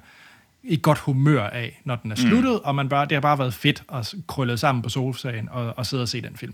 i 0.63 0.80
godt 0.82 0.98
humør 1.00 1.44
af, 1.44 1.82
når 1.86 1.96
den 1.96 2.12
er 2.12 2.16
sluttet, 2.16 2.52
mm. 2.54 2.60
og 2.63 2.76
man 2.76 2.90
bare, 2.90 3.06
det 3.06 3.12
har 3.12 3.22
bare 3.22 3.40
været 3.40 3.54
fedt 3.54 3.84
at 3.94 4.13
krølle 4.28 4.58
sammen 4.58 4.82
på 4.82 4.90
sofaen 4.90 5.50
og, 5.52 5.74
og 5.78 5.86
sidde 5.86 6.04
og 6.04 6.10
se 6.10 6.22
den 6.22 6.36
film. 6.36 6.54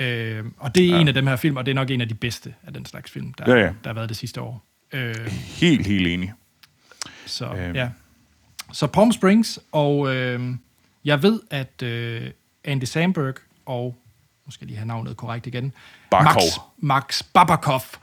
Øh, 0.00 0.44
og 0.58 0.74
det 0.74 0.84
er 0.84 0.88
ja. 0.94 1.00
en 1.00 1.08
af 1.08 1.14
dem 1.14 1.26
her 1.26 1.36
film, 1.36 1.56
og 1.56 1.66
det 1.66 1.70
er 1.70 1.74
nok 1.74 1.90
en 1.90 2.00
af 2.00 2.08
de 2.08 2.14
bedste 2.14 2.54
af 2.66 2.72
den 2.72 2.86
slags 2.86 3.10
film, 3.10 3.32
der, 3.32 3.54
Ja, 3.54 3.60
ja. 3.60 3.66
der 3.66 3.72
har 3.86 3.94
været 3.94 4.08
det 4.08 4.16
sidste 4.16 4.40
år. 4.40 4.64
Øh, 4.92 5.14
Helt, 5.60 5.86
helt 5.86 6.06
enig. 6.06 6.32
Så 7.26 7.46
Øhm. 7.54 7.74
ja. 7.74 7.90
Så 8.72 8.86
Palm 8.86 9.12
Springs, 9.12 9.58
og 9.72 10.14
øh, 10.16 10.54
jeg 11.04 11.22
ved, 11.22 11.40
at 11.50 11.82
øh, 11.82 12.30
Andy 12.64 12.84
Samberg 12.84 13.34
og, 13.66 13.96
nu 14.46 14.50
skal 14.50 14.64
jeg 14.64 14.68
lige 14.68 14.76
have 14.78 14.86
navnet 14.86 15.16
korrekt 15.16 15.46
igen, 15.46 15.72
Barkov. 16.10 16.42
Max, 16.42 16.58
Max 16.78 17.22
Babakov, 17.34 17.80
De, 17.80 17.98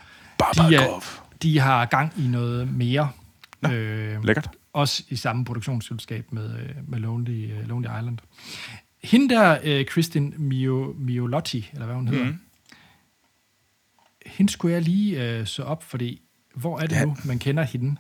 er, 0.76 0.80
Babakov. 0.80 1.04
de 1.42 1.60
har 1.60 1.86
gang 1.86 2.14
i 2.18 2.28
noget 2.28 2.74
mere. 2.74 3.12
Øh, 3.72 4.24
Lækkert. 4.24 4.50
også 4.74 5.04
i 5.10 5.16
samme 5.16 5.46
produktionsselskab 5.46 6.32
med, 6.32 6.60
øh, 6.60 6.70
med 6.88 7.00
Lonely, 7.00 7.54
uh, 7.60 7.68
Lonely 7.68 7.88
Island. 8.00 8.18
Hende 9.04 9.36
der, 9.36 9.58
øh, 9.64 9.86
Kristin 9.86 10.34
Mio, 10.38 10.96
Miolotti, 10.98 11.70
eller 11.74 11.86
hvad 11.86 11.96
hun 11.96 12.08
hedder, 12.08 12.26
mm. 12.26 12.40
hende 14.26 14.52
skulle 14.52 14.74
jeg 14.74 14.82
lige 14.82 15.24
øh, 15.40 15.48
så 15.48 15.64
op, 15.64 15.84
fordi 15.84 16.22
hvor 16.56 16.80
er 16.80 16.88
det 16.88 16.96
Ja. 16.96 17.06
nu, 17.06 17.16
man 17.26 17.40
kender 17.40 17.64
hende? 17.64 17.96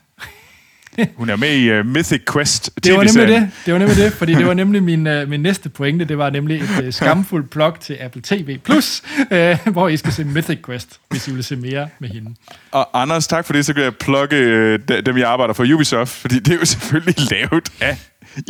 Hun 1.16 1.30
er 1.30 1.36
med 1.36 1.54
i 1.56 1.80
uh, 1.80 1.86
Mythic 1.86 2.22
Quest 2.34 2.70
Det 2.84 2.94
var 2.94 3.04
nemlig 3.04 3.28
det. 3.28 3.50
Det 3.66 3.74
var 3.74 3.80
nemlig 3.80 3.98
det, 3.98 4.14
fordi 4.14 4.34
det 4.34 4.46
var 4.48 4.54
nemlig 4.64 4.84
min, 4.84 5.08
uh, 5.08 5.30
min 5.30 5.40
næste 5.40 5.70
pointe. 5.70 6.06
Det 6.06 6.18
var 6.18 6.30
nemlig 6.30 6.62
et 6.62 6.84
uh, 6.86 6.94
skamfuldt 6.94 7.50
plug 7.50 7.80
til 7.80 7.98
Apple 8.02 8.22
TV+, 8.22 8.58
Plus, 8.64 9.02
uh, 9.32 9.72
hvor 9.74 9.88
I 9.88 9.98
skal 9.98 10.14
se 10.14 10.24
Mythic 10.24 10.60
Quest, 10.66 11.00
hvis 11.10 11.28
I 11.28 11.32
vil 11.32 11.44
se 11.44 11.56
mere 11.56 11.88
med 12.00 12.10
hende. 12.10 12.36
Og 12.72 13.02
Anders, 13.02 13.28
tak 13.28 13.46
for 13.46 13.54
det. 13.54 13.66
Så 13.66 13.74
kan 13.74 13.84
jeg 13.84 13.96
plukke 13.96 14.74
de- 14.78 15.02
dem, 15.02 15.18
jeg 15.18 15.30
arbejder 15.30 15.54
for 15.54 15.74
Ubisoft, 15.74 16.12
fordi 16.12 16.40
det 16.40 16.54
er 16.54 16.58
jo 16.60 16.66
selvfølgelig 16.66 17.16
lavet 17.32 17.70
af 17.82 17.98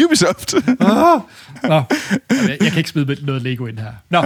Ubisoft. 0.05 0.53
Oh. 0.79 1.21
Nå, 1.69 1.83
jeg, 2.29 2.57
kan 2.59 2.77
ikke 2.77 2.89
smide 2.89 3.17
noget 3.25 3.41
Lego 3.41 3.65
ind 3.65 3.79
her. 3.79 3.91
Nå, 4.09 4.17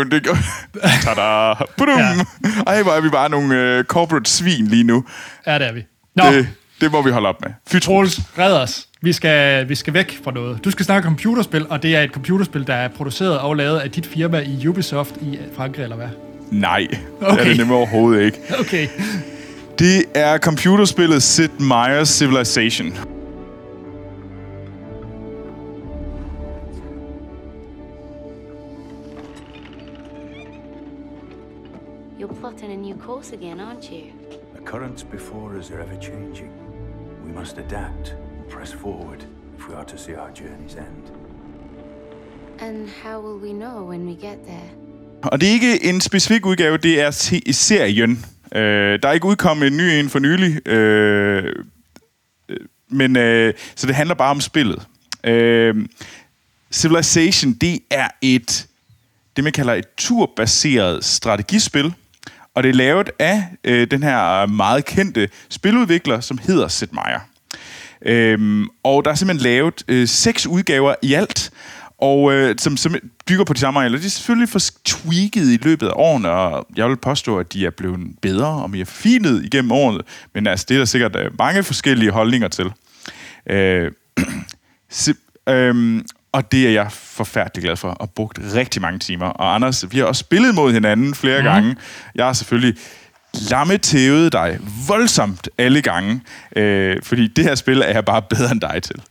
øh, 0.00 0.10
det 0.10 0.26
går. 0.26 0.36
Tada! 1.04 1.54
Budum! 1.76 1.98
Ja. 1.98 2.14
Ej, 2.66 2.82
hvor 2.82 2.92
er 2.92 3.00
vi 3.00 3.08
bare 3.08 3.28
nogle 3.30 3.54
øh, 3.60 3.84
corporate 3.84 4.30
svin 4.30 4.66
lige 4.66 4.84
nu. 4.84 5.04
ja, 5.46 5.58
det 5.58 5.66
er 5.68 5.72
vi. 5.72 5.84
Nå, 6.16 6.24
Det, 6.24 6.48
det 6.80 6.92
må 6.92 7.02
vi 7.02 7.10
holde 7.10 7.28
op 7.28 7.40
med. 7.42 7.50
Fy 7.68 7.76
Troels, 7.76 8.20
red 8.38 8.52
os. 8.52 8.88
Vi 9.02 9.12
skal, 9.12 9.68
vi 9.68 9.74
skal 9.74 9.94
væk 9.94 10.20
fra 10.24 10.30
noget. 10.30 10.64
Du 10.64 10.70
skal 10.70 10.84
snakke 10.84 11.06
om 11.08 11.12
computerspil, 11.12 11.66
og 11.70 11.82
det 11.82 11.96
er 11.96 12.02
et 12.02 12.10
computerspil, 12.10 12.66
der 12.66 12.74
er 12.74 12.88
produceret 12.88 13.38
og 13.38 13.56
lavet 13.56 13.78
af 13.78 13.90
dit 13.90 14.06
firma 14.06 14.40
i 14.40 14.68
Ubisoft 14.68 15.14
i 15.16 15.38
Frankrig, 15.56 15.82
eller 15.82 15.96
hvad? 15.96 16.08
Nej, 16.50 16.86
det 16.90 16.98
er 17.20 17.26
Okay. 17.32 17.48
det 17.48 17.56
nemlig 17.56 17.76
overhovedet 17.76 18.22
ikke. 18.24 18.38
Okay. 18.60 18.88
Det 19.78 20.04
er 20.14 20.38
computerspillet 20.38 21.22
Sid 21.22 21.48
Meier's 21.48 22.04
Civilization. 22.04 22.96
You're 32.18 32.28
plotting 32.28 32.70
a 32.72 32.76
new 32.76 32.96
course 32.96 33.32
again, 33.32 33.60
aren't 33.60 33.90
you? 33.90 34.12
The 34.54 34.60
currents 34.62 35.02
before 35.02 35.56
us 35.56 35.70
are 35.70 35.80
ever 35.80 35.96
changing. 36.00 36.52
Must 37.34 37.58
adapt 37.58 38.14
and 38.38 38.50
press 38.50 38.72
forward 38.72 39.20
if 39.58 39.68
we 39.68 39.74
are 39.74 39.84
to 39.84 39.96
see 39.98 40.14
our 40.14 40.30
journey's 40.34 40.74
end. 40.76 41.12
And 42.60 42.88
how 43.04 43.20
will 43.20 43.42
we 43.48 43.52
know 43.52 43.88
when 43.90 44.06
we 44.06 44.12
get 44.28 44.38
there? 44.46 44.70
Og 45.22 45.40
det 45.40 45.48
er 45.48 45.52
ikke 45.52 45.84
en 45.84 46.00
specifik 46.00 46.46
udgave, 46.46 46.76
det 46.78 47.00
er 47.00 47.10
se- 47.10 47.52
serien. 47.52 48.24
Øh, 48.54 48.98
der 49.02 49.08
er 49.08 49.12
ikke 49.12 49.26
udkommet 49.26 49.66
en 49.66 49.76
ny 49.76 49.80
en 49.82 50.08
for 50.10 50.18
nylig, 50.18 50.68
øh, 50.68 51.54
øh, 52.48 52.56
men 52.88 53.16
øh, 53.16 53.54
så 53.74 53.86
det 53.86 53.94
handler 53.94 54.14
bare 54.14 54.30
om 54.30 54.40
spillet. 54.40 54.86
Øh, 55.24 55.86
Civilization, 56.72 57.52
det 57.52 57.80
er 57.90 58.08
et, 58.22 58.66
det 59.36 59.44
man 59.44 59.52
kalder 59.52 59.72
et 59.74 59.84
turbaseret 59.96 61.04
strategispil, 61.04 61.94
og 62.54 62.62
det 62.62 62.68
er 62.68 62.74
lavet 62.74 63.10
af 63.18 63.44
øh, 63.64 63.86
den 63.90 64.02
her 64.02 64.42
øh, 64.42 64.50
meget 64.50 64.84
kendte 64.84 65.28
spiludvikler, 65.48 66.20
som 66.20 66.38
hedder 66.38 66.68
Sid 66.68 66.88
Meier. 66.92 67.20
Øhm, 68.06 68.68
og 68.82 69.04
der 69.04 69.10
er 69.10 69.14
simpelthen 69.14 69.44
lavet 69.44 69.84
øh, 69.88 70.08
seks 70.08 70.46
udgaver 70.46 70.94
i 71.02 71.14
alt, 71.14 71.50
og 71.98 72.32
øh, 72.32 72.54
som, 72.58 72.76
som 72.76 72.94
bygger 73.26 73.44
på 73.44 73.52
de 73.52 73.58
samme 73.58 73.80
regler. 73.80 73.98
De 73.98 74.06
er 74.06 74.10
selvfølgelig 74.10 74.48
for 74.48 74.60
tweaked 74.84 75.52
i 75.52 75.56
løbet 75.56 75.86
af 75.86 75.92
årene, 75.96 76.30
og 76.30 76.66
jeg 76.76 76.88
vil 76.88 76.96
påstå, 76.96 77.38
at 77.38 77.52
de 77.52 77.66
er 77.66 77.70
blevet 77.70 78.00
bedre 78.22 78.62
og 78.62 78.70
mere 78.70 78.84
forfinet 78.84 79.44
igennem 79.44 79.72
årene, 79.72 80.00
men 80.34 80.46
altså, 80.46 80.66
det 80.68 80.74
er 80.74 80.78
der 80.78 80.84
sikkert 80.84 81.16
øh, 81.16 81.30
mange 81.38 81.62
forskellige 81.62 82.10
holdninger 82.10 82.48
til. 82.48 82.72
Øh, 83.50 83.92
se, 84.90 85.14
øhm, 85.48 86.04
og 86.34 86.52
det 86.52 86.66
er 86.66 86.70
jeg 86.70 86.92
forfærdelig 86.92 87.64
glad 87.64 87.76
for, 87.76 87.90
og 87.90 88.10
brugt 88.10 88.38
rigtig 88.54 88.82
mange 88.82 88.98
timer. 88.98 89.26
Og 89.26 89.54
Anders, 89.54 89.92
vi 89.92 89.98
har 89.98 90.04
også 90.04 90.20
spillet 90.20 90.54
mod 90.54 90.72
hinanden 90.72 91.14
flere 91.14 91.40
mm. 91.40 91.44
gange. 91.44 91.76
Jeg 92.14 92.26
har 92.26 92.32
selvfølgelig 92.32 92.80
lammetævet 93.50 94.32
dig 94.32 94.58
voldsomt 94.88 95.48
alle 95.58 95.82
gange, 95.82 96.20
øh, 96.56 97.02
fordi 97.02 97.28
det 97.28 97.44
her 97.44 97.54
spil 97.54 97.80
er 97.80 97.92
jeg 97.92 98.04
bare 98.04 98.22
bedre 98.22 98.52
end 98.52 98.60
dig 98.60 98.82
til. 98.82 99.02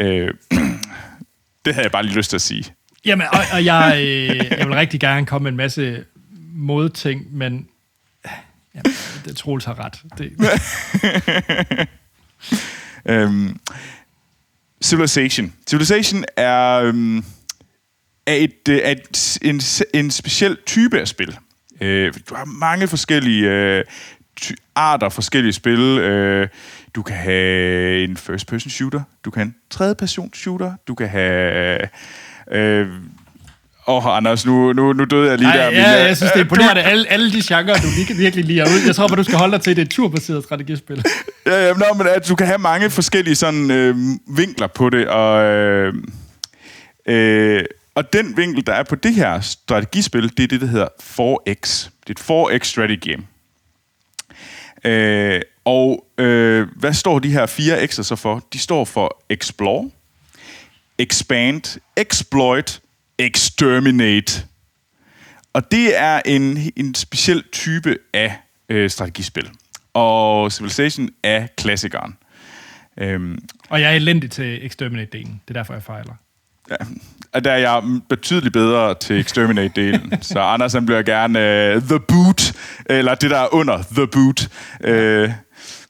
Øh, 0.00 0.28
det 1.64 1.74
havde 1.74 1.84
jeg 1.84 1.92
bare 1.92 2.02
lige 2.02 2.16
lyst 2.16 2.30
til 2.30 2.36
at 2.36 2.42
sige. 2.42 2.64
Jamen, 3.04 3.26
og, 3.32 3.40
og 3.52 3.64
jeg, 3.64 3.94
øh, 4.00 4.36
jeg 4.58 4.66
vil 4.66 4.74
rigtig 4.74 5.00
gerne 5.00 5.26
komme 5.26 5.42
med 5.42 5.50
en 5.50 5.56
masse 5.56 6.04
modting, 6.52 7.36
men 7.36 7.68
jamen, 8.74 8.92
det 9.24 9.36
Troels 9.36 9.64
har 9.64 9.78
ret. 9.78 10.02
Det, 10.18 11.88
Øhm, 13.06 13.60
Civilization. 14.82 15.52
Civilization 15.68 16.24
er, 16.36 16.74
øhm, 16.74 17.24
er, 18.26 18.34
et, 18.34 18.68
øh, 18.68 18.78
er 18.78 18.90
et, 18.90 19.38
en, 19.42 19.60
en 19.94 20.10
speciel 20.10 20.56
type 20.66 21.00
af 21.00 21.08
spil. 21.08 21.38
Øh, 21.80 22.12
du 22.28 22.34
har 22.34 22.44
mange 22.44 22.88
forskellige 22.88 23.50
øh, 23.50 23.84
ty- 24.36 24.52
arter, 24.74 25.08
forskellige 25.08 25.52
spil. 25.52 25.80
Øh, 25.80 26.48
du 26.94 27.02
kan 27.02 27.16
have 27.16 28.04
en 28.04 28.16
first-person 28.16 28.70
shooter, 28.70 29.02
du 29.24 29.30
kan 29.30 29.40
have 29.40 29.46
en 29.46 29.56
tredje-person 29.70 30.34
shooter, 30.34 30.72
du 30.88 30.94
kan 30.94 31.08
have... 31.08 31.88
Øh, 32.50 32.88
Åh, 33.86 34.06
oh, 34.06 34.16
Anders, 34.16 34.46
nu, 34.46 34.72
nu, 34.72 34.92
nu 34.92 35.04
døde 35.04 35.30
jeg 35.30 35.38
lige 35.38 35.48
Ej, 35.50 35.56
der. 35.56 35.62
ja, 35.70 36.00
øh, 36.02 36.06
jeg 36.08 36.16
synes, 36.16 36.32
det 36.32 36.40
er 36.40 36.44
du- 36.44 36.54
imponerende. 36.54 36.82
Alle, 36.82 37.08
alle 37.08 37.32
de 37.32 37.42
genrer, 37.48 37.74
du 37.74 37.86
lige, 37.96 38.16
virkelig 38.16 38.44
lige 38.44 38.62
ud. 38.62 38.86
Jeg 38.86 38.94
tror 38.96 39.08
bare, 39.08 39.16
du 39.16 39.22
skal 39.24 39.38
holde 39.38 39.52
dig 39.52 39.62
til, 39.62 39.76
det 39.76 39.82
er 39.82 39.86
et 39.86 39.90
turbaseret 39.90 40.44
strategispil. 40.44 41.04
Ja, 41.46 41.66
ja, 41.66 41.72
nå, 41.72 41.84
men 41.96 42.06
at 42.06 42.28
du 42.28 42.34
kan 42.34 42.46
have 42.46 42.58
mange 42.58 42.90
forskellige 42.90 43.34
sådan, 43.34 43.70
øh, 43.70 43.96
vinkler 44.36 44.66
på 44.66 44.90
det, 44.90 45.08
og, 45.08 45.42
øh, 45.44 45.94
øh, 47.08 47.64
og 47.94 48.12
den 48.12 48.36
vinkel, 48.36 48.66
der 48.66 48.72
er 48.72 48.82
på 48.82 48.94
det 48.94 49.14
her 49.14 49.40
strategispil, 49.40 50.22
det 50.36 50.42
er 50.44 50.48
det, 50.48 50.60
der 50.60 50.66
hedder 50.66 50.88
4X. 51.00 51.88
Det 52.06 52.18
er 52.30 52.50
et 52.50 52.60
4X 52.60 52.64
strategy 52.64 53.00
game. 53.10 53.22
Øh, 54.84 55.40
og 55.64 56.04
øh, 56.18 56.66
hvad 56.76 56.92
står 56.92 57.18
de 57.18 57.30
her 57.30 57.46
fire 57.46 57.82
X'er 57.84 58.02
så 58.02 58.16
for? 58.16 58.44
De 58.52 58.58
står 58.58 58.84
for 58.84 59.22
Explore, 59.30 59.90
Expand, 60.98 61.78
Exploit, 61.96 62.80
Exterminate. 63.26 64.42
Og 65.52 65.70
det 65.72 65.98
er 66.00 66.20
en, 66.26 66.58
en 66.76 66.94
speciel 66.94 67.42
type 67.52 67.96
af 68.14 68.36
øh, 68.68 68.90
strategispil. 68.90 69.50
Og 69.94 70.52
Civilization 70.52 71.08
er 71.22 71.46
klassikeren. 71.58 72.16
Øhm, 73.00 73.38
Og 73.68 73.80
jeg 73.80 73.92
er 73.92 73.96
elendig 73.96 74.30
til 74.30 74.58
Exterminate-delen. 74.58 75.40
Det 75.48 75.48
er 75.48 75.52
derfor, 75.54 75.74
jeg 75.74 75.82
fejler. 75.82 76.14
ja, 76.70 76.76
og 77.32 77.44
der 77.44 77.52
er 77.52 77.56
jeg 77.58 77.82
betydeligt 78.08 78.52
bedre 78.52 78.94
til 78.94 79.20
Exterminate-delen. 79.24 80.18
så 80.32 80.40
Anders 80.40 80.72
han 80.72 80.86
bliver 80.86 81.02
gerne 81.02 81.38
øh, 81.74 81.82
The 81.82 82.00
Boot, 82.00 82.52
eller 82.86 83.14
det 83.14 83.30
der 83.30 83.38
er 83.38 83.54
under 83.54 83.82
The 83.96 84.06
Boot. 84.06 84.48
Øh, 84.84 85.30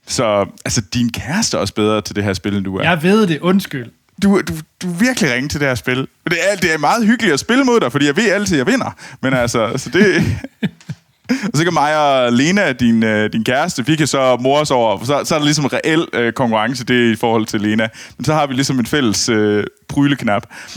så 0.07 0.47
altså, 0.65 0.81
din 0.95 1.13
kæreste 1.13 1.57
er 1.57 1.61
også 1.61 1.75
bedre 1.75 2.01
til 2.01 2.17
det 2.17 2.25
her 2.25 2.33
spil, 2.33 2.57
end 2.57 2.65
du 2.65 2.77
er. 2.77 2.83
Jeg 2.83 3.03
ved 3.03 3.27
det, 3.27 3.39
undskyld. 3.41 3.91
Du, 4.23 4.41
du, 4.41 4.55
du 4.83 4.89
er 4.93 4.99
virkelig 4.99 5.35
ringe 5.35 5.49
til 5.49 5.61
det 5.61 5.69
her 5.69 5.75
spil. 5.75 6.09
Det 6.31 6.39
er, 6.51 6.57
det 6.57 6.75
er 6.75 6.79
meget 6.79 7.07
hyggeligt 7.07 7.35
at 7.35 7.41
spille 7.41 7.65
mod 7.65 7.81
dig, 7.81 7.93
fordi 7.93 8.07
jeg 8.07 8.17
ved 8.17 8.31
altid, 8.31 8.57
at 8.57 8.59
jeg 8.59 8.73
vinder. 8.73 8.97
Men 9.23 9.35
altså, 9.35 9.73
så 9.77 9.91
det... 9.91 10.25
og 11.53 11.59
så 11.59 11.65
kan 11.65 11.73
mig 11.73 11.99
og 11.99 12.33
Lena, 12.33 12.73
din, 12.73 13.03
øh, 13.03 13.33
din 13.33 13.45
kæreste, 13.45 13.87
vi 13.87 13.97
kan 13.97 14.07
så 14.07 14.37
mores 14.37 14.71
over, 14.71 15.05
så, 15.05 15.23
så 15.25 15.35
er 15.35 15.39
der 15.39 15.45
ligesom 15.45 15.67
reel 15.67 16.09
øh, 16.13 16.33
konkurrence 16.33 16.85
det 16.85 17.13
i 17.13 17.17
forhold 17.17 17.47
til 17.47 17.61
Lena. 17.61 17.89
Men 18.17 18.25
så 18.25 18.35
har 18.35 18.47
vi 18.47 18.55
ligesom 18.55 18.79
en 18.79 18.87
fælles 18.87 19.29
øh, 19.29 19.65
pryleknap. 19.89 20.47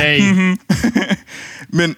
Yay. 0.00 0.56
Men 1.68 1.96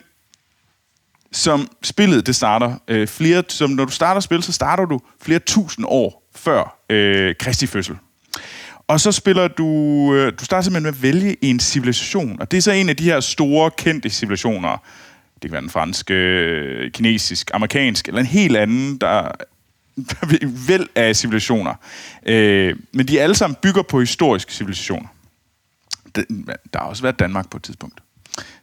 som 1.33 1.69
spillet 1.83 2.27
det 2.27 2.37
starter, 2.37 2.75
øh, 2.89 3.09
flere, 3.09 3.43
som 3.49 3.71
når 3.71 3.85
du 3.85 3.91
starter 3.91 4.21
spil, 4.21 4.43
så 4.43 4.53
starter 4.53 4.85
du 4.85 5.01
flere 5.23 5.39
tusind 5.39 5.87
år 5.89 6.31
før 6.37 6.79
øh, 6.91 7.35
Kristi 7.41 7.67
fødsel. 7.67 7.97
Og 8.89 9.01
så 9.01 9.13
spiller 9.13 9.49
du, 9.49 9.67
øh, 10.15 10.33
du 10.41 10.45
starter 10.45 10.63
simpelthen 10.63 10.83
med 10.83 10.99
at 10.99 11.03
vælge 11.03 11.37
en 11.45 11.61
civilisation, 11.61 12.41
og 12.41 12.51
det 12.51 12.57
er 12.57 12.63
så 12.63 12.73
en 12.73 12.89
af 12.89 12.97
de 12.97 13.05
her 13.05 13.21
store, 13.21 13.71
kendte 13.71 14.11
civilisationer. 14.11 14.83
Det 15.35 15.43
kan 15.43 15.53
være 15.53 15.61
den 15.61 15.71
franske, 15.71 16.15
øh, 16.15 16.91
kinesisk, 16.91 17.51
amerikansk, 17.55 18.09
eller 18.09 18.21
en 18.21 18.27
helt 18.27 18.57
anden, 18.57 18.99
der 18.99 19.09
er 19.09 19.33
væld 20.69 20.89
af 20.95 21.17
civilisationer. 21.17 21.75
Øh, 22.27 22.77
men 22.93 23.09
de 23.09 23.21
alle 23.21 23.35
sammen 23.35 23.57
bygger 23.63 23.83
på 23.83 24.01
historiske 24.01 24.53
civilisationer. 24.53 25.09
Der 26.73 26.79
har 26.79 26.87
også 26.87 27.03
været 27.03 27.19
Danmark 27.19 27.51
på 27.51 27.57
et 27.57 27.63
tidspunkt, 27.63 28.01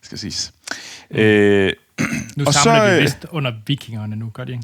skal 0.02 0.18
siges. 0.18 0.54
Øh, 1.12 1.74
Nu 2.38 2.46
Og 2.48 2.54
samler 2.54 2.80
så, 2.80 2.88
de 2.88 2.96
øh, 2.96 3.02
vist 3.02 3.26
under 3.32 3.52
vikingerne 3.68 4.16
nu, 4.16 4.30
gør 4.30 4.44
de 4.44 4.52
ikke? 4.52 4.64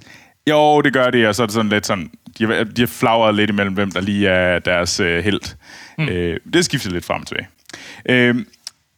Jo, 0.49 0.81
det 0.81 0.93
gør 0.93 1.09
det, 1.09 1.27
og 1.27 1.35
så 1.35 1.43
er 1.43 1.47
det 1.47 1.53
sådan 1.53 1.69
lidt 1.69 1.85
sådan, 1.85 2.11
de, 2.39 2.63
de 2.63 2.81
har 2.81 2.87
flagret 2.87 3.35
lidt 3.35 3.49
imellem, 3.49 3.73
hvem 3.73 3.91
der 3.91 4.01
lige 4.01 4.27
er 4.27 4.59
deres 4.59 4.99
øh, 4.99 5.23
held. 5.23 5.55
Mm. 5.97 6.07
Øh, 6.07 6.39
det 6.53 6.65
skifter 6.65 6.91
lidt 6.91 7.05
frem 7.05 7.21
og 7.21 7.27
tilbage. 7.27 7.47
Øh, 8.09 8.35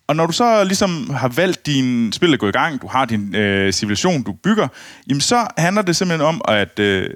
og 0.07 0.15
når 0.15 0.25
du 0.25 0.33
så 0.33 0.63
ligesom 0.63 1.09
har 1.09 1.27
valgt 1.27 1.65
din 1.65 2.11
spil 2.11 2.33
at 2.33 2.39
gå 2.39 2.47
i 2.47 2.51
gang, 2.51 2.81
du 2.81 2.87
har 2.87 3.05
din 3.05 3.35
øh, 3.35 3.73
civilisation, 3.73 4.23
du 4.23 4.33
bygger, 4.33 4.67
jamen 5.07 5.21
så 5.21 5.47
handler 5.57 5.81
det 5.81 5.95
simpelthen 5.95 6.27
om, 6.27 6.41
at 6.47 6.79
øh, 6.79 7.09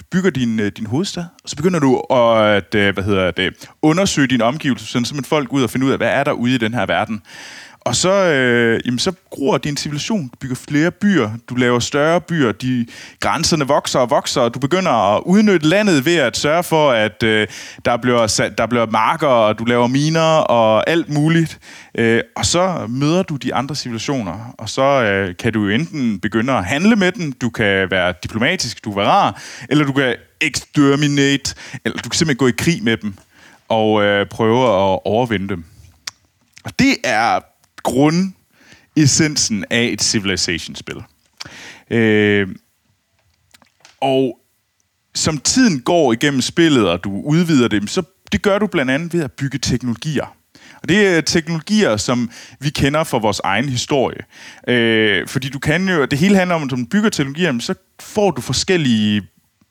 du 0.00 0.04
bygger 0.10 0.30
din, 0.30 0.60
øh, 0.60 0.72
din 0.76 0.86
hovedstad, 0.86 1.24
og 1.44 1.50
så 1.50 1.56
begynder 1.56 1.80
du 1.80 2.00
at 2.00 2.74
øh, 2.74 2.94
hvad 2.94 3.04
hedder 3.04 3.30
det, 3.30 3.68
undersøge 3.82 4.26
dine 4.26 4.44
omgivelser, 4.44 4.86
sådan 4.86 5.04
simpelthen 5.04 5.28
folk 5.28 5.52
ud 5.52 5.62
og 5.62 5.70
finde 5.70 5.86
ud 5.86 5.90
af, 5.90 5.98
hvad 5.98 6.08
er 6.08 6.24
der 6.24 6.32
ude 6.32 6.54
i 6.54 6.58
den 6.58 6.74
her 6.74 6.86
verden. 6.86 7.22
Og 7.84 7.96
så, 7.96 8.10
øh, 8.10 8.80
jamen, 8.86 8.98
så 8.98 9.12
gror 9.30 9.58
din 9.58 9.76
civilisation. 9.76 10.28
Du 10.28 10.36
bygger 10.40 10.56
flere 10.68 10.90
byer, 10.90 11.30
du 11.48 11.54
laver 11.54 11.78
større 11.78 12.20
byer, 12.20 12.52
de 12.52 12.86
grænserne 13.20 13.66
vokser 13.66 13.98
og 13.98 14.10
vokser, 14.10 14.40
og 14.40 14.54
du 14.54 14.58
begynder 14.58 15.16
at 15.16 15.22
udnytte 15.26 15.66
landet 15.66 16.04
ved 16.04 16.16
at 16.16 16.36
sørge 16.36 16.62
for, 16.62 16.90
at 16.90 17.22
øh, 17.22 17.46
der, 17.84 17.96
bliver 17.96 18.26
sat, 18.26 18.58
der 18.58 18.66
bliver 18.66 18.86
marker, 18.86 19.26
og 19.26 19.58
du 19.58 19.64
laver 19.64 19.86
miner 19.86 20.36
og 20.36 20.90
alt 20.90 21.08
muligt. 21.08 21.58
Øh, 21.94 22.20
og 22.36 22.46
så 22.46 22.86
møder 22.88 23.22
du 23.22 23.36
de 23.36 23.54
andre 23.54 23.74
civilisationer, 23.74 24.54
og 24.58 24.68
så 24.68 24.82
øh, 24.82 25.36
kan 25.36 25.52
du 25.52 25.64
jo 25.64 25.68
enten 25.68 26.20
begynde 26.20 26.52
at 26.52 26.64
handle 26.64 26.96
med 26.96 27.12
dem, 27.12 27.32
du 27.32 27.50
kan 27.50 27.90
være 27.90 28.14
diplomatisk, 28.22 28.84
du 28.84 28.90
kan 28.90 28.96
være 28.96 29.08
rar, 29.08 29.42
eller 29.68 29.84
du 29.84 29.92
kan 29.92 30.16
exterminate, 30.40 31.54
eller 31.84 31.98
du 31.98 32.08
kan 32.08 32.18
simpelthen 32.18 32.36
gå 32.36 32.46
i 32.46 32.54
krig 32.58 32.84
med 32.84 32.96
dem 32.96 33.14
og 33.68 34.02
øh, 34.02 34.26
prøve 34.26 34.64
at 34.64 34.98
overvinde 35.04 35.48
dem. 35.48 35.64
Og 36.64 36.78
det 36.78 36.96
er 37.04 37.40
grundessensen 37.84 39.64
af 39.70 39.84
et 39.92 40.02
Civilization-spil. 40.02 41.02
Øh, 41.90 42.48
og 44.00 44.38
som 45.14 45.38
tiden 45.38 45.80
går 45.80 46.12
igennem 46.12 46.40
spillet, 46.40 46.88
og 46.88 47.04
du 47.04 47.22
udvider 47.24 47.68
dem, 47.68 47.86
så 47.86 48.02
det 48.32 48.42
gør 48.42 48.58
du 48.58 48.66
blandt 48.66 48.90
andet 48.90 49.12
ved 49.12 49.24
at 49.24 49.32
bygge 49.32 49.58
teknologier. 49.58 50.36
Og 50.82 50.88
det 50.88 51.06
er 51.06 51.20
teknologier, 51.20 51.96
som 51.96 52.30
vi 52.60 52.70
kender 52.70 53.04
fra 53.04 53.18
vores 53.18 53.40
egen 53.44 53.68
historie. 53.68 54.20
Øh, 54.68 55.28
fordi 55.28 55.48
du 55.48 55.58
kan 55.58 55.88
jo, 55.88 56.04
det 56.04 56.18
hele 56.18 56.36
handler 56.36 56.54
om, 56.54 56.62
at 56.62 56.70
når 56.70 56.76
du 56.76 56.84
bygger 56.90 57.10
teknologier, 57.10 57.58
så 57.58 57.74
får 58.00 58.30
du 58.30 58.40
forskellige 58.40 59.22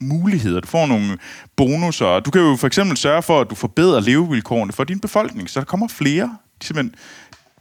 muligheder. 0.01 0.59
Du 0.59 0.67
får 0.67 0.85
nogle 0.85 1.17
bonusser. 1.55 2.19
Du 2.19 2.31
kan 2.31 2.41
jo 2.41 2.55
for 2.55 2.67
eksempel 2.67 2.97
sørge 2.97 3.21
for, 3.21 3.41
at 3.41 3.49
du 3.49 3.55
forbedrer 3.55 3.99
levevilkårene 3.99 4.73
for 4.73 4.83
din 4.83 4.99
befolkning, 4.99 5.49
så 5.49 5.59
der 5.59 5.65
kommer 5.65 5.87
flere. 5.87 6.37
De 6.61 6.65
simpelthen 6.65 6.95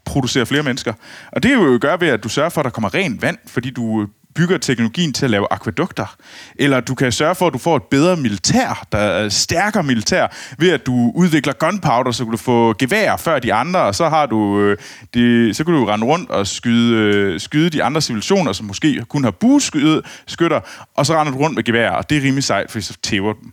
producerer 0.05 0.45
flere 0.45 0.62
mennesker. 0.62 0.93
Og 1.33 1.43
det 1.43 1.51
er 1.51 1.55
jo 1.55 1.79
gør 1.81 1.97
ved, 1.97 2.09
at 2.09 2.25
du 2.25 2.29
sørger 2.29 2.51
for, 2.51 2.61
at 2.61 2.65
der 2.65 2.71
kommer 2.71 2.95
rent 2.95 3.23
vand, 3.23 3.38
fordi 3.47 3.71
du 3.71 4.03
øh, 4.03 4.09
bygger 4.35 4.59
teknologien 4.59 5.12
til 5.12 5.25
at 5.25 5.31
lave 5.31 5.47
akvædukter. 5.51 6.17
Eller 6.57 6.81
du 6.81 6.95
kan 6.95 7.12
sørge 7.12 7.35
for, 7.35 7.47
at 7.47 7.53
du 7.53 7.59
får 7.59 7.77
et 7.77 7.83
bedre 7.83 8.17
militær, 8.17 8.87
der 8.93 8.99
er 8.99 9.29
stærkere 9.29 9.83
militær, 9.83 10.27
ved 10.59 10.71
at 10.71 10.87
du 10.87 11.12
udvikler 11.15 11.53
gunpowder, 11.53 12.11
så 12.11 12.25
kan 12.25 12.31
du 12.31 12.37
få 12.37 12.75
gevær 12.79 13.17
før 13.17 13.38
de 13.38 13.55
andre, 13.55 13.81
og 13.81 13.95
så 13.95 14.09
har 14.09 14.27
du 14.27 14.61
øh, 14.61 14.77
de, 15.15 15.47
det, 15.47 15.57
så 15.57 15.65
kan 15.65 15.75
du 15.75 15.85
rende 15.85 16.07
rundt 16.07 16.31
og 16.31 16.47
skyde, 16.47 16.97
øh, 16.97 17.41
skyde 17.41 17.71
de 17.71 17.83
andre 17.83 18.01
civilisationer, 18.01 18.53
som 18.53 18.67
måske 18.67 19.05
kun 19.09 19.25
har 19.25 19.31
bueskytter, 19.31 20.61
og 20.95 21.07
så 21.07 21.15
render 21.21 21.33
du 21.33 21.38
rundt 21.38 21.57
med 21.57 21.65
gevær, 21.65 21.91
og 21.91 22.11
det 22.11 22.19
er 22.19 22.23
rimelig 22.23 22.45
sejt, 22.45 22.71
fordi 22.71 22.85
så 22.85 22.97
tæver 23.03 23.33
dem. 23.33 23.53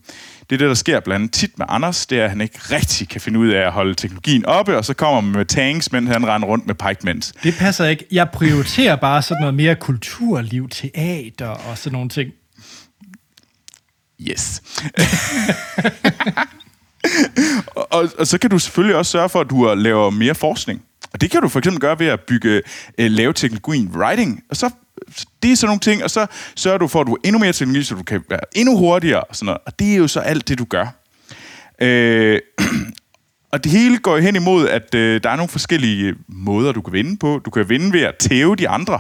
Det 0.50 0.56
er 0.56 0.58
det, 0.58 0.68
der 0.68 0.74
sker 0.74 1.00
blandt 1.00 1.22
andet 1.24 1.34
tit 1.34 1.58
med 1.58 1.66
Anders, 1.70 2.06
det 2.06 2.20
er, 2.20 2.24
at 2.24 2.30
han 2.30 2.42
ikke 2.42 2.60
rigtig 2.60 3.10
kan 3.10 3.22
finde 3.22 3.40
ud 3.40 3.48
af 3.50 3.66
at 3.66 3.72
holde 3.72 3.96
teknologien 3.96 4.46
oppe, 4.46 4.78
og 4.78 4.86
så 4.86 4.94
kommer 4.94 5.22
man 5.22 5.32
med 5.32 5.46
tanks, 5.46 5.92
mens 5.92 6.10
han 6.10 6.28
render 6.28 6.48
rundt 6.48 6.68
med 6.68 6.76
pikemans. 6.76 7.34
Det 7.44 7.54
passer 7.60 7.86
ikke. 7.86 8.06
Jeg 8.12 8.30
prioriterer 8.34 8.96
bare 8.96 9.22
sådan 9.22 9.42
noget 9.42 9.56
mere 9.56 9.76
kulturliv, 9.76 10.70
teater 10.70 11.48
og 11.48 11.78
sådan 11.78 11.94
nogle 11.94 12.10
ting. 12.10 12.32
Yes. 14.22 14.62
og, 17.76 17.88
og, 18.00 18.10
og 18.20 18.28
så 18.28 18.38
kan 18.38 18.50
du 18.50 18.60
selvfølgelig 18.60 18.96
også 18.96 19.12
sørge 19.12 19.30
for, 19.30 19.42
at 19.42 19.50
du 19.50 19.74
laver 19.76 20.10
mere 20.10 20.36
forskning. 20.36 20.82
Og 21.14 21.22
det 21.22 21.32
kan 21.32 21.42
du 21.42 21.48
for 21.48 21.60
eksempel 21.60 21.82
gøre 21.82 22.00
ved 22.00 22.08
at 22.08 22.20
bygge, 22.20 22.62
øh, 22.98 23.12
lave 23.12 23.34
teknologien 23.34 23.88
writing, 23.88 24.44
og 24.50 24.56
så 24.56 24.70
det 25.44 25.52
er 25.52 25.56
sådan 25.56 25.68
nogle 25.68 25.80
ting, 25.80 26.04
og 26.04 26.10
så 26.10 26.26
sørger 26.56 26.78
du 26.78 26.88
for, 26.88 27.02
at 27.02 27.08
du 27.08 27.12
har 27.12 27.20
endnu 27.28 27.40
mere 27.40 27.54
teknologi, 27.54 27.84
så 27.84 27.96
du 27.96 28.04
kan 28.04 28.24
være 28.30 28.40
endnu 28.56 28.78
hurtigere, 28.78 29.24
og 29.24 29.36
sådan 29.36 29.46
noget. 29.46 29.62
Og 29.66 29.80
det 29.80 29.94
er 29.94 29.96
jo 29.96 30.08
så 30.08 30.20
alt 30.20 30.48
det, 30.48 30.60
du 30.60 30.66
gør. 30.66 30.88
Øh, 31.82 32.40
og 33.54 33.64
det 33.64 33.72
hele 33.72 33.98
går 33.98 34.18
hen 34.18 34.36
imod, 34.36 34.68
at 34.68 34.96
øh, 34.96 35.24
der 35.24 35.30
er 35.30 35.36
nogle 35.36 35.50
forskellige 35.50 36.06
øh, 36.06 36.16
måder, 36.28 36.72
du 36.72 36.82
kan 36.82 36.94
vinde 36.94 37.18
på. 37.18 37.42
Du 37.46 37.50
kan 37.50 37.70
vinde 37.70 37.94
ved 37.94 38.02
at 38.02 38.16
tæve 38.16 38.56
de 38.56 38.70
andre. 38.70 39.00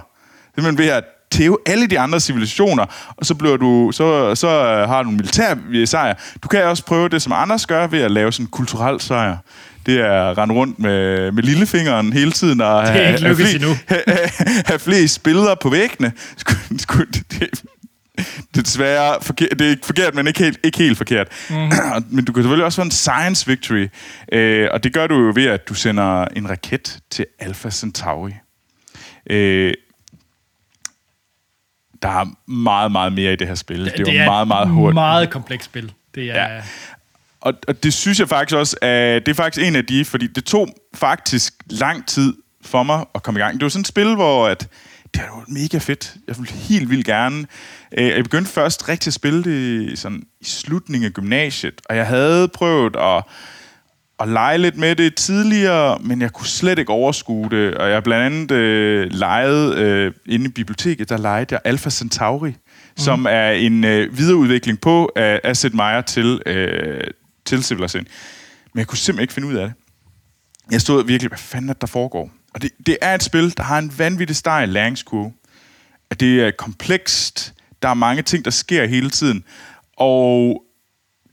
Simpelthen 0.56 0.78
ved 0.78 0.88
at 0.88 1.04
tæve 1.32 1.58
alle 1.66 1.88
de 1.88 2.00
andre 2.00 2.20
civilisationer, 2.20 2.86
og 3.18 3.26
så, 3.26 3.36
bliver 3.36 3.58
du, 3.58 3.92
så, 3.92 4.36
så 4.36 4.50
har 4.88 5.04
du 5.04 5.10
en 5.10 5.16
militær 5.16 5.56
sejr. 5.86 6.14
Du 6.44 6.48
kan 6.48 6.64
også 6.64 6.86
prøve 6.86 7.10
det, 7.10 7.22
som 7.22 7.32
Anders 7.32 7.66
gør, 7.66 7.88
ved 7.88 8.02
at 8.02 8.12
lave 8.12 8.32
sådan 8.32 8.46
en 8.46 8.50
kulturel 8.50 9.02
sejr 9.02 9.38
det 9.86 10.00
er 10.00 10.30
at 10.30 10.38
rende 10.38 10.56
rundt 10.56 10.80
med, 10.80 11.32
med 11.32 11.44
lillefingeren 11.44 12.14
hele 12.14 12.32
tiden 12.32 12.62
og 12.62 12.88
Det 12.88 12.96
ikke 12.96 13.06
have, 13.06 13.36
have, 13.36 13.56
endnu. 13.56 13.70
have, 13.88 14.04
have, 14.66 14.80
flest 14.80 15.24
billeder 15.24 15.56
på 15.56 15.70
væggene. 15.70 16.12
Det 18.54 18.58
er 18.58 18.62
desværre 18.62 19.18
forkert, 19.22 19.50
det 19.60 19.62
er 19.62 19.70
ikke 19.70 19.86
forkert, 19.86 20.16
men 20.16 20.28
ikke 20.28 20.40
helt, 20.40 20.60
ikke 20.64 20.78
helt 20.78 20.98
forkert. 20.98 21.28
Mm. 21.50 21.56
men 22.16 22.26
du 22.26 22.34
kan 22.34 22.44
selvfølgelig 22.44 22.66
også 22.66 22.76
få 22.76 22.82
en 22.82 22.92
science 22.92 23.48
victory, 23.48 23.88
øh, 24.32 24.68
og 24.72 24.84
det 24.84 24.94
gør 24.94 25.08
du 25.08 25.16
jo 25.16 25.32
ved, 25.36 25.46
at 25.46 25.70
du 25.70 25.74
sender 25.74 26.26
en 26.26 26.50
raket 26.50 27.00
til 27.12 27.26
Alpha 27.40 27.70
Centauri. 27.70 28.34
Øh, 29.30 29.74
der 32.02 32.10
er 32.10 32.52
meget, 32.52 32.92
meget 32.92 33.14
mere 33.14 33.34
i 33.34 33.36
det 33.36 33.48
her 33.48 33.56
spil. 33.56 33.86
Det, 33.86 33.98
det 33.98 34.08
er 34.08 34.24
jo 34.24 34.32
meget, 34.32 34.48
meget 34.48 34.68
hurtigt. 34.68 34.94
meget 34.94 35.30
komplekst 35.30 35.66
spil. 35.66 35.92
Det 36.16 36.24
er... 36.32 36.54
Ja. 36.56 36.62
Og, 37.42 37.54
og 37.68 37.84
det 37.84 37.94
synes 37.94 38.20
jeg 38.20 38.30
faktisk 38.30 38.58
også, 38.58 38.78
at 38.82 39.26
det 39.26 39.32
er 39.32 39.36
faktisk 39.36 39.68
en 39.68 39.76
af 39.76 39.86
de, 39.86 40.06
fordi 40.06 40.28
det 40.28 40.46
tog 40.46 40.68
faktisk 40.94 41.54
lang 41.70 42.08
tid 42.08 42.34
for 42.62 42.84
mig 42.84 43.06
at 43.16 43.24
komme 43.24 43.40
i 43.40 43.44
gang. 43.44 43.54
Det 43.54 43.64
var 43.64 43.70
sådan 43.70 43.82
et 43.82 43.88
spil, 43.88 44.16
hvor 44.16 44.48
at, 44.48 44.68
det 45.14 45.22
var 45.22 45.44
mega 45.48 45.78
fedt. 45.78 46.16
Jeg 46.28 46.38
ville 46.38 46.52
helt 46.54 46.90
vildt 46.90 47.06
gerne. 47.06 47.46
Øh, 47.98 48.08
Jeg 48.08 48.24
begyndte 48.24 48.52
først 48.52 48.90
rigtig 48.90 49.08
at 49.08 49.14
spille 49.14 49.44
det 49.44 50.00
sådan, 50.00 50.24
i 50.42 50.46
slutningen 50.46 51.06
af 51.08 51.14
gymnasiet, 51.14 51.82
og 51.86 51.96
jeg 51.96 52.08
havde 52.08 52.48
prøvet 52.48 52.96
at, 52.96 53.24
at 54.20 54.28
lege 54.28 54.58
lidt 54.58 54.78
med 54.78 54.96
det 54.96 55.16
tidligere, 55.16 56.00
men 56.00 56.22
jeg 56.22 56.34
kunne 56.34 56.48
slet 56.48 56.80
ikke 56.80 56.92
overskue 56.92 57.50
det. 57.50 57.76
Og 57.76 57.90
jeg 57.90 58.04
blandt 58.04 58.26
andet 58.26 58.52
øh, 58.52 59.12
legede 59.12 59.76
øh, 59.78 60.14
inde 60.26 60.46
i 60.46 60.50
biblioteket, 60.50 61.10
der 61.10 61.18
legede 61.18 61.48
jeg 61.52 61.60
Alpha 61.64 61.90
Centauri, 61.90 62.50
mm. 62.50 62.56
som 62.98 63.26
er 63.30 63.52
en 63.52 63.84
øh, 63.84 64.18
videreudvikling 64.18 64.82
på 64.82 65.12
af 65.16 65.42
Asset 65.44 65.74
Meyer 65.74 66.02
til, 66.02 66.42
øh, 66.46 67.04
til 67.46 67.64
Civilization. 67.64 68.08
Men 68.74 68.80
jeg 68.80 68.88
kunne 68.88 68.98
simpelthen 68.98 69.24
ikke 69.24 69.34
finde 69.34 69.48
ud 69.48 69.56
af 69.56 69.68
det. 69.68 69.74
Jeg 70.72 70.82
stod 70.82 71.06
virkelig, 71.06 71.30
hvad 71.30 71.38
fanden 71.38 71.70
er 71.70 71.74
det, 71.74 71.82
der 71.82 71.88
foregår? 71.88 72.32
Og 72.54 72.62
det, 72.62 72.72
det 72.86 72.98
er 73.02 73.16
et 73.16 73.24
spil, 73.24 73.58
der 73.58 73.64
har 73.64 73.80
en 73.80 73.94
vanvittig 73.98 74.36
stejl 74.36 74.70
læringskurve. 74.70 75.34
At 76.12 76.20
det 76.20 76.44
er 76.44 76.52
komplekst. 76.58 77.54
Der 77.82 77.90
er 77.90 77.94
mange 77.94 78.22
ting, 78.22 78.46
der 78.46 78.52
sker 78.52 78.86
hele 78.86 79.10
tiden. 79.10 79.44
Og 79.98 80.64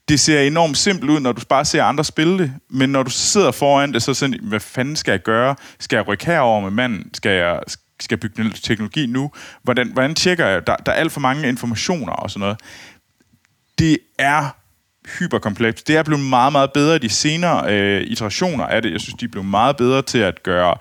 det 0.09 0.21
ser 0.21 0.40
enormt 0.40 0.79
simpelt 0.79 1.11
ud, 1.11 1.21
når 1.21 1.33
du 1.33 1.42
bare 1.49 1.64
ser 1.64 1.85
andre 1.85 2.05
spille 2.05 2.38
det. 2.38 2.53
Men 2.71 2.90
når 2.90 3.03
du 3.03 3.11
sidder 3.11 3.51
foran 3.51 3.92
det, 3.92 4.03
så 4.03 4.11
er 4.11 4.14
sådan, 4.14 4.40
hvad 4.42 4.61
fanden 4.61 4.97
skal 4.97 5.12
jeg 5.12 5.23
gøre? 5.23 5.57
Skal 5.79 5.97
jeg 5.97 6.09
rykke 6.09 6.27
herover 6.27 6.61
med 6.61 6.71
manden? 6.71 7.14
Skal 7.14 7.31
jeg, 7.31 7.61
skal 8.01 8.16
jeg 8.16 8.21
bygge 8.21 8.42
den 8.42 8.53
teknologi 8.53 9.07
nu? 9.07 9.31
Hvordan, 9.62 9.92
hvordan 9.92 10.14
tjekker 10.14 10.47
jeg? 10.47 10.66
Der, 10.66 10.77
der 10.77 10.92
er 10.92 10.97
alt 10.97 11.12
for 11.12 11.21
mange 11.21 11.49
informationer 11.49 12.12
og 12.12 12.31
sådan 12.31 12.40
noget. 12.40 12.61
Det 13.79 13.99
er 14.19 14.57
hyperkomplekst. 15.19 15.88
Det 15.88 15.97
er 15.97 16.03
blevet 16.03 16.25
meget, 16.25 16.53
meget 16.53 16.73
bedre 16.73 16.97
i 16.97 16.99
de 16.99 17.09
senere 17.09 17.73
øh, 17.73 18.03
iterationer 18.07 18.64
af 18.64 18.83
det. 18.83 18.92
Jeg 18.92 19.01
synes, 19.01 19.14
de 19.14 19.25
er 19.25 19.31
blevet 19.31 19.49
meget 19.49 19.77
bedre 19.77 20.03
til 20.03 20.19
at 20.19 20.42
gøre 20.42 20.75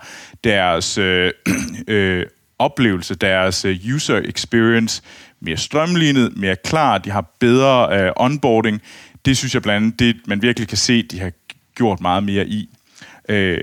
deres 0.44 0.98
øh, 0.98 1.32
øh, 1.88 2.26
oplevelse, 2.58 3.14
deres 3.14 3.64
øh, 3.64 3.76
user 3.94 4.22
experience 4.24 5.02
mere 5.40 5.56
strømlignet, 5.56 6.36
mere 6.36 6.56
klar. 6.56 6.98
De 6.98 7.10
har 7.10 7.24
bedre 7.40 8.00
øh, 8.00 8.12
onboarding. 8.16 8.82
Det 9.26 9.36
synes 9.36 9.54
jeg 9.54 9.62
blandt 9.62 9.84
andet, 9.84 9.98
det 9.98 10.16
man 10.26 10.42
virkelig 10.42 10.68
kan 10.68 10.78
se, 10.78 11.02
de 11.02 11.20
har 11.20 11.32
gjort 11.74 12.00
meget 12.00 12.24
mere 12.24 12.46
i. 12.46 12.68
Øh, 13.28 13.58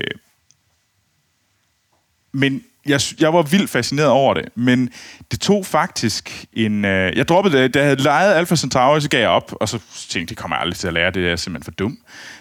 men 2.32 2.62
jeg, 2.86 3.00
jeg 3.20 3.34
var 3.34 3.42
vildt 3.42 3.70
fascineret 3.70 4.08
over 4.08 4.34
det, 4.34 4.48
men 4.54 4.90
det 5.30 5.40
tog 5.40 5.66
faktisk 5.66 6.46
en... 6.52 6.84
Øh, 6.84 7.16
jeg 7.16 7.28
droppede 7.28 7.58
det, 7.58 7.74
da 7.74 7.78
jeg 7.78 7.86
havde 7.86 8.02
lejet 8.02 8.34
Alpha 8.34 8.56
Centauri, 8.56 9.00
så 9.00 9.08
gav 9.08 9.20
jeg 9.20 9.28
op, 9.28 9.52
og 9.60 9.68
så 9.68 9.78
tænkte 9.78 10.18
jeg, 10.18 10.28
det 10.28 10.36
kommer 10.36 10.56
jeg 10.56 10.62
aldrig 10.62 10.76
til 10.76 10.86
at 10.86 10.94
lære, 10.94 11.10
det 11.10 11.28
er 11.28 11.36
simpelthen 11.36 11.64
for 11.64 11.76
dum. 11.76 11.98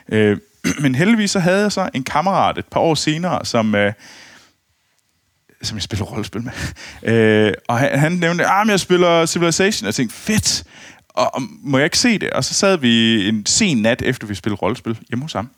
Øh, 0.10 0.38
men 0.84 0.96
heldigvis 0.96 1.32
så 1.32 1.40
havde 1.40 1.62
jeg 1.62 1.72
så 1.72 1.90
en 1.94 2.04
kammerat 2.04 2.58
et 2.58 2.66
par 2.66 2.80
år 2.80 2.96
senere, 2.96 3.46
som... 3.46 3.76
Øh, 3.76 3.94
som 5.62 5.78
jeg 5.78 5.84
spiller 5.84 6.06
rollespil 6.06 6.42
med. 6.42 6.52
Øh, 7.14 7.54
og 7.68 7.80
han, 7.80 8.00
han 8.00 8.12
nævnte, 8.12 8.46
ah, 8.46 8.62
at 8.62 8.68
jeg 8.68 8.80
spiller 8.80 9.26
Civilization. 9.26 9.86
Og 9.86 9.88
jeg 9.88 9.96
tænkte, 9.96 10.16
fedt! 10.16 10.64
Og, 11.14 11.36
og 11.36 11.42
må 11.64 11.78
jeg 11.78 11.86
ikke 11.86 11.98
se 11.98 12.20
det? 12.20 12.30
Og 12.30 12.44
så 12.44 12.54
sad 12.54 12.78
vi 12.78 13.28
en 13.30 13.46
sen 13.46 13.82
nat, 13.82 14.02
efter 14.02 14.28
vi 14.28 14.36
spillede 14.36 14.62
rollespil 14.62 15.00
hjemme 15.10 15.26
hos 15.26 15.34
ham. 15.34 15.50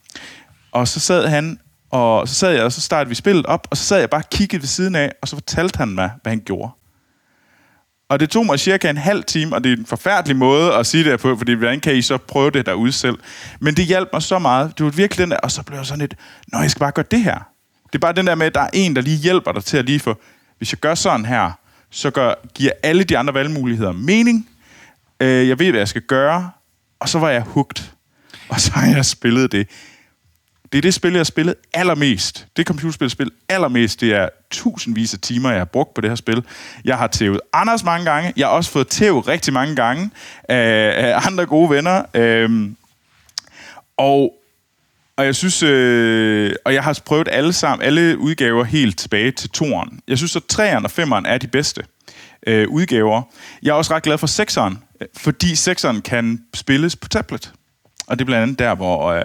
Og 0.72 0.88
så 0.88 1.00
sad 1.00 1.28
han, 1.28 1.60
og 1.91 2.28
så 2.28 2.36
sad 2.36 2.52
jeg, 2.54 2.63
og 2.63 2.72
så 2.72 2.82
startede 2.82 3.10
vi 3.10 3.15
spillet 3.15 3.46
op, 3.46 3.68
og 3.72 3.78
så 3.78 3.84
sad 3.84 4.00
jeg 4.00 4.10
bare 4.10 4.22
og 4.22 4.30
kiggede 4.30 4.62
ved 4.62 4.68
siden 4.68 4.96
af, 4.96 5.12
og 5.22 5.28
så 5.28 5.36
fortalte 5.36 5.78
han 5.78 5.88
mig, 5.88 6.12
hvad 6.24 6.32
han 6.32 6.41
gjorde. 6.46 6.72
Og 8.10 8.20
det 8.20 8.30
tog 8.30 8.46
mig 8.46 8.60
cirka 8.60 8.89
en 8.89 8.98
halv 8.98 9.24
time, 9.24 9.56
og 9.56 9.63
det 9.63 9.74
er 9.74 9.78
en 9.78 9.86
forfærdelig 9.86 10.38
måde 10.38 10.74
at 10.74 10.86
sige 10.86 11.04
det 11.04 11.20
på, 11.20 11.38
fordi 11.38 11.54
hvordan 11.54 11.80
kan 11.80 11.96
I 11.96 12.02
så 12.02 12.18
prøve 12.18 12.52
det 12.52 12.65
derude 12.65 12.91
selv? 12.91 13.18
Men 13.60 13.76
det 13.76 13.86
hjalp 13.86 14.10
mig 14.13 14.22
så 14.22 14.39
meget. 14.39 14.78
Det 14.78 14.86
var 14.86 14.91
virkelig 14.91 15.24
den 15.24 15.32
der, 15.32 15.38
og 15.38 15.52
så 15.52 15.63
blev 15.63 15.78
jeg 15.78 15.86
sådan 15.86 16.00
lidt, 16.00 16.15
nå, 16.48 16.60
jeg 16.60 16.72
skal 16.72 16.80
bare 16.80 16.91
gøre 16.91 17.06
det 17.12 17.24
her. 17.24 17.39
Det 17.86 17.96
er 17.96 18.00
bare 18.00 18.13
den 18.13 18.28
der 18.28 18.36
med, 18.36 18.46
at 18.46 18.56
der 18.56 18.62
er 18.62 18.70
en, 18.74 18.96
der 18.96 19.02
lige 19.02 19.18
hjælper 19.18 19.52
dig 19.52 19.63
til 19.63 19.78
at 19.78 19.86
lige 19.86 20.00
få, 20.00 20.22
hvis 20.58 20.72
jeg 20.72 20.80
gør 20.80 20.96
sådan 20.96 21.26
her, 21.26 21.52
så 21.91 22.12
gør, 22.12 22.34
giver 22.54 22.72
alle 22.84 23.04
de 23.04 23.18
andre 23.18 23.34
valgmuligheder 23.34 23.91
mening. 23.91 24.50
Øh, 25.19 25.47
jeg 25.47 25.60
ved, 25.60 25.69
hvad 25.69 25.80
jeg 25.80 25.88
skal 25.88 26.01
gøre, 26.01 26.51
og 26.99 27.10
så 27.10 27.19
var 27.19 27.30
jeg 27.30 27.41
hugt. 27.41 27.91
Og 28.49 28.62
så 28.62 28.71
har 28.71 28.88
jeg 28.88 29.06
spillet 29.06 29.51
det 29.51 29.67
Det 30.71 30.78
er 30.78 30.82
det 30.82 30.93
spil, 30.93 31.12
jeg 31.12 31.19
har 31.19 31.23
spillet 31.23 31.56
allermest. 31.73 32.47
Det 32.58 32.67
computerspil, 32.67 33.06
jeg 33.06 33.12
spillet 33.12 33.34
allermest, 33.49 34.01
det 34.01 34.13
er 34.13 34.30
tusindvis 34.51 35.13
af 35.13 35.19
timer, 35.19 35.49
jeg 35.49 35.60
har 35.60 35.65
brugt 35.65 35.93
på 35.93 36.01
det 36.01 36.10
her 36.10 36.15
spil. 36.15 36.43
Jeg 36.86 36.97
har 36.97 37.08
tævet 37.08 37.41
Anders 37.54 37.84
mange 37.84 38.06
gange. 38.12 38.34
Jeg 38.38 38.47
har 38.47 38.54
også 38.54 38.71
fået 38.71 38.88
tæv 38.88 39.19
rigtig 39.19 39.54
mange 39.54 39.75
gange 39.75 40.10
af, 40.43 40.93
af 40.97 41.28
andre 41.28 41.45
gode 41.45 41.69
venner. 41.69 42.04
Øhm, 42.13 42.75
og, 43.97 44.34
og 45.17 45.25
jeg 45.25 45.36
synes, 45.36 45.63
øh, 45.63 46.54
og 46.65 46.73
jeg 46.73 46.84
har 46.84 46.99
prøvet 47.06 47.28
alle 47.32 47.54
sammen, 47.54 47.86
alle 47.86 48.17
udgaver 48.17 48.63
helt 48.63 48.99
tilbage 48.99 49.32
til 49.32 49.49
toeren. 49.49 49.99
Jeg 50.08 50.17
synes, 50.17 50.36
at 50.36 50.43
3'eren 50.54 50.84
og 50.84 50.91
5'eren 50.99 51.28
er 51.28 51.38
de 51.38 51.47
bedste 51.47 51.84
øh, 52.45 52.69
udgaver. 52.69 53.21
Jeg 53.63 53.69
er 53.69 53.73
også 53.73 53.93
ret 53.93 54.03
glad 54.03 54.17
for 54.17 54.27
6'eren, 54.27 54.75
øh, 55.01 55.08
fordi 55.17 55.53
6'eren 55.53 56.01
kan 56.01 56.43
spilles 56.53 56.95
på 56.95 57.08
tablet. 57.08 57.53
Og 58.08 58.19
det 58.19 58.23
er 58.23 58.25
blandt 58.25 58.43
andet 58.43 58.60
der, 58.60 58.75
hvor, 58.75 59.12
øh, 59.12 59.21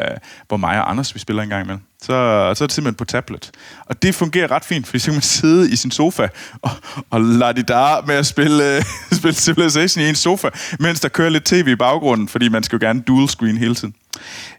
hvor 0.48 0.56
mig 0.56 0.78
og 0.78 0.90
Anders 0.90 1.14
vi 1.14 1.20
spiller 1.20 1.42
en 1.42 1.48
gang 1.48 1.64
imellem. 1.64 1.82
Så, 2.02 2.06
så 2.54 2.64
er 2.64 2.66
det 2.66 2.72
simpelthen 2.72 2.94
på 2.94 3.04
tablet. 3.04 3.50
Og 3.86 4.02
det 4.02 4.14
fungerer 4.14 4.50
ret 4.50 4.64
fint, 4.64 4.86
fordi 4.86 4.98
så 4.98 5.06
kan 5.06 5.14
man 5.14 5.22
sidde 5.22 5.70
i 5.70 5.76
sin 5.76 5.90
sofa 5.90 6.28
og, 6.62 6.70
og 7.10 7.20
lade 7.20 7.54
det 7.54 7.68
der 7.68 8.06
med 8.06 8.14
at 8.14 8.26
spille, 8.26 8.76
øh, 8.76 8.82
spille 9.18 9.34
Civilization 9.34 10.04
i 10.04 10.08
en 10.08 10.14
sofa, 10.14 10.48
mens 10.78 11.00
der 11.00 11.08
kører 11.08 11.28
lidt 11.28 11.44
tv 11.44 11.68
i 11.68 11.76
baggrunden, 11.76 12.28
fordi 12.28 12.48
man 12.48 12.62
skal 12.62 12.76
jo 12.76 12.86
gerne 12.86 13.00
dual 13.00 13.28
screen 13.28 13.58
hele 13.58 13.74
tiden. 13.74 13.94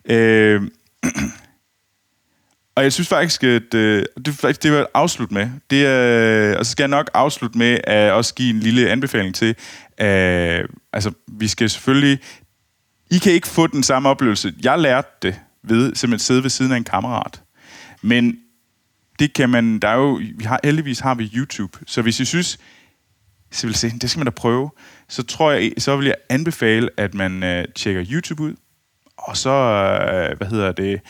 Øh, 0.06 0.62
og 2.76 2.84
jeg 2.84 2.94
synes 2.94 3.08
faktisk, 3.08 3.44
at 3.44 3.74
øh, 3.74 4.06
det, 4.18 4.28
er 4.28 4.32
faktisk- 4.32 4.64
det 4.64 4.72
vil 4.72 4.78
jeg 4.78 4.88
afslutte 4.94 5.34
med. 5.34 5.50
Det 5.70 5.88
øh, 5.88 6.56
og 6.60 6.66
så 6.66 6.72
skal 6.72 6.84
jeg 6.84 6.90
nok 6.90 7.10
afslutte 7.14 7.58
med 7.58 7.80
at 7.84 8.12
også 8.12 8.34
give 8.36 8.50
en 8.50 8.60
lille 8.60 8.90
anbefaling 8.90 9.36
til. 9.36 9.56
Øh, 10.02 10.64
altså, 10.94 11.12
vi 11.28 11.48
skal 11.48 11.70
selvfølgelig... 11.70 12.20
I 13.12 13.18
kan 13.18 13.32
ikke 13.32 13.48
få 13.48 13.68
den 13.68 13.84
samme 13.84 14.10
oplevelse. 14.10 14.54
Jeg 14.64 14.80
lærte 14.80 15.08
det 15.22 15.36
ved 15.64 15.86
simpelthen 15.86 16.14
at 16.14 16.22
sidde 16.22 16.44
ved 16.44 16.50
siden 16.50 16.72
af 16.72 16.78
en 16.78 16.84
kammerat. 16.84 17.42
Men 18.02 18.38
det 19.20 19.34
kan 19.34 19.50
man... 19.50 19.80
Der 19.80 19.88
er 19.88 19.96
jo, 19.96 20.20
vi 20.38 20.44
har, 20.44 20.60
heldigvis 20.64 21.00
har 21.00 21.16
vi 21.16 21.32
YouTube. 21.36 21.78
Så 21.88 22.02
hvis 22.02 22.20
I 22.20 22.26
synes, 22.26 22.58
Civilization, 23.52 24.00
det 24.00 24.10
skal 24.10 24.20
man 24.20 24.26
da 24.26 24.32
prøve, 24.32 24.70
så 25.10 25.24
tror 25.24 25.52
jeg, 25.52 25.72
så 25.78 25.96
vil 25.96 26.06
jeg 26.06 26.16
anbefale, 26.30 26.90
at 26.98 27.14
man 27.14 27.44
øh, 27.44 27.66
tjekker 27.76 28.06
YouTube 28.12 28.44
ud, 28.44 28.56
og 29.18 29.38
så, 29.38 29.50
øh, 29.50 30.38
hvad 30.38 30.48
hedder 30.48 30.72
det, 30.72 31.02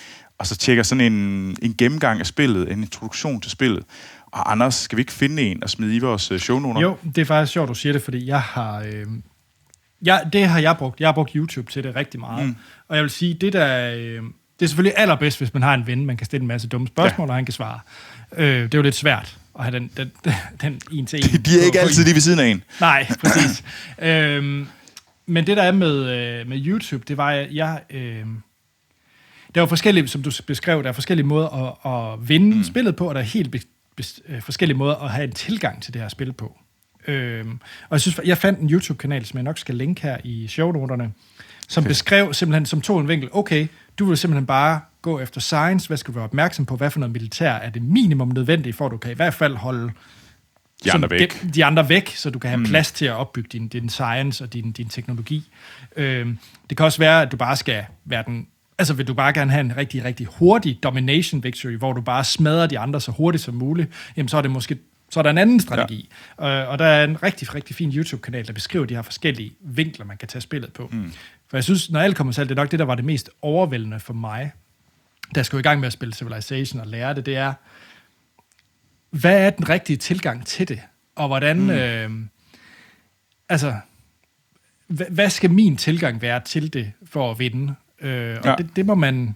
og 0.41 0.47
så 0.47 0.57
tjekker 0.57 0.83
sådan 0.83 1.13
en, 1.13 1.57
en 1.61 1.75
gennemgang 1.77 2.19
af 2.19 2.25
spillet, 2.25 2.71
en 2.71 2.83
introduktion 2.83 3.41
til 3.41 3.51
spillet. 3.51 3.83
Og 4.31 4.51
Anders, 4.51 4.75
skal 4.75 4.97
vi 4.97 5.01
ikke 5.01 5.11
finde 5.11 5.43
en 5.43 5.63
og 5.63 5.69
smide 5.69 5.95
i 5.95 5.99
vores 5.99 6.31
øh, 6.31 6.39
shownoter? 6.39 6.81
Jo, 6.81 6.97
det 7.15 7.21
er 7.21 7.25
faktisk 7.25 7.53
sjovt, 7.53 7.69
du 7.69 7.73
siger 7.73 7.93
det, 7.93 8.01
fordi 8.01 8.27
jeg 8.27 8.41
har... 8.41 8.79
Øh, 8.79 9.05
ja, 10.05 10.19
det 10.33 10.47
har 10.47 10.59
jeg 10.59 10.77
brugt. 10.77 10.99
Jeg 10.99 11.07
har 11.07 11.13
brugt 11.13 11.31
YouTube 11.31 11.71
til 11.71 11.83
det 11.83 11.95
rigtig 11.95 12.19
meget. 12.19 12.47
Mm. 12.47 12.55
Og 12.87 12.95
jeg 12.95 13.03
vil 13.03 13.11
sige, 13.11 13.33
det 13.33 13.53
der... 13.53 13.93
Øh, 13.95 14.23
det 14.59 14.65
er 14.65 14.67
selvfølgelig 14.67 14.93
allerbedst, 14.97 15.37
hvis 15.37 15.53
man 15.53 15.63
har 15.63 15.73
en 15.73 15.87
ven, 15.87 16.05
man 16.05 16.17
kan 16.17 16.25
stille 16.25 16.41
en 16.41 16.47
masse 16.47 16.67
dumme 16.67 16.87
spørgsmål, 16.87 17.27
ja. 17.27 17.31
og 17.31 17.35
han 17.35 17.45
kan 17.45 17.53
svare. 17.53 17.79
Øh, 18.37 18.63
det 18.63 18.73
er 18.73 18.77
jo 18.77 18.81
lidt 18.81 18.95
svært 18.95 19.37
at 19.59 19.63
have 19.63 19.79
den, 19.79 19.91
den, 19.97 20.11
den 20.61 20.81
en 20.91 21.05
til 21.05 21.19
en. 21.19 21.41
De 21.41 21.59
er 21.59 21.65
ikke 21.65 21.77
på 21.77 21.85
altid 21.85 22.03
lige 22.03 22.13
ved 22.13 22.21
siden 22.21 22.39
af 22.39 22.45
en. 22.45 22.63
Nej, 22.79 23.07
præcis. 23.23 23.63
øhm, 23.99 24.67
men 25.25 25.47
det 25.47 25.57
der 25.57 25.63
er 25.63 25.71
med, 25.71 25.97
øh, 25.97 26.47
med 26.49 26.65
YouTube, 26.65 27.03
det 27.07 27.17
var, 27.17 27.31
at 27.31 27.47
jeg... 27.51 27.81
Øh, 27.89 28.25
der 29.55 29.61
er 29.61 29.63
jo 29.63 29.65
forskellige, 29.65 30.07
som 30.07 30.23
du 30.23 30.31
beskrev, 30.47 30.83
der 30.83 30.89
er 30.89 30.93
forskellige 30.93 31.25
måder 31.27 31.47
at, 31.85 32.13
at 32.13 32.29
vinde 32.29 32.57
mm. 32.57 32.63
spillet 32.63 32.95
på, 32.95 33.09
og 33.09 33.15
der 33.15 33.21
er 33.21 33.25
helt 33.25 33.51
be, 33.51 33.59
be, 33.95 34.03
øh, 34.27 34.41
forskellige 34.41 34.77
måder 34.77 34.95
at 34.95 35.11
have 35.11 35.23
en 35.23 35.31
tilgang 35.31 35.83
til 35.83 35.93
det 35.93 36.01
her 36.01 36.09
spil 36.09 36.33
på. 36.33 36.57
Øhm, 37.07 37.59
og 37.83 37.91
jeg 37.91 38.01
synes, 38.01 38.19
jeg 38.25 38.37
fandt 38.37 38.59
en 38.59 38.69
YouTube-kanal, 38.69 39.25
som 39.25 39.37
jeg 39.37 39.43
nok 39.43 39.57
skal 39.57 39.75
linke 39.75 40.01
her 40.01 40.17
i 40.23 40.47
shownoterne, 40.47 41.11
som 41.67 41.83
beskrev 41.83 42.33
simpelthen, 42.33 42.65
som 42.65 42.81
tog 42.81 42.99
en 42.99 43.07
vinkel, 43.07 43.29
okay, 43.31 43.67
du 43.99 44.05
vil 44.05 44.17
simpelthen 44.17 44.45
bare 44.45 44.81
gå 45.01 45.19
efter 45.19 45.41
science, 45.41 45.87
hvad 45.87 45.97
skal 45.97 46.13
du 46.13 46.15
være 46.15 46.23
opmærksom 46.23 46.65
på, 46.65 46.75
hvad 46.75 46.91
for 46.91 46.99
noget 46.99 47.13
militær 47.13 47.53
er 47.53 47.69
det 47.69 47.81
minimum 47.81 48.27
nødvendigt, 48.27 48.75
for 48.75 48.85
at 48.85 48.91
du 48.91 48.97
kan 48.97 49.11
i 49.11 49.15
hvert 49.15 49.33
fald 49.33 49.55
holde 49.55 49.91
De 50.83 50.91
andre 50.91 51.09
væk. 51.09 51.19
gem- 51.19 51.51
de 51.51 51.65
andre 51.65 51.89
væk, 51.89 52.15
så 52.15 52.29
du 52.29 52.39
kan 52.39 52.49
have 52.49 52.57
mm. 52.57 52.65
plads 52.65 52.91
til 52.91 53.05
at 53.05 53.13
opbygge 53.13 53.49
din, 53.51 53.67
din 53.67 53.89
science 53.89 54.43
og 54.43 54.53
din, 54.53 54.71
din 54.71 54.89
teknologi. 54.89 55.49
Øhm, 55.95 56.39
det 56.69 56.77
kan 56.77 56.85
også 56.85 56.99
være, 56.99 57.21
at 57.21 57.31
du 57.31 57.37
bare 57.37 57.55
skal 57.55 57.85
være 58.05 58.23
den... 58.27 58.47
Altså 58.81 58.93
vil 58.93 59.07
du 59.07 59.13
bare 59.13 59.33
gerne 59.33 59.51
have 59.51 59.61
en 59.61 59.77
rigtig, 59.77 60.03
rigtig 60.03 60.27
hurtig 60.27 60.79
domination 60.83 61.43
victory, 61.43 61.71
hvor 61.71 61.93
du 61.93 62.01
bare 62.01 62.23
smadrer 62.23 62.67
de 62.67 62.79
andre 62.79 63.01
så 63.01 63.11
hurtigt 63.11 63.43
som 63.43 63.53
muligt, 63.53 63.89
jamen 64.17 64.27
så 64.27 64.37
er 64.37 64.41
det 64.41 64.51
måske 64.51 64.77
så 65.09 65.19
er 65.19 65.23
der 65.23 65.29
en 65.29 65.37
anden 65.37 65.59
strategi. 65.59 66.09
Ja. 66.39 66.61
Øh, 66.63 66.69
og 66.69 66.79
der 66.79 66.85
er 66.85 67.03
en 67.03 67.23
rigtig, 67.23 67.55
rigtig 67.55 67.75
fin 67.75 67.91
YouTube-kanal, 67.91 68.47
der 68.47 68.53
beskriver 68.53 68.85
de 68.85 68.95
her 68.95 69.01
forskellige 69.01 69.51
vinkler, 69.61 70.05
man 70.05 70.17
kan 70.17 70.27
tage 70.27 70.41
spillet 70.41 70.73
på. 70.73 70.89
Mm. 70.91 71.13
For 71.47 71.57
jeg 71.57 71.63
synes, 71.63 71.91
når 71.91 71.99
alt 71.99 72.15
kommer 72.15 72.33
til 72.33 72.43
det 72.43 72.51
er 72.51 72.55
nok 72.55 72.71
det, 72.71 72.79
der 72.79 72.85
var 72.85 72.95
det 72.95 73.05
mest 73.05 73.29
overvældende 73.41 73.99
for 73.99 74.13
mig, 74.13 74.51
der 75.35 75.43
skal 75.43 75.59
i 75.59 75.61
gang 75.61 75.79
med 75.79 75.87
at 75.87 75.93
spille 75.93 76.13
Civilization 76.13 76.81
og 76.81 76.87
lære 76.87 77.13
det, 77.13 77.25
det 77.25 77.35
er, 77.35 77.53
hvad 79.09 79.45
er 79.45 79.49
den 79.49 79.69
rigtige 79.69 79.97
tilgang 79.97 80.45
til 80.45 80.67
det? 80.67 80.81
Og 81.15 81.27
hvordan, 81.27 81.59
mm. 81.59 81.69
øh, 81.69 82.11
altså, 83.49 83.75
hvad 84.87 85.29
skal 85.29 85.51
min 85.51 85.77
tilgang 85.77 86.21
være 86.21 86.41
til 86.45 86.73
det 86.73 86.91
for 87.05 87.31
at 87.31 87.39
vinde? 87.39 87.75
Øh, 88.01 88.37
og 88.39 88.45
Ja. 88.45 88.55
det, 88.57 88.67
det 88.75 88.85
må 88.85 88.95
man 88.95 89.35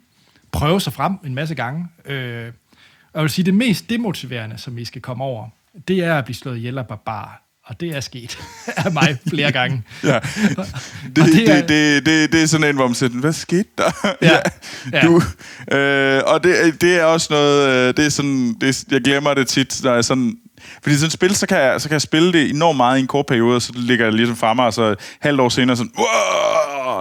prøve 0.52 0.82
sig 0.82 0.94
frem 0.94 1.14
en 1.26 1.36
masse 1.36 1.56
gange. 1.56 1.88
Øh, 2.06 2.46
og 3.14 3.20
jeg 3.20 3.22
vil 3.22 3.30
sige, 3.30 3.46
det 3.46 3.54
mest 3.54 3.90
demotiverende, 3.90 4.58
som 4.58 4.76
vi 4.76 4.86
skal 4.86 5.02
komme 5.02 5.24
over, 5.24 5.50
det 5.88 6.00
er 6.04 6.16
at 6.18 6.26
blive 6.26 6.36
slået 6.36 6.58
ihjel 6.58 6.78
af 6.78 6.88
barbar. 6.88 7.42
Og 7.66 7.80
det 7.80 7.96
er 7.96 8.00
sket 8.00 8.38
af 8.86 8.92
mig 8.92 9.18
flere 9.30 9.52
gange. 9.52 9.84
Ja. 10.04 10.20
Det, 10.50 10.58
Og 10.58 11.26
det, 11.28 11.50
er- 11.50 11.56
det, 11.62 11.70
det, 11.70 12.06
det, 12.06 12.32
det 12.32 12.44
er 12.44 12.48
sådan 12.48 12.70
en, 12.70 12.76
hvor 12.76 12.88
man 12.88 12.96
siger, 12.96 13.10
hvad 13.20 13.34
skete 13.34 13.70
der? 13.78 13.92
Ja. 14.22 14.38
Ja. 14.94 15.02
Du, 15.02 15.22
øh, 15.78 16.22
og 16.26 16.44
det, 16.44 16.82
det 16.82 17.00
er 17.00 17.04
også 17.04 17.28
noget, 17.30 17.70
øh, 17.70 17.94
det 17.98 18.06
er 18.06 18.10
sådan, 18.10 18.54
det, 18.62 18.84
jeg 18.92 19.02
glemmer 19.02 19.34
det 19.34 19.48
tit, 19.48 19.82
når 19.84 19.94
jeg 19.94 20.06
sådan, 20.06 20.38
fordi 20.86 20.96
sådan 20.96 21.08
et 21.08 21.14
spil, 21.14 21.36
så 21.36 21.48
kan, 21.48 21.58
jeg, 21.58 21.82
så 21.82 21.90
kan 21.90 21.94
jeg 21.94 22.02
spille 22.02 22.34
det 22.34 22.50
enormt 22.50 22.78
meget 22.78 22.98
i 22.98 23.02
en 23.02 23.08
kort 23.08 23.26
periode, 23.26 23.56
og 23.56 23.62
så 23.62 23.72
ligger 23.76 24.06
jeg 24.06 24.14
ligesom 24.14 24.36
fra 24.36 24.54
mig, 24.54 24.66
og 24.66 24.74
så 24.74 24.96
halvt 25.20 25.42
år 25.42 25.50
senere 25.50 25.78
sådan, 25.78 25.92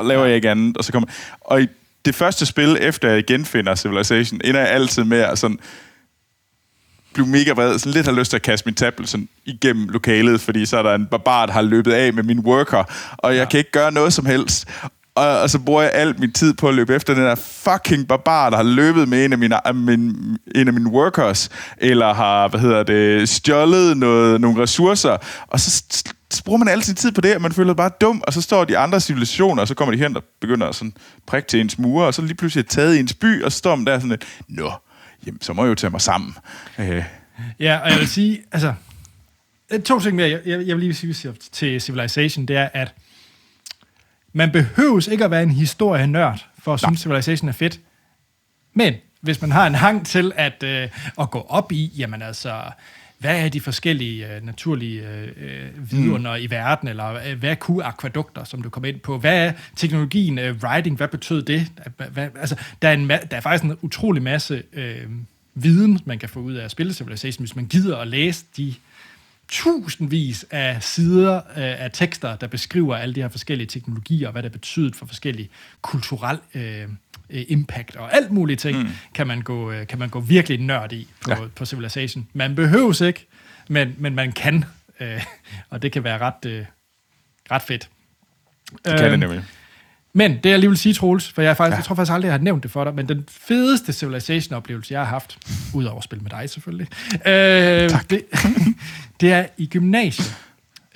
laver 0.08 0.24
jeg 0.24 0.36
ikke 0.36 0.50
andet, 0.50 0.76
og 0.76 0.84
så 0.84 0.92
kommer, 0.92 1.08
og 1.40 1.62
i 1.62 1.66
det 2.04 2.14
første 2.14 2.46
spil, 2.46 2.78
efter 2.80 3.10
jeg 3.10 3.24
genfinder 3.26 3.74
Civilization, 3.74 4.40
ender 4.44 4.60
jeg 4.60 4.70
altid 4.70 5.04
med 5.04 5.18
at 5.18 5.38
sådan, 5.38 5.58
blive 7.14 7.26
mega 7.26 7.52
vred, 7.52 7.78
sådan 7.78 7.92
lidt 7.92 8.06
har 8.06 8.12
lyst 8.12 8.30
til 8.30 8.36
at 8.36 8.42
kaste 8.42 8.66
min 8.66 8.74
tablet 8.74 9.08
sådan 9.08 9.28
igennem 9.44 9.88
lokalet, 9.88 10.40
fordi 10.40 10.66
så 10.66 10.78
er 10.78 10.82
der 10.82 10.94
en 10.94 11.06
barbar, 11.06 11.46
der 11.46 11.52
har 11.52 11.62
løbet 11.62 11.92
af 11.92 12.12
med 12.12 12.22
min 12.22 12.38
worker, 12.38 12.84
og 13.16 13.34
jeg 13.34 13.40
ja. 13.40 13.48
kan 13.48 13.58
ikke 13.58 13.70
gøre 13.70 13.92
noget 13.92 14.12
som 14.12 14.26
helst. 14.26 14.68
Og, 15.14 15.40
og 15.40 15.50
så 15.50 15.58
bruger 15.58 15.82
jeg 15.82 15.92
alt 15.94 16.18
min 16.18 16.32
tid 16.32 16.54
på 16.54 16.68
at 16.68 16.74
løbe 16.74 16.94
efter 16.94 17.14
den 17.14 17.22
der 17.22 17.34
fucking 17.34 18.08
barbar, 18.08 18.50
der 18.50 18.56
har 18.56 18.64
løbet 18.64 19.08
med 19.08 19.24
en 19.24 19.32
af 19.32 19.38
mine, 19.38 19.66
af 19.66 19.74
min, 19.74 20.00
en 20.54 20.68
af 20.68 20.72
mine 20.72 20.90
workers, 20.90 21.48
eller 21.78 22.14
har, 22.14 22.48
hvad 22.48 22.60
hedder 22.60 22.82
det, 22.82 23.28
stjålet 23.28 23.96
noget, 23.96 24.40
nogle 24.40 24.62
ressourcer, 24.62 25.16
og 25.46 25.60
så, 25.60 25.84
så 26.30 26.44
bruger 26.44 26.58
man 26.58 26.68
al 26.68 26.82
sin 26.82 26.94
tid 26.94 27.12
på 27.12 27.20
det, 27.20 27.34
og 27.34 27.42
man 27.42 27.52
føler 27.52 27.70
sig 27.70 27.76
bare 27.76 27.90
dum, 28.00 28.22
og 28.26 28.32
så 28.32 28.40
står 28.42 28.64
de 28.64 28.78
andre 28.78 29.00
civilisationer, 29.00 29.62
og 29.62 29.68
så 29.68 29.74
kommer 29.74 29.94
de 29.94 29.98
hen 30.02 30.16
og 30.16 30.24
begynder 30.40 30.66
at 30.66 30.74
sådan 30.74 30.92
prikke 31.26 31.48
til 31.48 31.60
ens 31.60 31.78
mure, 31.78 32.06
og 32.06 32.14
så 32.14 32.22
lige 32.22 32.34
pludselig 32.34 32.64
er 32.64 32.68
taget 32.68 32.96
i 32.96 32.98
ens 33.00 33.14
by, 33.14 33.42
og 33.42 33.52
så 33.52 33.58
står 33.58 33.76
man 33.76 33.86
der 33.86 33.98
sådan 33.98 34.10
lidt, 34.10 34.24
nå, 34.48 34.72
jamen, 35.26 35.40
så 35.42 35.52
må 35.52 35.62
jeg 35.64 35.70
jo 35.70 35.74
tage 35.74 35.90
mig 35.90 36.00
sammen. 36.00 36.36
Øh, 36.78 37.04
Ja, 37.60 37.78
og 37.78 37.90
jeg 37.90 37.98
vil 37.98 38.08
sige, 38.08 38.42
altså, 38.52 38.74
øh, 39.70 39.82
to 39.82 40.00
ting 40.00 40.16
mere, 40.16 40.30
jeg, 40.30 40.40
jeg 40.46 40.66
jeg 40.66 40.76
vil 40.76 40.84
lige 40.84 40.94
sige 40.94 41.34
til 41.52 41.80
Civilization, 41.80 42.46
det 42.46 42.56
er, 42.56 42.68
at 42.72 42.94
man 44.34 44.52
behøves 44.52 45.08
ikke 45.08 45.24
at 45.24 45.30
være 45.30 45.42
en 45.42 45.50
historienørd 45.50 46.46
for 46.58 46.74
at 46.74 46.80
synes, 46.80 47.00
Civilization 47.00 47.48
er 47.48 47.52
fedt. 47.52 47.80
Men 48.74 48.94
hvis 49.20 49.40
man 49.40 49.52
har 49.52 49.66
en 49.66 49.74
hang 49.74 50.06
til 50.06 50.32
at, 50.36 50.62
øh, 50.62 50.88
at 51.20 51.30
gå 51.30 51.46
op 51.48 51.72
i, 51.72 51.92
jamen 51.98 52.22
altså, 52.22 52.62
hvad 53.18 53.44
er 53.44 53.48
de 53.48 53.60
forskellige 53.60 54.34
øh, 54.34 54.42
naturlige 54.42 55.08
øh, 55.08 55.92
vidunder 55.92 56.36
mm. 56.36 56.42
i 56.42 56.46
verden, 56.46 56.88
eller 56.88 57.14
øh, 57.26 57.38
hvad 57.38 57.56
kunne 57.56 57.84
akvadukter, 57.84 58.44
som 58.44 58.62
du 58.62 58.70
kom 58.70 58.84
ind 58.84 59.00
på? 59.00 59.18
Hvad 59.18 59.46
er 59.46 59.52
teknologien 59.76 60.38
øh, 60.38 60.56
writing, 60.62 60.96
hvad 60.96 61.08
betød 61.08 61.42
det? 61.42 61.66
Hvad, 62.10 62.28
altså, 62.40 62.56
der, 62.82 62.88
er 62.88 62.92
en 62.92 63.10
ma- 63.10 63.26
der 63.30 63.36
er 63.36 63.40
faktisk 63.40 63.64
en 63.64 63.78
utrolig 63.82 64.22
masse 64.22 64.62
øh, 64.72 65.06
viden, 65.54 66.00
man 66.04 66.18
kan 66.18 66.28
få 66.28 66.40
ud 66.40 66.54
af 66.54 66.64
at 66.64 66.70
spille 66.70 66.92
Civilization, 66.92 67.42
hvis 67.42 67.56
man 67.56 67.66
gider 67.66 67.96
at 67.96 68.08
læse 68.08 68.44
de 68.56 68.74
tusindvis 69.48 70.46
af 70.50 70.82
sider 70.82 71.36
øh, 71.36 71.42
af 71.56 71.90
tekster, 71.92 72.36
der 72.36 72.46
beskriver 72.46 72.96
alle 72.96 73.14
de 73.14 73.20
her 73.20 73.28
forskellige 73.28 73.66
teknologier, 73.66 74.28
og 74.28 74.32
hvad 74.32 74.42
det 74.42 74.52
betyder 74.52 74.90
for 74.94 75.06
forskellige 75.06 75.48
kulturel 75.82 76.38
øh, 76.54 76.88
øh, 77.30 77.44
impact, 77.48 77.96
og 77.96 78.14
alt 78.14 78.30
mulige 78.30 78.56
ting, 78.56 78.78
mm. 78.78 78.88
kan, 79.14 79.26
man 79.26 79.42
gå, 79.42 79.72
øh, 79.72 79.86
kan 79.86 79.98
man 79.98 80.08
gå 80.08 80.20
virkelig 80.20 80.60
nørd 80.60 80.92
i 80.92 81.08
på, 81.20 81.30
ja. 81.30 81.36
på 81.56 81.64
Civilization. 81.64 82.28
Man 82.32 82.54
behøves 82.54 83.00
ikke, 83.00 83.26
men, 83.68 83.94
men 83.98 84.14
man 84.14 84.32
kan, 84.32 84.64
øh, 85.00 85.24
og 85.70 85.82
det 85.82 85.92
kan 85.92 86.04
være 86.04 86.18
ret, 86.18 86.44
øh, 86.46 86.64
ret 87.50 87.62
fedt. 87.62 87.88
det 88.84 88.98
kan 88.98 89.10
det 89.10 89.18
nemlig. 89.18 89.44
Men 90.16 90.38
det 90.44 90.50
jeg 90.50 90.58
lige 90.58 90.70
vil 90.70 90.78
sige, 90.78 90.94
Troels, 90.94 91.32
for 91.32 91.42
jeg, 91.42 91.50
er 91.50 91.54
faktisk, 91.54 91.72
ja. 91.72 91.76
jeg 91.76 91.84
tror 91.84 91.94
faktisk 91.94 92.12
aldrig, 92.12 92.26
jeg 92.26 92.32
har 92.32 92.38
nævnt 92.38 92.62
det 92.62 92.70
for 92.70 92.84
dig, 92.84 92.94
men 92.94 93.08
den 93.08 93.24
fedeste 93.28 93.92
Civilization-oplevelse, 93.92 94.94
jeg 94.94 95.00
har 95.00 95.06
haft, 95.06 95.38
udover 95.74 95.98
at 95.98 96.04
spille 96.04 96.22
med 96.22 96.30
dig 96.30 96.50
selvfølgelig, 96.50 96.88
øh, 97.26 97.90
det, 98.10 98.22
det 99.20 99.32
er 99.32 99.46
i 99.56 99.66
gymnasiet, 99.66 100.36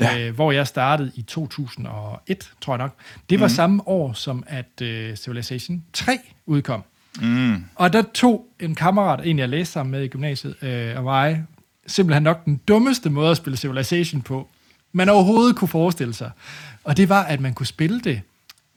ja. 0.01 0.19
øh, 0.19 0.35
hvor 0.35 0.53
jeg 0.53 0.67
startede 0.67 1.13
i 1.15 1.23
2001, 1.23 2.51
tror 2.61 2.73
jeg 2.73 2.79
nok. 2.79 2.95
Det 3.31 3.41
var 3.41 3.47
mm. 3.47 3.51
samme 3.51 3.89
år, 3.89 4.13
som 4.13 4.45
at 4.47 4.83
øh, 4.83 5.17
Civilization 5.17 5.85
3 5.93 6.19
udkom. 6.47 6.83
Mm. 7.21 7.65
Og 7.75 7.93
der 7.93 8.03
tog 8.15 8.47
en 8.61 8.75
kammerat, 8.75 9.27
en 9.27 9.39
jeg 9.39 9.49
læste 9.49 9.73
sammen 9.73 9.91
med 9.91 10.03
i 10.03 10.09
gymnasiet, 10.09 10.63
øh, 10.63 10.97
og 10.97 11.05
mig, 11.05 11.45
simpelthen 11.87 12.23
nok 12.23 12.45
den 12.45 12.61
dummeste 12.69 13.11
måde 13.11 13.31
at 13.31 13.37
spille 13.37 13.57
Civilization 13.57 14.23
på, 14.23 14.49
man 14.93 15.09
overhovedet 15.09 15.57
kunne 15.57 15.69
forestille 15.69 16.15
sig. 16.15 16.31
Og 16.85 16.97
det 16.97 17.09
var, 17.09 17.23
at 17.23 17.41
man 17.41 17.55
kunne 17.55 17.67
spille 17.67 18.01
det. 18.01 18.21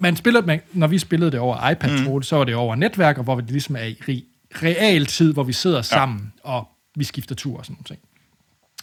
Man 0.01 0.15
spillede, 0.15 0.45
man, 0.45 0.61
når 0.73 0.87
vi 0.87 0.97
spillede 0.97 1.31
det 1.31 1.39
over 1.39 1.69
iPad, 1.69 1.89
mm. 1.89 2.23
så 2.23 2.35
var 2.35 2.43
det 2.43 2.55
over 2.55 2.75
netværker, 2.75 3.23
hvor 3.23 3.35
det 3.35 3.51
ligesom 3.51 3.75
er 3.75 3.83
i 3.83 3.97
re- 4.01 4.63
realtid, 4.63 5.33
hvor 5.33 5.43
vi 5.43 5.53
sidder 5.53 5.81
sammen, 5.81 6.33
ja. 6.45 6.51
og 6.51 6.67
vi 6.95 7.03
skifter 7.03 7.35
tur 7.35 7.57
og 7.57 7.65
sådan 7.65 7.77
noget. 7.89 7.99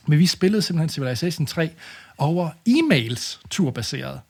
Men 0.07 0.19
vi 0.19 0.27
spillede 0.27 0.63
simpelthen 0.63 0.89
Civilization 0.89 1.47
3 1.47 1.71
over 2.19 2.51
e-mails 2.69 3.41
turbaseret. 3.51 4.21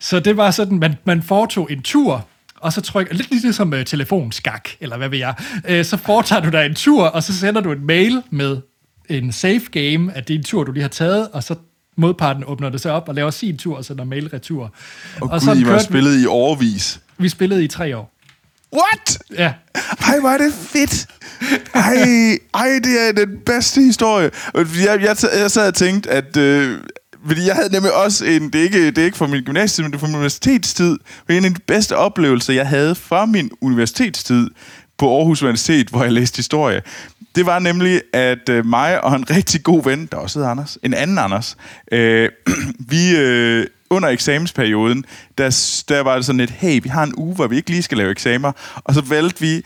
Så 0.00 0.20
det 0.20 0.36
var 0.36 0.50
sådan, 0.50 0.78
man, 0.78 0.94
man 1.04 1.22
foretog 1.22 1.72
en 1.72 1.82
tur, 1.82 2.28
og 2.56 2.72
så 2.72 2.80
trykker, 2.80 3.14
lidt 3.14 3.30
ligesom 3.30 3.72
uh, 3.72 3.84
telefonskak, 3.84 4.68
eller 4.80 4.96
hvad 4.96 5.08
ved 5.08 5.18
jeg, 5.18 5.34
uh, 5.70 5.84
så 5.84 5.96
foretager 5.96 6.42
du 6.42 6.50
dig 6.50 6.66
en 6.66 6.74
tur, 6.74 7.04
og 7.04 7.22
så 7.22 7.34
sender 7.34 7.60
du 7.60 7.72
en 7.72 7.86
mail 7.86 8.22
med 8.30 8.60
en 9.08 9.32
safe 9.32 9.64
game, 9.70 10.12
at 10.12 10.28
det 10.28 10.34
er 10.34 10.38
en 10.38 10.44
tur, 10.44 10.64
du 10.64 10.72
lige 10.72 10.82
har 10.82 10.88
taget, 10.88 11.28
og 11.28 11.42
så 11.42 11.54
modparten 11.96 12.44
åbner 12.46 12.70
det 12.70 12.80
så 12.80 12.90
op 12.90 13.08
og 13.08 13.14
laver 13.14 13.30
sin 13.30 13.56
tur, 13.56 13.76
og 13.76 13.84
sender 13.84 14.04
mail 14.04 14.28
retur. 14.28 14.62
Og, 15.20 15.30
og 15.30 15.40
gud, 15.40 15.56
I 15.56 15.66
var 15.66 15.78
spillet 15.78 16.22
i 16.22 16.26
overvis. 16.26 17.00
Vi 17.18 17.28
spillede 17.28 17.64
i 17.64 17.68
tre 17.68 17.96
år. 17.96 18.14
What? 18.72 19.18
Ja. 19.38 19.52
Ej, 20.08 20.20
hvor 20.20 20.28
er 20.28 20.38
det 20.38 20.54
fedt. 20.54 21.06
Ej, 21.74 22.38
ej, 22.54 22.80
det 22.84 23.08
er 23.08 23.12
den 23.12 23.38
bedste 23.46 23.80
historie. 23.80 24.30
Jeg, 24.54 24.66
jeg, 24.86 25.16
jeg 25.38 25.50
sad 25.50 25.68
og 25.68 25.74
tænkte, 25.74 26.10
at... 26.10 26.36
Øh, 26.36 26.78
fordi 27.26 27.46
jeg 27.46 27.54
havde 27.54 27.72
nemlig 27.72 27.92
også 27.92 28.24
en... 28.24 28.50
Det 28.50 28.54
er 28.54 28.62
ikke, 28.62 28.86
det 28.86 28.98
er 28.98 29.04
ikke 29.04 29.16
fra 29.16 29.26
min 29.26 29.42
gymnasietid, 29.42 29.82
men 29.82 29.92
det 29.92 29.96
er 29.96 30.00
fra 30.00 30.06
min 30.06 30.16
universitetstid. 30.16 30.98
Det 31.28 31.36
en 31.36 31.44
af 31.44 31.54
de 31.54 31.60
bedste 31.66 31.96
oplevelser, 31.96 32.52
jeg 32.52 32.68
havde 32.68 32.94
fra 32.94 33.26
min 33.26 33.50
universitetstid 33.60 34.50
på 34.98 35.16
Aarhus 35.18 35.42
Universitet, 35.42 35.88
hvor 35.88 36.02
jeg 36.02 36.12
læste 36.12 36.36
historie. 36.36 36.82
Det 37.34 37.46
var 37.46 37.58
nemlig, 37.58 38.02
at 38.12 38.48
øh, 38.48 38.66
mig 38.66 39.04
og 39.04 39.16
en 39.16 39.30
rigtig 39.30 39.62
god 39.62 39.84
ven, 39.84 40.08
der 40.12 40.16
også 40.16 40.38
hedder 40.38 40.50
Anders, 40.50 40.78
en 40.82 40.94
anden 40.94 41.18
Anders, 41.18 41.56
øh, 41.92 42.28
vi 42.92 43.16
øh, 43.16 43.66
under 43.90 44.08
eksamensperioden, 44.08 45.04
der, 45.38 45.84
der 45.88 46.00
var 46.00 46.16
det 46.16 46.24
sådan 46.24 46.40
et, 46.40 46.50
hey, 46.50 46.80
vi 46.82 46.88
har 46.88 47.02
en 47.02 47.14
uge, 47.16 47.34
hvor 47.34 47.46
vi 47.46 47.56
ikke 47.56 47.70
lige 47.70 47.82
skal 47.82 47.98
lave 47.98 48.10
eksamener, 48.10 48.52
og 48.84 48.94
så 48.94 49.00
valgte 49.00 49.40
vi, 49.40 49.62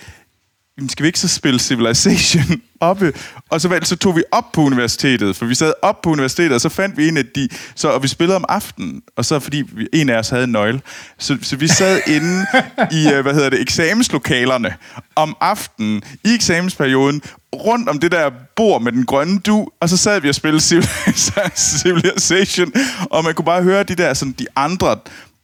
skal 0.89 1.03
vi 1.03 1.07
ikke 1.07 1.21
så 1.21 1.29
spille 1.29 1.61
Civilization 1.61 2.63
oppe? 2.81 3.13
Og 3.51 3.61
så, 3.61 3.79
så 3.83 3.97
tog 3.97 4.17
vi 4.17 4.23
op 4.33 4.53
på 4.53 4.61
universitetet, 4.61 5.37
for 5.37 5.47
vi 5.47 5.55
sad 5.55 5.73
op 5.83 6.03
på 6.03 6.11
universitetet, 6.11 6.53
og 6.53 6.61
så 6.61 6.69
fandt 6.69 6.97
vi 6.97 7.09
en 7.09 7.17
af 7.17 7.27
de... 7.27 7.49
Så, 7.75 7.89
og 7.89 8.03
vi 8.03 8.09
spillede 8.09 8.37
om 8.37 8.45
aftenen, 8.49 9.03
og 9.17 9.25
så 9.25 9.39
fordi 9.39 9.65
vi, 9.73 9.89
en 9.93 10.09
af 10.09 10.19
os 10.19 10.29
havde 10.29 10.45
en 10.45 10.53
nøgle. 10.53 10.81
Så, 11.19 11.39
så 11.43 11.57
vi 11.57 11.69
sad 11.69 12.01
inde 12.17 12.47
i, 12.93 13.13
øh, 13.13 13.23
hvad 13.23 13.35
hedder 13.35 13.51
det, 13.51 13.61
eksamenslokalerne 13.61 14.75
om 15.17 15.37
aftenen 15.41 16.03
i 16.25 16.35
eksamensperioden, 16.35 17.23
rundt 17.55 17.89
om 17.89 17.99
det 17.99 18.13
der 18.13 18.31
bord 18.57 18.83
med 18.83 18.93
den 18.93 19.07
grønne 19.07 19.39
du, 19.39 19.69
og 19.81 19.89
så 19.89 19.97
sad 19.97 20.21
vi 20.21 20.29
og 20.29 20.35
spillede 20.35 20.63
Civilization, 21.83 22.73
og 23.11 23.25
man 23.25 23.35
kunne 23.35 23.45
bare 23.45 23.63
høre 23.63 23.83
de 23.83 23.95
der, 23.95 24.15
sådan 24.15 24.35
de 24.39 24.47
andre 24.57 24.97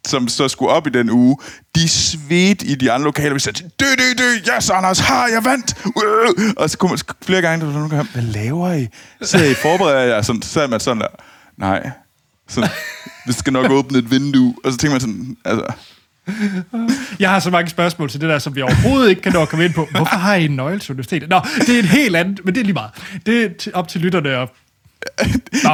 som 0.06 0.28
så 0.28 0.48
skulle 0.48 0.70
op 0.70 0.86
i 0.86 0.90
den 0.90 1.10
uge, 1.10 1.36
de 1.74 1.88
svedte 1.88 2.66
i 2.66 2.74
de 2.74 2.92
andre 2.92 3.04
lokaler. 3.04 3.32
Vi 3.32 3.40
sagde, 3.40 3.70
dø, 3.80 3.84
dø, 3.98 4.22
dø, 4.22 4.54
yes, 4.56 4.70
Anders, 4.70 4.98
har 4.98 5.28
jeg 5.28 5.44
vandt! 5.44 5.86
Uh! 5.86 6.52
Og 6.56 6.70
så 6.70 6.78
kunne 6.78 6.88
man 6.88 6.98
flere 7.22 7.42
gange, 7.42 7.66
der 7.66 7.72
var 7.72 7.88
nogen, 7.88 8.08
hvad 8.12 8.22
laver 8.22 8.72
I? 8.72 8.88
Så 9.22 9.44
I 9.44 9.54
forbereder 9.54 10.00
jer, 10.00 10.22
sådan, 10.22 10.42
så 10.42 10.48
sad 10.48 10.68
man 10.68 10.80
sådan 10.80 11.00
der, 11.00 11.08
nej, 11.56 11.90
så, 12.48 12.68
vi 13.26 13.32
skal 13.32 13.52
nok 13.52 13.70
åbne 13.70 13.98
et 13.98 14.10
vindue. 14.10 14.54
Og 14.64 14.72
så 14.72 14.78
tænker 14.78 14.94
man 14.94 15.00
sådan, 15.00 15.36
altså... 15.44 15.72
Jeg 17.18 17.30
har 17.30 17.40
så 17.40 17.50
mange 17.50 17.70
spørgsmål 17.70 18.10
til 18.10 18.20
det 18.20 18.28
der, 18.28 18.38
som 18.38 18.54
vi 18.56 18.62
overhovedet 18.62 19.10
ikke 19.10 19.22
kan 19.22 19.32
nå 19.32 19.42
at 19.42 19.48
komme 19.48 19.64
ind 19.64 19.74
på. 19.74 19.88
Hvorfor 19.90 20.16
har 20.16 20.34
I 20.34 20.44
en 20.44 20.56
nøgle 20.56 20.78
til 20.80 20.92
universitetet? 20.92 21.28
Nå, 21.28 21.40
det 21.66 21.74
er 21.74 21.78
et 21.78 21.88
helt 21.88 22.16
andet, 22.16 22.40
men 22.44 22.54
det 22.54 22.60
er 22.60 22.64
lige 22.64 22.74
meget. 22.74 22.90
Det 23.26 23.44
er 23.44 23.70
op 23.74 23.88
til 23.88 24.00
lytterne 24.00 24.28
at 24.28 24.48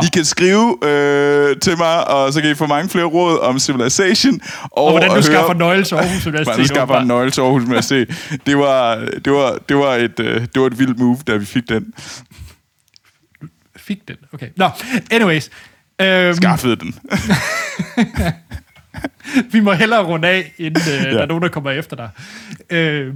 i 0.04 0.08
kan 0.12 0.24
skrive 0.24 0.78
øh, 0.84 1.56
til 1.56 1.78
mig, 1.78 2.08
og 2.08 2.32
så 2.32 2.40
kan 2.40 2.50
I 2.50 2.54
få 2.54 2.66
mange 2.66 2.88
flere 2.88 3.04
råd 3.04 3.38
om 3.38 3.58
Civilization. 3.58 4.40
Og, 4.62 4.84
og 4.84 4.90
hvordan 4.90 5.10
du 5.10 5.22
skaffer 5.22 5.54
nøgle 5.54 5.84
til 5.84 5.94
Aarhus 5.94 6.26
Universitet. 6.26 6.44
Hvordan 6.44 6.60
du 6.60 6.74
skaffer 6.74 7.00
en 7.00 7.06
nøgle 7.06 7.30
til 7.30 7.40
Aarhus 7.40 7.62
Universitet. 7.62 8.38
Det 8.46 8.58
var, 8.58 8.96
det 9.24 9.32
var, 9.32 9.58
det 9.68 9.76
var, 9.76 9.94
et, 9.94 10.20
øh, 10.20 10.40
det 10.40 10.60
var 10.60 10.66
et 10.66 10.78
vildt 10.78 10.98
move, 10.98 11.18
da 11.26 11.36
vi 11.36 11.44
fik 11.44 11.68
den. 11.68 11.94
Fik 13.76 14.08
den? 14.08 14.16
Okay. 14.32 14.48
Nå, 14.56 14.68
anyways. 15.10 15.50
Øhm, 16.00 16.34
Skaffede 16.34 16.76
den. 16.76 16.94
vi 19.52 19.60
må 19.60 19.72
hellere 19.72 20.04
runde 20.04 20.28
af, 20.28 20.52
inden 20.58 20.82
øh, 20.88 21.04
ja. 21.04 21.10
der 21.10 21.22
er 21.22 21.26
nogen, 21.26 21.42
der 21.42 21.48
kommer 21.48 21.70
efter 21.70 21.96
dig. 21.96 22.10
Øh, 22.70 23.14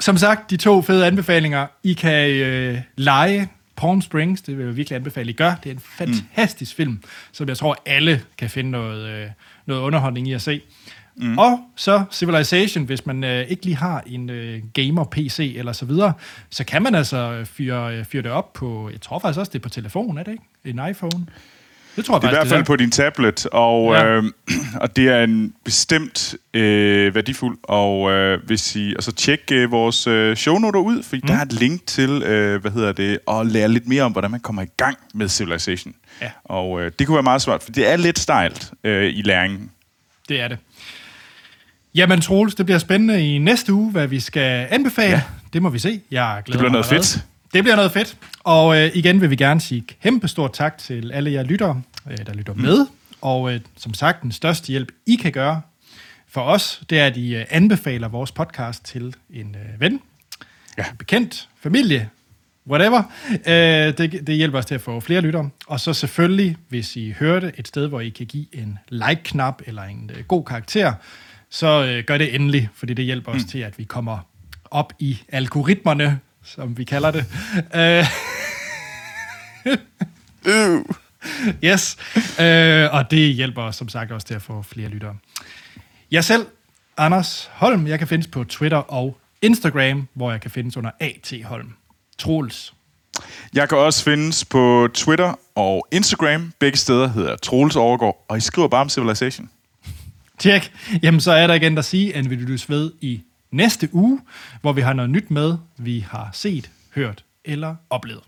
som 0.00 0.16
sagt, 0.16 0.50
de 0.50 0.56
to 0.56 0.82
fede 0.82 1.06
anbefalinger. 1.06 1.66
I 1.82 1.92
kan 1.92 2.30
øh, 2.30 2.78
lege 2.96 3.48
Palm 3.76 4.02
Springs, 4.02 4.42
det 4.42 4.58
vil 4.58 4.66
jeg 4.66 4.76
virkelig 4.76 4.96
anbefale, 4.96 5.30
I 5.30 5.32
gør. 5.32 5.54
Det 5.64 5.70
er 5.70 5.74
en 5.74 5.80
fantastisk 5.80 6.72
mm. 6.72 6.76
film, 6.76 7.02
som 7.32 7.48
jeg 7.48 7.56
tror, 7.56 7.76
alle 7.86 8.22
kan 8.38 8.50
finde 8.50 8.70
noget, 8.70 9.08
øh, 9.08 9.30
noget 9.66 9.82
underholdning 9.82 10.28
i 10.28 10.32
at 10.32 10.42
se. 10.42 10.60
Mm. 11.16 11.38
Og 11.38 11.60
så 11.76 12.04
Civilization, 12.12 12.84
hvis 12.84 13.06
man 13.06 13.24
øh, 13.24 13.46
ikke 13.48 13.64
lige 13.64 13.76
har 13.76 14.02
en 14.06 14.30
øh, 14.30 14.62
gamer-PC 14.74 15.54
eller 15.56 15.72
så 15.72 15.84
videre, 15.84 16.12
så 16.50 16.64
kan 16.64 16.82
man 16.82 16.94
altså 16.94 17.44
fyre, 17.44 17.96
øh, 17.96 18.04
fyre 18.04 18.22
det 18.22 18.30
op 18.30 18.52
på, 18.52 18.90
jeg 18.92 19.00
tror 19.00 19.18
faktisk 19.18 19.38
også, 19.38 19.50
det 19.52 19.58
er 19.58 19.62
på 19.62 19.68
telefon, 19.68 20.18
er 20.18 20.22
det 20.22 20.32
ikke? 20.32 20.44
En 20.64 20.90
iPhone. 20.90 21.26
Det 21.96 22.04
tror 22.04 22.14
jeg 22.14 22.22
det 22.22 22.26
er 22.26 22.30
i 22.30 22.34
hvert 22.34 22.48
fald 22.48 22.64
på 22.64 22.76
din 22.76 22.90
tablet, 22.90 23.46
og, 23.46 23.94
ja. 23.94 24.06
øh, 24.06 24.24
og 24.82 24.96
det 24.96 25.08
er 25.08 25.24
en 25.24 25.54
bestemt 25.64 26.34
øh, 26.54 27.14
værdifuld. 27.14 27.58
Og 27.62 28.10
øh, 28.10 28.44
hvis 28.46 28.76
I, 28.76 28.90
altså 28.90 29.12
tjek 29.12 29.40
øh, 29.52 29.70
vores 29.70 30.06
øh, 30.06 30.36
shownoter 30.36 30.80
ud, 30.80 31.02
for 31.02 31.16
mm. 31.16 31.22
der 31.26 31.34
er 31.34 31.42
et 31.42 31.52
link 31.52 31.86
til, 31.86 32.22
øh, 32.22 32.60
hvad 32.60 32.70
hedder 32.70 32.92
det, 32.92 33.18
at 33.28 33.46
lære 33.46 33.68
lidt 33.68 33.88
mere 33.88 34.02
om, 34.02 34.12
hvordan 34.12 34.30
man 34.30 34.40
kommer 34.40 34.62
i 34.62 34.68
gang 34.76 34.96
med 35.14 35.28
Civilization. 35.28 35.94
Ja. 36.22 36.30
Og 36.44 36.80
øh, 36.80 36.92
det 36.98 37.06
kunne 37.06 37.14
være 37.14 37.22
meget 37.22 37.42
svært, 37.42 37.62
for 37.62 37.72
det 37.72 37.92
er 37.92 37.96
lidt 37.96 38.18
stejlt 38.18 38.70
øh, 38.84 39.16
i 39.16 39.22
læringen. 39.22 39.70
Det 40.28 40.40
er 40.40 40.48
det. 40.48 40.58
Jamen 41.94 42.20
Troels, 42.20 42.54
det 42.54 42.66
bliver 42.66 42.78
spændende 42.78 43.34
i 43.34 43.38
næste 43.38 43.72
uge, 43.72 43.90
hvad 43.90 44.06
vi 44.06 44.20
skal 44.20 44.66
anbefale. 44.70 45.10
Ja. 45.10 45.22
Det 45.52 45.62
må 45.62 45.68
vi 45.68 45.78
se. 45.78 46.00
Jeg 46.10 46.42
glæder 46.44 46.58
det 46.58 46.58
bliver 46.58 46.72
noget 46.72 46.86
fedt. 46.86 47.24
Det 47.56 47.64
bliver 47.64 47.76
noget 47.76 47.92
fedt. 47.92 48.16
Og 48.40 48.76
øh, 48.76 48.90
igen 48.94 49.20
vil 49.20 49.30
vi 49.30 49.36
gerne 49.36 49.60
sige 49.60 49.84
kæmpe 50.02 50.28
stort 50.28 50.52
tak 50.52 50.78
til 50.78 51.12
alle 51.12 51.32
jer 51.32 51.42
lyttere, 51.42 51.82
øh, 52.10 52.26
der 52.26 52.34
lytter 52.34 52.54
mm. 52.54 52.60
med. 52.60 52.86
Og 53.20 53.54
øh, 53.54 53.60
som 53.76 53.94
sagt, 53.94 54.22
den 54.22 54.32
største 54.32 54.66
hjælp, 54.66 54.92
I 55.06 55.16
kan 55.16 55.32
gøre 55.32 55.60
for 56.28 56.40
os, 56.40 56.82
det 56.90 57.00
er, 57.00 57.06
at 57.06 57.16
I 57.16 57.34
øh, 57.34 57.44
anbefaler 57.50 58.08
vores 58.08 58.32
podcast 58.32 58.84
til 58.84 59.14
en 59.30 59.56
øh, 59.58 59.80
ven, 59.80 60.00
ja. 60.78 60.84
en 60.90 60.96
bekendt, 60.96 61.48
familie, 61.60 62.08
whatever. 62.68 63.02
Øh, 63.32 63.98
det, 63.98 64.26
det 64.26 64.36
hjælper 64.36 64.58
os 64.58 64.66
til 64.66 64.74
at 64.74 64.80
få 64.80 65.00
flere 65.00 65.20
lyttere. 65.20 65.50
Og 65.66 65.80
så 65.80 65.92
selvfølgelig, 65.92 66.56
hvis 66.68 66.96
I 66.96 67.14
hører 67.18 67.40
det 67.40 67.54
et 67.58 67.68
sted, 67.68 67.86
hvor 67.86 68.00
I 68.00 68.08
kan 68.08 68.26
give 68.26 68.46
en 68.52 68.78
like-knap 68.88 69.62
eller 69.66 69.82
en 69.82 70.10
øh, 70.14 70.24
god 70.24 70.44
karakter, 70.44 70.92
så 71.50 71.84
øh, 71.84 72.04
gør 72.04 72.18
det 72.18 72.34
endelig, 72.34 72.68
fordi 72.74 72.94
det 72.94 73.04
hjælper 73.04 73.32
mm. 73.32 73.36
os 73.38 73.44
til, 73.44 73.58
at 73.58 73.78
vi 73.78 73.84
kommer 73.84 74.18
op 74.70 74.92
i 74.98 75.18
algoritmerne 75.28 76.20
som 76.46 76.78
vi 76.78 76.84
kalder 76.84 77.10
det. 77.10 77.24
Uh, 77.74 78.06
yes, 81.64 81.96
uh, 82.38 82.94
og 82.94 83.10
det 83.10 83.34
hjælper 83.34 83.62
os 83.62 83.76
som 83.76 83.88
sagt 83.88 84.12
også 84.12 84.26
til 84.26 84.34
at 84.34 84.42
få 84.42 84.62
flere 84.62 84.88
lyttere. 84.88 85.16
Jeg 86.10 86.24
selv, 86.24 86.46
Anders 86.96 87.50
Holm, 87.52 87.86
jeg 87.86 87.98
kan 87.98 88.08
findes 88.08 88.26
på 88.26 88.44
Twitter 88.44 88.78
og 88.78 89.18
Instagram, 89.42 90.08
hvor 90.14 90.30
jeg 90.30 90.40
kan 90.40 90.50
findes 90.50 90.76
under 90.76 90.90
AT 91.00 91.34
Holm. 91.44 91.72
Troels. 92.18 92.74
Jeg 93.54 93.68
kan 93.68 93.78
også 93.78 94.04
findes 94.04 94.44
på 94.44 94.88
Twitter 94.94 95.34
og 95.54 95.88
Instagram. 95.92 96.52
Begge 96.58 96.78
steder 96.78 97.08
hedder 97.08 97.36
Troels 97.36 97.76
Overgaard, 97.76 98.24
og 98.28 98.36
I 98.36 98.40
skriver 98.40 98.68
bare 98.68 98.80
om 98.80 98.88
Civilization. 98.88 99.50
Tjek. 100.38 100.72
Jamen, 101.02 101.20
så 101.20 101.32
er 101.32 101.46
der 101.46 101.54
igen 101.54 101.78
at 101.78 101.84
sige, 101.84 102.16
at 102.16 102.30
vi 102.30 102.34
lyttes 102.34 102.70
ved 102.70 102.92
i 103.00 103.20
næste 103.50 103.88
uge, 103.92 104.20
hvor 104.60 104.72
vi 104.72 104.80
har 104.80 104.92
noget 104.92 105.10
nyt 105.10 105.30
med, 105.30 105.58
vi 105.78 106.00
har 106.00 106.30
set, 106.32 106.70
hørt 106.94 107.24
eller 107.44 107.76
oplevet. 107.90 108.22